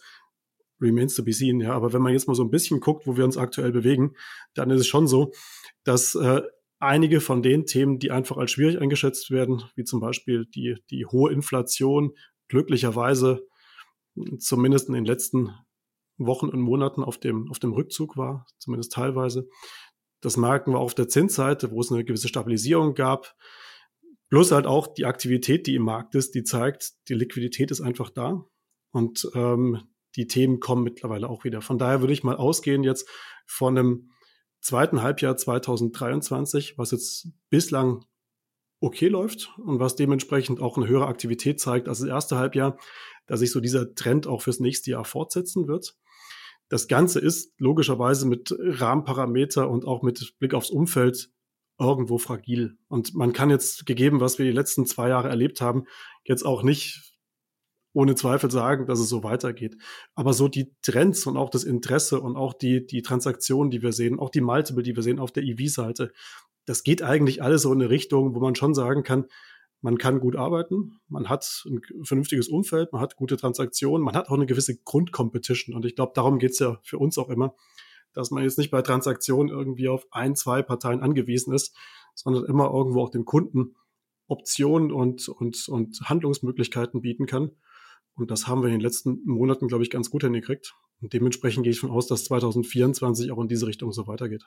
remains 0.81 1.15
to 1.15 1.23
be 1.23 1.33
seen, 1.33 1.59
ja. 1.59 1.73
Aber 1.73 1.93
wenn 1.93 2.01
man 2.01 2.13
jetzt 2.13 2.27
mal 2.27 2.35
so 2.35 2.43
ein 2.43 2.51
bisschen 2.51 2.79
guckt, 2.79 3.07
wo 3.07 3.17
wir 3.17 3.25
uns 3.25 3.37
aktuell 3.37 3.71
bewegen, 3.71 4.15
dann 4.53 4.69
ist 4.69 4.81
es 4.81 4.87
schon 4.87 5.07
so, 5.07 5.31
dass 5.83 6.15
äh, 6.15 6.41
einige 6.79 7.21
von 7.21 7.41
den 7.41 7.65
Themen, 7.65 7.99
die 7.99 8.11
einfach 8.11 8.37
als 8.37 8.51
schwierig 8.51 8.79
eingeschätzt 8.79 9.31
werden, 9.31 9.63
wie 9.75 9.83
zum 9.83 9.99
Beispiel 9.99 10.45
die, 10.45 10.77
die 10.89 11.05
hohe 11.05 11.31
Inflation, 11.31 12.13
glücklicherweise 12.47 13.45
zumindest 14.39 14.87
in 14.87 14.95
den 14.95 15.05
letzten 15.05 15.53
Wochen 16.17 16.49
und 16.49 16.59
Monaten 16.59 17.03
auf 17.03 17.17
dem, 17.17 17.49
auf 17.49 17.59
dem 17.59 17.73
Rückzug 17.73 18.17
war, 18.17 18.45
zumindest 18.57 18.93
teilweise. 18.93 19.47
Das 20.21 20.35
merken 20.35 20.73
wir 20.73 20.79
auf 20.79 20.93
der 20.93 21.07
Zinsseite, 21.07 21.71
wo 21.71 21.79
es 21.79 21.91
eine 21.91 22.03
gewisse 22.03 22.27
Stabilisierung 22.27 22.93
gab. 22.93 23.35
Plus 24.29 24.51
halt 24.51 24.67
auch 24.67 24.87
die 24.87 25.05
Aktivität, 25.05 25.65
die 25.67 25.75
im 25.75 25.83
Markt 25.83 26.15
ist, 26.15 26.35
die 26.35 26.43
zeigt, 26.43 26.93
die 27.07 27.15
Liquidität 27.15 27.71
ist 27.71 27.81
einfach 27.81 28.09
da 28.09 28.45
und 28.91 29.29
ähm, 29.33 29.81
die 30.15 30.27
Themen 30.27 30.59
kommen 30.59 30.83
mittlerweile 30.83 31.29
auch 31.29 31.43
wieder. 31.43 31.61
Von 31.61 31.77
daher 31.77 32.01
würde 32.01 32.13
ich 32.13 32.23
mal 32.23 32.35
ausgehen 32.35 32.83
jetzt 32.83 33.07
von 33.47 33.77
einem 33.77 34.09
zweiten 34.61 35.01
Halbjahr 35.01 35.37
2023, 35.37 36.77
was 36.77 36.91
jetzt 36.91 37.29
bislang 37.49 38.05
okay 38.81 39.07
läuft 39.07 39.51
und 39.57 39.79
was 39.79 39.95
dementsprechend 39.95 40.61
auch 40.61 40.77
eine 40.77 40.87
höhere 40.87 41.07
Aktivität 41.07 41.59
zeigt 41.59 41.87
als 41.87 41.99
das 41.99 42.07
erste 42.07 42.37
Halbjahr, 42.37 42.77
dass 43.27 43.39
sich 43.39 43.51
so 43.51 43.59
dieser 43.59 43.93
Trend 43.93 44.27
auch 44.27 44.41
fürs 44.41 44.59
nächste 44.59 44.91
Jahr 44.91 45.05
fortsetzen 45.05 45.67
wird. 45.67 45.95
Das 46.69 46.87
Ganze 46.87 47.19
ist 47.19 47.53
logischerweise 47.57 48.27
mit 48.27 48.55
Rahmenparameter 48.57 49.69
und 49.69 49.85
auch 49.85 50.03
mit 50.03 50.35
Blick 50.39 50.53
aufs 50.53 50.69
Umfeld 50.69 51.31
irgendwo 51.79 52.17
fragil. 52.17 52.77
Und 52.87 53.15
man 53.15 53.33
kann 53.33 53.49
jetzt, 53.49 53.85
gegeben, 53.85 54.19
was 54.19 54.37
wir 54.37 54.45
die 54.45 54.51
letzten 54.51 54.85
zwei 54.85 55.09
Jahre 55.09 55.29
erlebt 55.29 55.61
haben, 55.61 55.85
jetzt 56.23 56.45
auch 56.45 56.63
nicht 56.63 57.09
ohne 57.93 58.15
Zweifel 58.15 58.51
sagen, 58.51 58.85
dass 58.85 58.99
es 58.99 59.09
so 59.09 59.23
weitergeht. 59.23 59.75
Aber 60.13 60.33
so 60.33 60.47
die 60.47 60.75
Trends 60.81 61.25
und 61.25 61.37
auch 61.37 61.49
das 61.49 61.63
Interesse 61.63 62.21
und 62.21 62.35
auch 62.35 62.53
die, 62.53 62.85
die 62.85 63.01
Transaktionen, 63.01 63.71
die 63.71 63.81
wir 63.81 63.93
sehen, 63.93 64.19
auch 64.19 64.29
die 64.29 64.41
Multiple, 64.41 64.83
die 64.83 64.95
wir 64.95 65.03
sehen 65.03 65.19
auf 65.19 65.31
der 65.31 65.43
EV-Seite, 65.43 66.11
das 66.65 66.83
geht 66.83 67.01
eigentlich 67.01 67.41
alles 67.41 67.63
so 67.63 67.73
in 67.73 67.81
eine 67.81 67.89
Richtung, 67.89 68.35
wo 68.35 68.39
man 68.39 68.55
schon 68.55 68.75
sagen 68.75 69.03
kann, 69.03 69.25
man 69.81 69.97
kann 69.97 70.19
gut 70.19 70.35
arbeiten, 70.35 70.99
man 71.07 71.29
hat 71.29 71.63
ein 71.65 71.81
vernünftiges 72.03 72.49
Umfeld, 72.49 72.91
man 72.91 73.01
hat 73.01 73.15
gute 73.15 73.37
Transaktionen, 73.37 74.03
man 74.03 74.13
hat 74.13 74.27
auch 74.27 74.35
eine 74.35 74.45
gewisse 74.45 74.77
Grundcompetition. 74.77 75.73
Und 75.73 75.85
ich 75.85 75.95
glaube, 75.95 76.11
darum 76.13 76.37
geht's 76.37 76.59
ja 76.59 76.79
für 76.83 76.99
uns 76.99 77.17
auch 77.17 77.29
immer, 77.29 77.55
dass 78.13 78.31
man 78.31 78.43
jetzt 78.43 78.57
nicht 78.57 78.71
bei 78.71 78.81
Transaktionen 78.81 79.49
irgendwie 79.49 79.89
auf 79.89 80.07
ein, 80.11 80.35
zwei 80.35 80.61
Parteien 80.61 81.01
angewiesen 81.01 81.53
ist, 81.53 81.75
sondern 82.15 82.45
immer 82.45 82.71
irgendwo 82.71 83.01
auch 83.01 83.09
dem 83.09 83.25
Kunden 83.25 83.75
Optionen 84.27 84.91
und, 84.91 85.27
und, 85.27 85.67
und 85.67 86.01
Handlungsmöglichkeiten 86.03 87.01
bieten 87.01 87.25
kann. 87.25 87.51
Und 88.15 88.31
das 88.31 88.47
haben 88.47 88.61
wir 88.61 88.67
in 88.67 88.75
den 88.75 88.81
letzten 88.81 89.21
Monaten, 89.25 89.67
glaube 89.67 89.83
ich, 89.83 89.89
ganz 89.89 90.09
gut 90.09 90.23
hingekriegt. 90.23 90.75
Und 91.01 91.13
dementsprechend 91.13 91.63
gehe 91.63 91.71
ich 91.71 91.79
von 91.79 91.91
aus, 91.91 92.07
dass 92.07 92.25
2024 92.25 93.31
auch 93.31 93.39
in 93.39 93.47
diese 93.47 93.65
Richtung 93.65 93.91
so 93.91 94.07
weitergeht. 94.07 94.43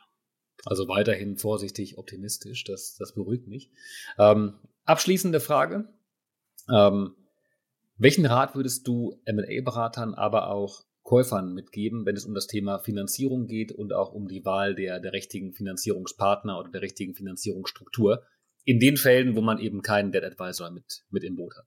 Also 0.64 0.86
weiterhin 0.86 1.36
vorsichtig 1.36 1.98
optimistisch, 1.98 2.64
das, 2.64 2.96
das 2.98 3.14
beruhigt 3.14 3.48
mich. 3.48 3.70
Ähm, 4.18 4.54
abschließende 4.84 5.40
Frage. 5.40 5.88
Ähm, 6.70 7.16
welchen 7.96 8.26
Rat 8.26 8.54
würdest 8.54 8.86
du 8.86 9.20
MA-Beratern, 9.26 10.14
aber 10.14 10.48
auch 10.48 10.84
Käufern 11.02 11.52
mitgeben, 11.52 12.06
wenn 12.06 12.16
es 12.16 12.24
um 12.24 12.34
das 12.34 12.46
Thema 12.46 12.78
Finanzierung 12.78 13.46
geht 13.46 13.72
und 13.72 13.92
auch 13.92 14.12
um 14.12 14.28
die 14.28 14.44
Wahl 14.44 14.74
der, 14.74 15.00
der 15.00 15.12
richtigen 15.12 15.52
Finanzierungspartner 15.52 16.58
oder 16.58 16.70
der 16.70 16.82
richtigen 16.82 17.14
Finanzierungsstruktur? 17.14 18.22
In 18.64 18.78
den 18.78 18.96
Fällen, 18.96 19.34
wo 19.34 19.40
man 19.40 19.58
eben 19.58 19.82
keinen 19.82 20.12
Debt 20.12 20.24
Advisor 20.24 20.70
mit, 20.70 21.04
mit 21.10 21.24
im 21.24 21.34
Boot 21.34 21.54
hat. 21.56 21.66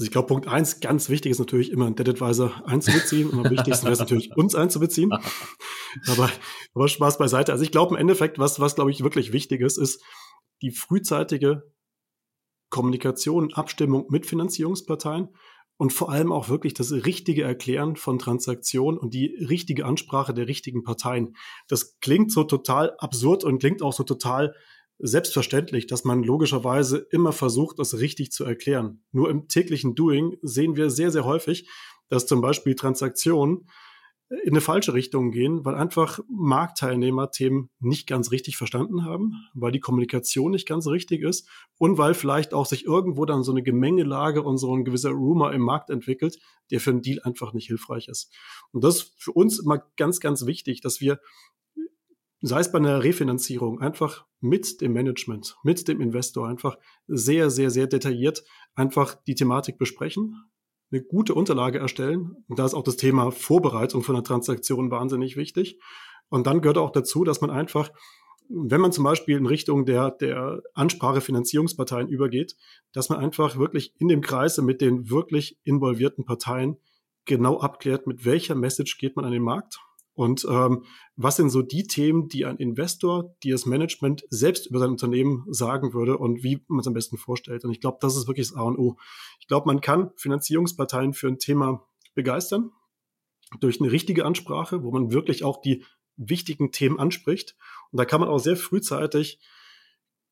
Also 0.00 0.06
ich 0.06 0.12
glaube, 0.12 0.28
Punkt 0.28 0.46
eins, 0.46 0.80
ganz 0.80 1.10
wichtig 1.10 1.32
ist 1.32 1.40
natürlich 1.40 1.72
immer 1.72 1.86
einen 1.86 1.96
Debt 1.96 2.08
Advisor 2.08 2.66
einzubeziehen. 2.66 3.28
Und 3.28 3.44
am 3.44 3.50
wichtigsten 3.50 3.84
wäre 3.84 3.92
es 3.92 3.98
natürlich, 3.98 4.30
uns 4.36 4.54
einzubeziehen. 4.54 5.12
aber, 6.06 6.30
aber 6.72 6.88
Spaß 6.88 7.18
beiseite. 7.18 7.52
Also 7.52 7.64
ich 7.64 7.72
glaube 7.72 7.94
im 7.94 8.00
Endeffekt, 8.00 8.38
was, 8.38 8.60
was 8.60 8.76
glaube 8.76 8.92
ich 8.92 9.02
wirklich 9.02 9.32
wichtig 9.32 9.60
ist, 9.60 9.76
ist 9.76 10.02
die 10.62 10.70
frühzeitige 10.70 11.70
Kommunikation, 12.70 13.52
Abstimmung 13.52 14.06
mit 14.08 14.24
Finanzierungsparteien 14.24 15.28
und 15.80 15.94
vor 15.94 16.10
allem 16.10 16.30
auch 16.30 16.50
wirklich 16.50 16.74
das 16.74 16.92
richtige 16.92 17.42
Erklären 17.42 17.96
von 17.96 18.18
Transaktionen 18.18 18.98
und 19.00 19.14
die 19.14 19.34
richtige 19.48 19.86
Ansprache 19.86 20.34
der 20.34 20.46
richtigen 20.46 20.82
Parteien. 20.82 21.36
Das 21.68 21.98
klingt 22.00 22.30
so 22.30 22.44
total 22.44 22.94
absurd 22.98 23.44
und 23.44 23.60
klingt 23.60 23.80
auch 23.80 23.94
so 23.94 24.02
total 24.02 24.54
selbstverständlich, 24.98 25.86
dass 25.86 26.04
man 26.04 26.22
logischerweise 26.22 26.98
immer 27.10 27.32
versucht, 27.32 27.78
das 27.78 27.98
richtig 27.98 28.30
zu 28.30 28.44
erklären. 28.44 29.02
Nur 29.10 29.30
im 29.30 29.48
täglichen 29.48 29.94
Doing 29.94 30.36
sehen 30.42 30.76
wir 30.76 30.90
sehr, 30.90 31.10
sehr 31.10 31.24
häufig, 31.24 31.66
dass 32.10 32.26
zum 32.26 32.42
Beispiel 32.42 32.74
Transaktionen 32.74 33.66
in 34.30 34.52
eine 34.52 34.60
falsche 34.60 34.94
Richtung 34.94 35.32
gehen, 35.32 35.64
weil 35.64 35.74
einfach 35.74 36.20
Marktteilnehmer 36.28 37.32
Themen 37.32 37.68
nicht 37.80 38.06
ganz 38.06 38.30
richtig 38.30 38.56
verstanden 38.56 39.04
haben, 39.04 39.34
weil 39.54 39.72
die 39.72 39.80
Kommunikation 39.80 40.52
nicht 40.52 40.68
ganz 40.68 40.86
richtig 40.86 41.22
ist 41.22 41.48
und 41.78 41.98
weil 41.98 42.14
vielleicht 42.14 42.54
auch 42.54 42.66
sich 42.66 42.84
irgendwo 42.84 43.24
dann 43.24 43.42
so 43.42 43.50
eine 43.50 43.64
Gemengelage 43.64 44.42
und 44.42 44.58
so 44.58 44.74
ein 44.74 44.84
gewisser 44.84 45.10
Rumor 45.10 45.52
im 45.52 45.62
Markt 45.62 45.90
entwickelt, 45.90 46.38
der 46.70 46.78
für 46.78 46.90
einen 46.90 47.02
Deal 47.02 47.20
einfach 47.24 47.52
nicht 47.52 47.66
hilfreich 47.66 48.06
ist. 48.06 48.32
Und 48.70 48.84
das 48.84 48.96
ist 48.96 49.14
für 49.18 49.32
uns 49.32 49.58
immer 49.58 49.82
ganz, 49.96 50.20
ganz 50.20 50.46
wichtig, 50.46 50.80
dass 50.80 51.00
wir 51.00 51.18
sei 52.42 52.60
es 52.60 52.72
bei 52.72 52.78
einer 52.78 53.02
Refinanzierung, 53.02 53.80
einfach 53.80 54.24
mit 54.40 54.80
dem 54.80 54.92
Management, 54.92 55.56
mit 55.62 55.88
dem 55.88 56.00
Investor 56.00 56.48
einfach 56.48 56.78
sehr, 57.06 57.50
sehr, 57.50 57.70
sehr 57.70 57.86
detailliert 57.86 58.44
einfach 58.74 59.14
die 59.26 59.34
Thematik 59.34 59.76
besprechen, 59.76 60.36
eine 60.90 61.02
gute 61.02 61.34
Unterlage 61.34 61.78
erstellen. 61.78 62.44
Und 62.48 62.58
da 62.58 62.66
ist 62.66 62.74
auch 62.74 62.82
das 62.82 62.96
Thema 62.96 63.30
Vorbereitung 63.30 64.02
von 64.02 64.16
einer 64.16 64.24
Transaktion 64.24 64.90
wahnsinnig 64.90 65.36
wichtig. 65.36 65.78
Und 66.28 66.46
dann 66.46 66.60
gehört 66.60 66.78
auch 66.78 66.90
dazu, 66.90 67.24
dass 67.24 67.40
man 67.40 67.50
einfach, 67.50 67.90
wenn 68.48 68.80
man 68.80 68.92
zum 68.92 69.04
Beispiel 69.04 69.36
in 69.36 69.46
Richtung 69.46 69.84
der, 69.84 70.10
der 70.10 70.62
Ansprache 70.74 71.20
Finanzierungsparteien 71.20 72.08
übergeht, 72.08 72.56
dass 72.92 73.08
man 73.08 73.18
einfach 73.18 73.56
wirklich 73.56 73.94
in 73.98 74.08
dem 74.08 74.20
Kreise 74.20 74.62
mit 74.62 74.80
den 74.80 75.10
wirklich 75.10 75.58
involvierten 75.64 76.24
Parteien 76.24 76.76
genau 77.24 77.60
abklärt, 77.60 78.06
mit 78.06 78.24
welcher 78.24 78.54
Message 78.54 78.98
geht 78.98 79.16
man 79.16 79.24
an 79.24 79.32
den 79.32 79.42
Markt 79.42 79.80
und 80.20 80.46
ähm, 80.50 80.84
was 81.16 81.36
sind 81.36 81.48
so 81.48 81.62
die 81.62 81.84
Themen, 81.84 82.28
die 82.28 82.44
ein 82.44 82.58
Investor, 82.58 83.34
die 83.42 83.48
das 83.52 83.64
Management 83.64 84.22
selbst 84.28 84.66
über 84.66 84.78
sein 84.78 84.90
Unternehmen 84.90 85.46
sagen 85.48 85.94
würde 85.94 86.18
und 86.18 86.42
wie 86.42 86.62
man 86.68 86.80
es 86.80 86.86
am 86.86 86.92
besten 86.92 87.16
vorstellt? 87.16 87.64
Und 87.64 87.70
ich 87.70 87.80
glaube, 87.80 87.96
das 88.02 88.18
ist 88.18 88.28
wirklich 88.28 88.48
das 88.48 88.54
A 88.54 88.64
und 88.64 88.78
O. 88.78 88.98
Ich 89.40 89.46
glaube, 89.46 89.66
man 89.66 89.80
kann 89.80 90.10
Finanzierungsparteien 90.16 91.14
für 91.14 91.28
ein 91.28 91.38
Thema 91.38 91.88
begeistern 92.14 92.70
durch 93.60 93.80
eine 93.80 93.90
richtige 93.90 94.26
Ansprache, 94.26 94.82
wo 94.82 94.90
man 94.90 95.10
wirklich 95.10 95.42
auch 95.42 95.62
die 95.62 95.86
wichtigen 96.16 96.70
Themen 96.70 97.00
anspricht. 97.00 97.56
Und 97.90 97.96
da 97.96 98.04
kann 98.04 98.20
man 98.20 98.28
auch 98.28 98.40
sehr 98.40 98.56
frühzeitig 98.56 99.40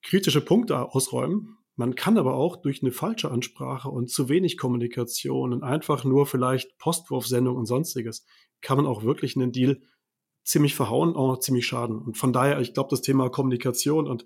kritische 0.03 0.43
Punkte 0.43 0.93
ausräumen. 0.95 1.57
Man 1.77 1.95
kann 1.95 2.19
aber 2.19 2.35
auch 2.35 2.57
durch 2.57 2.83
eine 2.83 2.93
falsche 2.93 3.31
Ansprache 3.31 3.89
und 3.89 4.11
zu 4.11 4.29
wenig 4.29 4.59
Kommunikation 4.59 5.55
und 5.55 5.63
einfach 5.63 6.05
nur 6.05 6.27
vielleicht 6.27 6.77
Postwurfsendung 6.77 7.57
und 7.57 7.65
sonstiges 7.65 8.27
kann 8.61 8.77
man 8.77 8.87
auch 8.87 9.03
wirklich 9.03 9.37
einen 9.37 9.53
Deal 9.53 9.81
ziemlich 10.45 10.75
verhauen, 10.75 11.15
auch 11.15 11.39
ziemlich 11.39 11.67
schaden. 11.67 11.99
Und 11.99 12.17
von 12.17 12.33
daher, 12.33 12.61
ich 12.61 12.75
glaube, 12.75 12.91
das 12.91 13.03
Thema 13.03 13.29
Kommunikation 13.29 14.07
und 14.07 14.25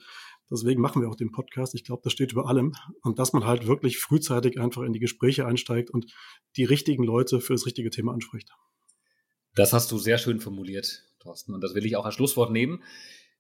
deswegen 0.51 0.81
machen 0.81 1.03
wir 1.03 1.09
auch 1.09 1.17
den 1.17 1.33
Podcast. 1.33 1.75
Ich 1.75 1.85
glaube, 1.85 2.03
das 2.05 2.13
steht 2.13 2.33
über 2.33 2.49
allem. 2.49 2.75
Und 3.03 3.19
dass 3.19 3.33
man 3.33 3.45
halt 3.45 3.67
wirklich 3.67 3.99
frühzeitig 3.99 4.61
einfach 4.61 4.83
in 4.83 4.93
die 4.93 5.01
Gespräche 5.01 5.47
einsteigt 5.47 5.91
und 5.91 6.13
die 6.57 6.65
richtigen 6.65 7.05
Leute 7.05 7.41
für 7.41 7.55
das 7.55 7.67
richtige 7.67 7.91
Thema 7.91 8.13
anspricht. 8.13 8.51
Das 9.55 9.73
hast 9.73 9.91
du 9.93 9.99
sehr 9.99 10.19
schön 10.19 10.41
formuliert, 10.41 11.05
Thorsten. 11.19 11.55
Und 11.55 11.63
das 11.63 11.75
will 11.75 11.85
ich 11.85 11.97
auch 11.97 12.07
als 12.07 12.15
Schlusswort 12.15 12.53
nehmen. 12.53 12.83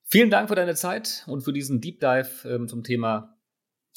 Vielen 0.04 0.30
Dank 0.30 0.48
für 0.48 0.56
deine 0.56 0.74
Zeit 0.74 1.24
und 1.26 1.42
für 1.42 1.52
diesen 1.52 1.80
Deep 1.80 2.00
Dive 2.00 2.30
ähm, 2.44 2.68
zum 2.68 2.82
Thema 2.82 3.38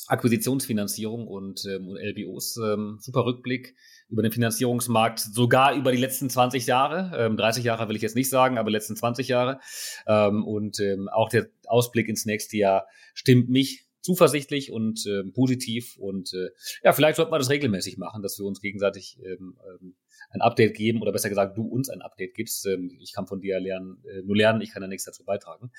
Akquisitionsfinanzierung 0.08 1.28
und, 1.28 1.66
ähm, 1.66 1.98
LBOs. 1.98 2.58
Ähm, 2.58 3.00
super 3.02 3.26
Rückblick 3.26 3.76
über 4.10 4.22
den 4.22 4.32
Finanzierungsmarkt, 4.32 5.20
sogar 5.20 5.76
über 5.76 5.92
die 5.92 5.98
letzten 5.98 6.30
20 6.30 6.68
Jahre. 6.68 7.12
Ähm, 7.18 7.38
30 7.38 7.64
Jahre 7.64 7.90
will 7.90 7.96
ich 7.96 8.02
jetzt 8.02 8.16
nicht 8.16 8.30
sagen, 8.30 8.58
aber 8.58 8.70
letzten 8.70 8.96
20 8.96 9.28
Jahre. 9.28 9.60
Ähm, 10.08 10.44
und 10.44 10.80
ähm, 10.80 11.10
auch 11.10 11.30
der 11.30 11.48
Ausblick 11.68 12.08
ins 12.08 12.26
nächste 12.26 12.58
Jahr 12.58 12.88
stimmt 13.14 13.50
mich 13.50 13.86
zuversichtlich 14.02 14.72
und 14.72 15.06
ähm, 15.08 15.34
positiv. 15.34 15.98
Und 15.98 16.34
äh, 16.34 16.52
ja, 16.84 16.94
vielleicht 16.94 17.16
sollten 17.18 17.32
wir 17.32 17.40
das 17.40 17.50
regelmäßig 17.50 17.98
machen, 17.98 18.22
dass 18.22 18.38
wir 18.38 18.46
uns 18.46 18.62
gegenseitig 18.62 19.18
ähm, 19.26 19.58
ähm, 19.68 19.96
ein 20.30 20.42
Update 20.42 20.76
geben 20.76 21.02
oder 21.02 21.12
besser 21.12 21.30
gesagt, 21.30 21.58
du 21.58 21.64
uns 21.64 21.90
ein 21.90 22.04
Update 22.04 22.36
gibst. 22.36 22.68
Ähm, 22.68 22.96
ich 23.00 23.14
kann 23.14 23.26
von 23.26 23.42
dir 23.42 23.60
lernen, 23.60 24.04
äh, 24.06 24.22
nur 24.22 24.36
lernen, 24.36 24.62
ich 24.62 24.72
kann 24.72 24.82
da 24.82 24.88
nichts 24.88 25.06
dazu 25.06 25.24
beitragen. 25.24 25.72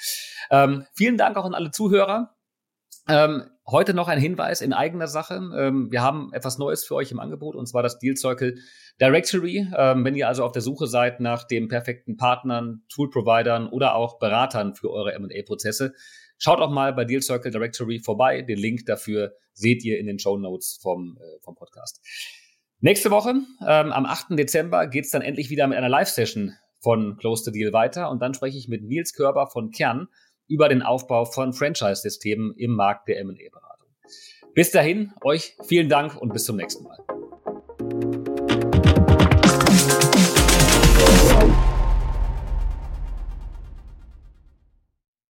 Ähm, 0.51 0.85
vielen 0.93 1.16
Dank 1.16 1.37
auch 1.37 1.45
an 1.45 1.55
alle 1.55 1.70
Zuhörer. 1.70 2.35
Ähm, 3.09 3.45
heute 3.67 3.95
noch 3.95 4.09
ein 4.09 4.19
Hinweis 4.19 4.61
in 4.61 4.73
eigener 4.73 5.07
Sache. 5.07 5.35
Ähm, 5.35 5.93
wir 5.93 6.03
haben 6.03 6.33
etwas 6.33 6.59
Neues 6.59 6.85
für 6.85 6.97
euch 6.97 7.13
im 7.13 7.21
Angebot 7.21 7.55
und 7.55 7.67
zwar 7.67 7.83
das 7.83 7.99
Deal 7.99 8.17
Circle 8.17 8.59
Directory. 9.01 9.69
Ähm, 9.77 10.05
wenn 10.05 10.17
ihr 10.17 10.27
also 10.27 10.45
auf 10.45 10.53
der 10.53 10.63
Suche 10.63 10.89
seid 10.89 11.21
nach 11.21 11.45
den 11.45 11.69
perfekten 11.69 12.17
Partnern, 12.17 12.83
Tool-Providern 12.89 13.69
oder 13.69 13.95
auch 13.95 14.19
Beratern 14.19 14.75
für 14.75 14.91
eure 14.91 15.13
M&A-Prozesse, 15.15 15.95
schaut 16.39 16.61
auch 16.61 16.71
mal 16.71 16.93
bei 16.93 17.05
Deal 17.05 17.23
Circle 17.23 17.53
Directory 17.53 18.01
vorbei. 18.01 18.43
Den 18.43 18.59
Link 18.59 18.87
dafür 18.87 19.35
seht 19.53 19.85
ihr 19.85 19.99
in 20.01 20.07
den 20.07 20.19
Show 20.19 20.37
Notes 20.37 20.79
vom, 20.83 21.17
äh, 21.21 21.41
vom 21.43 21.55
Podcast. 21.55 22.01
Nächste 22.81 23.11
Woche, 23.11 23.31
ähm, 23.67 23.93
am 23.93 24.05
8. 24.05 24.37
Dezember, 24.37 24.87
geht's 24.89 25.11
dann 25.11 25.23
endlich 25.23 25.49
wieder 25.49 25.67
mit 25.67 25.79
einer 25.79 25.89
Live-Session 25.89 26.55
von 26.81 27.17
Close 27.17 27.45
the 27.45 27.53
Deal 27.53 27.73
weiter 27.73 28.11
und 28.11 28.21
dann 28.21 28.35
spreche 28.35 28.59
ich 28.59 28.69
mit 28.69 28.83
Nils 28.83 29.13
Körber 29.13 29.47
von 29.47 29.71
Kern 29.71 30.09
über 30.49 30.69
den 30.69 30.83
Aufbau 30.83 31.25
von 31.25 31.53
Franchise-Systemen 31.53 32.55
im 32.57 32.73
Markt 32.73 33.09
der 33.09 33.21
M&A-Beratung. 33.21 33.89
Bis 34.55 34.71
dahin, 34.71 35.13
euch 35.23 35.57
vielen 35.67 35.89
Dank 35.89 36.17
und 36.17 36.33
bis 36.33 36.45
zum 36.45 36.57
nächsten 36.57 36.85
Mal. 36.85 36.99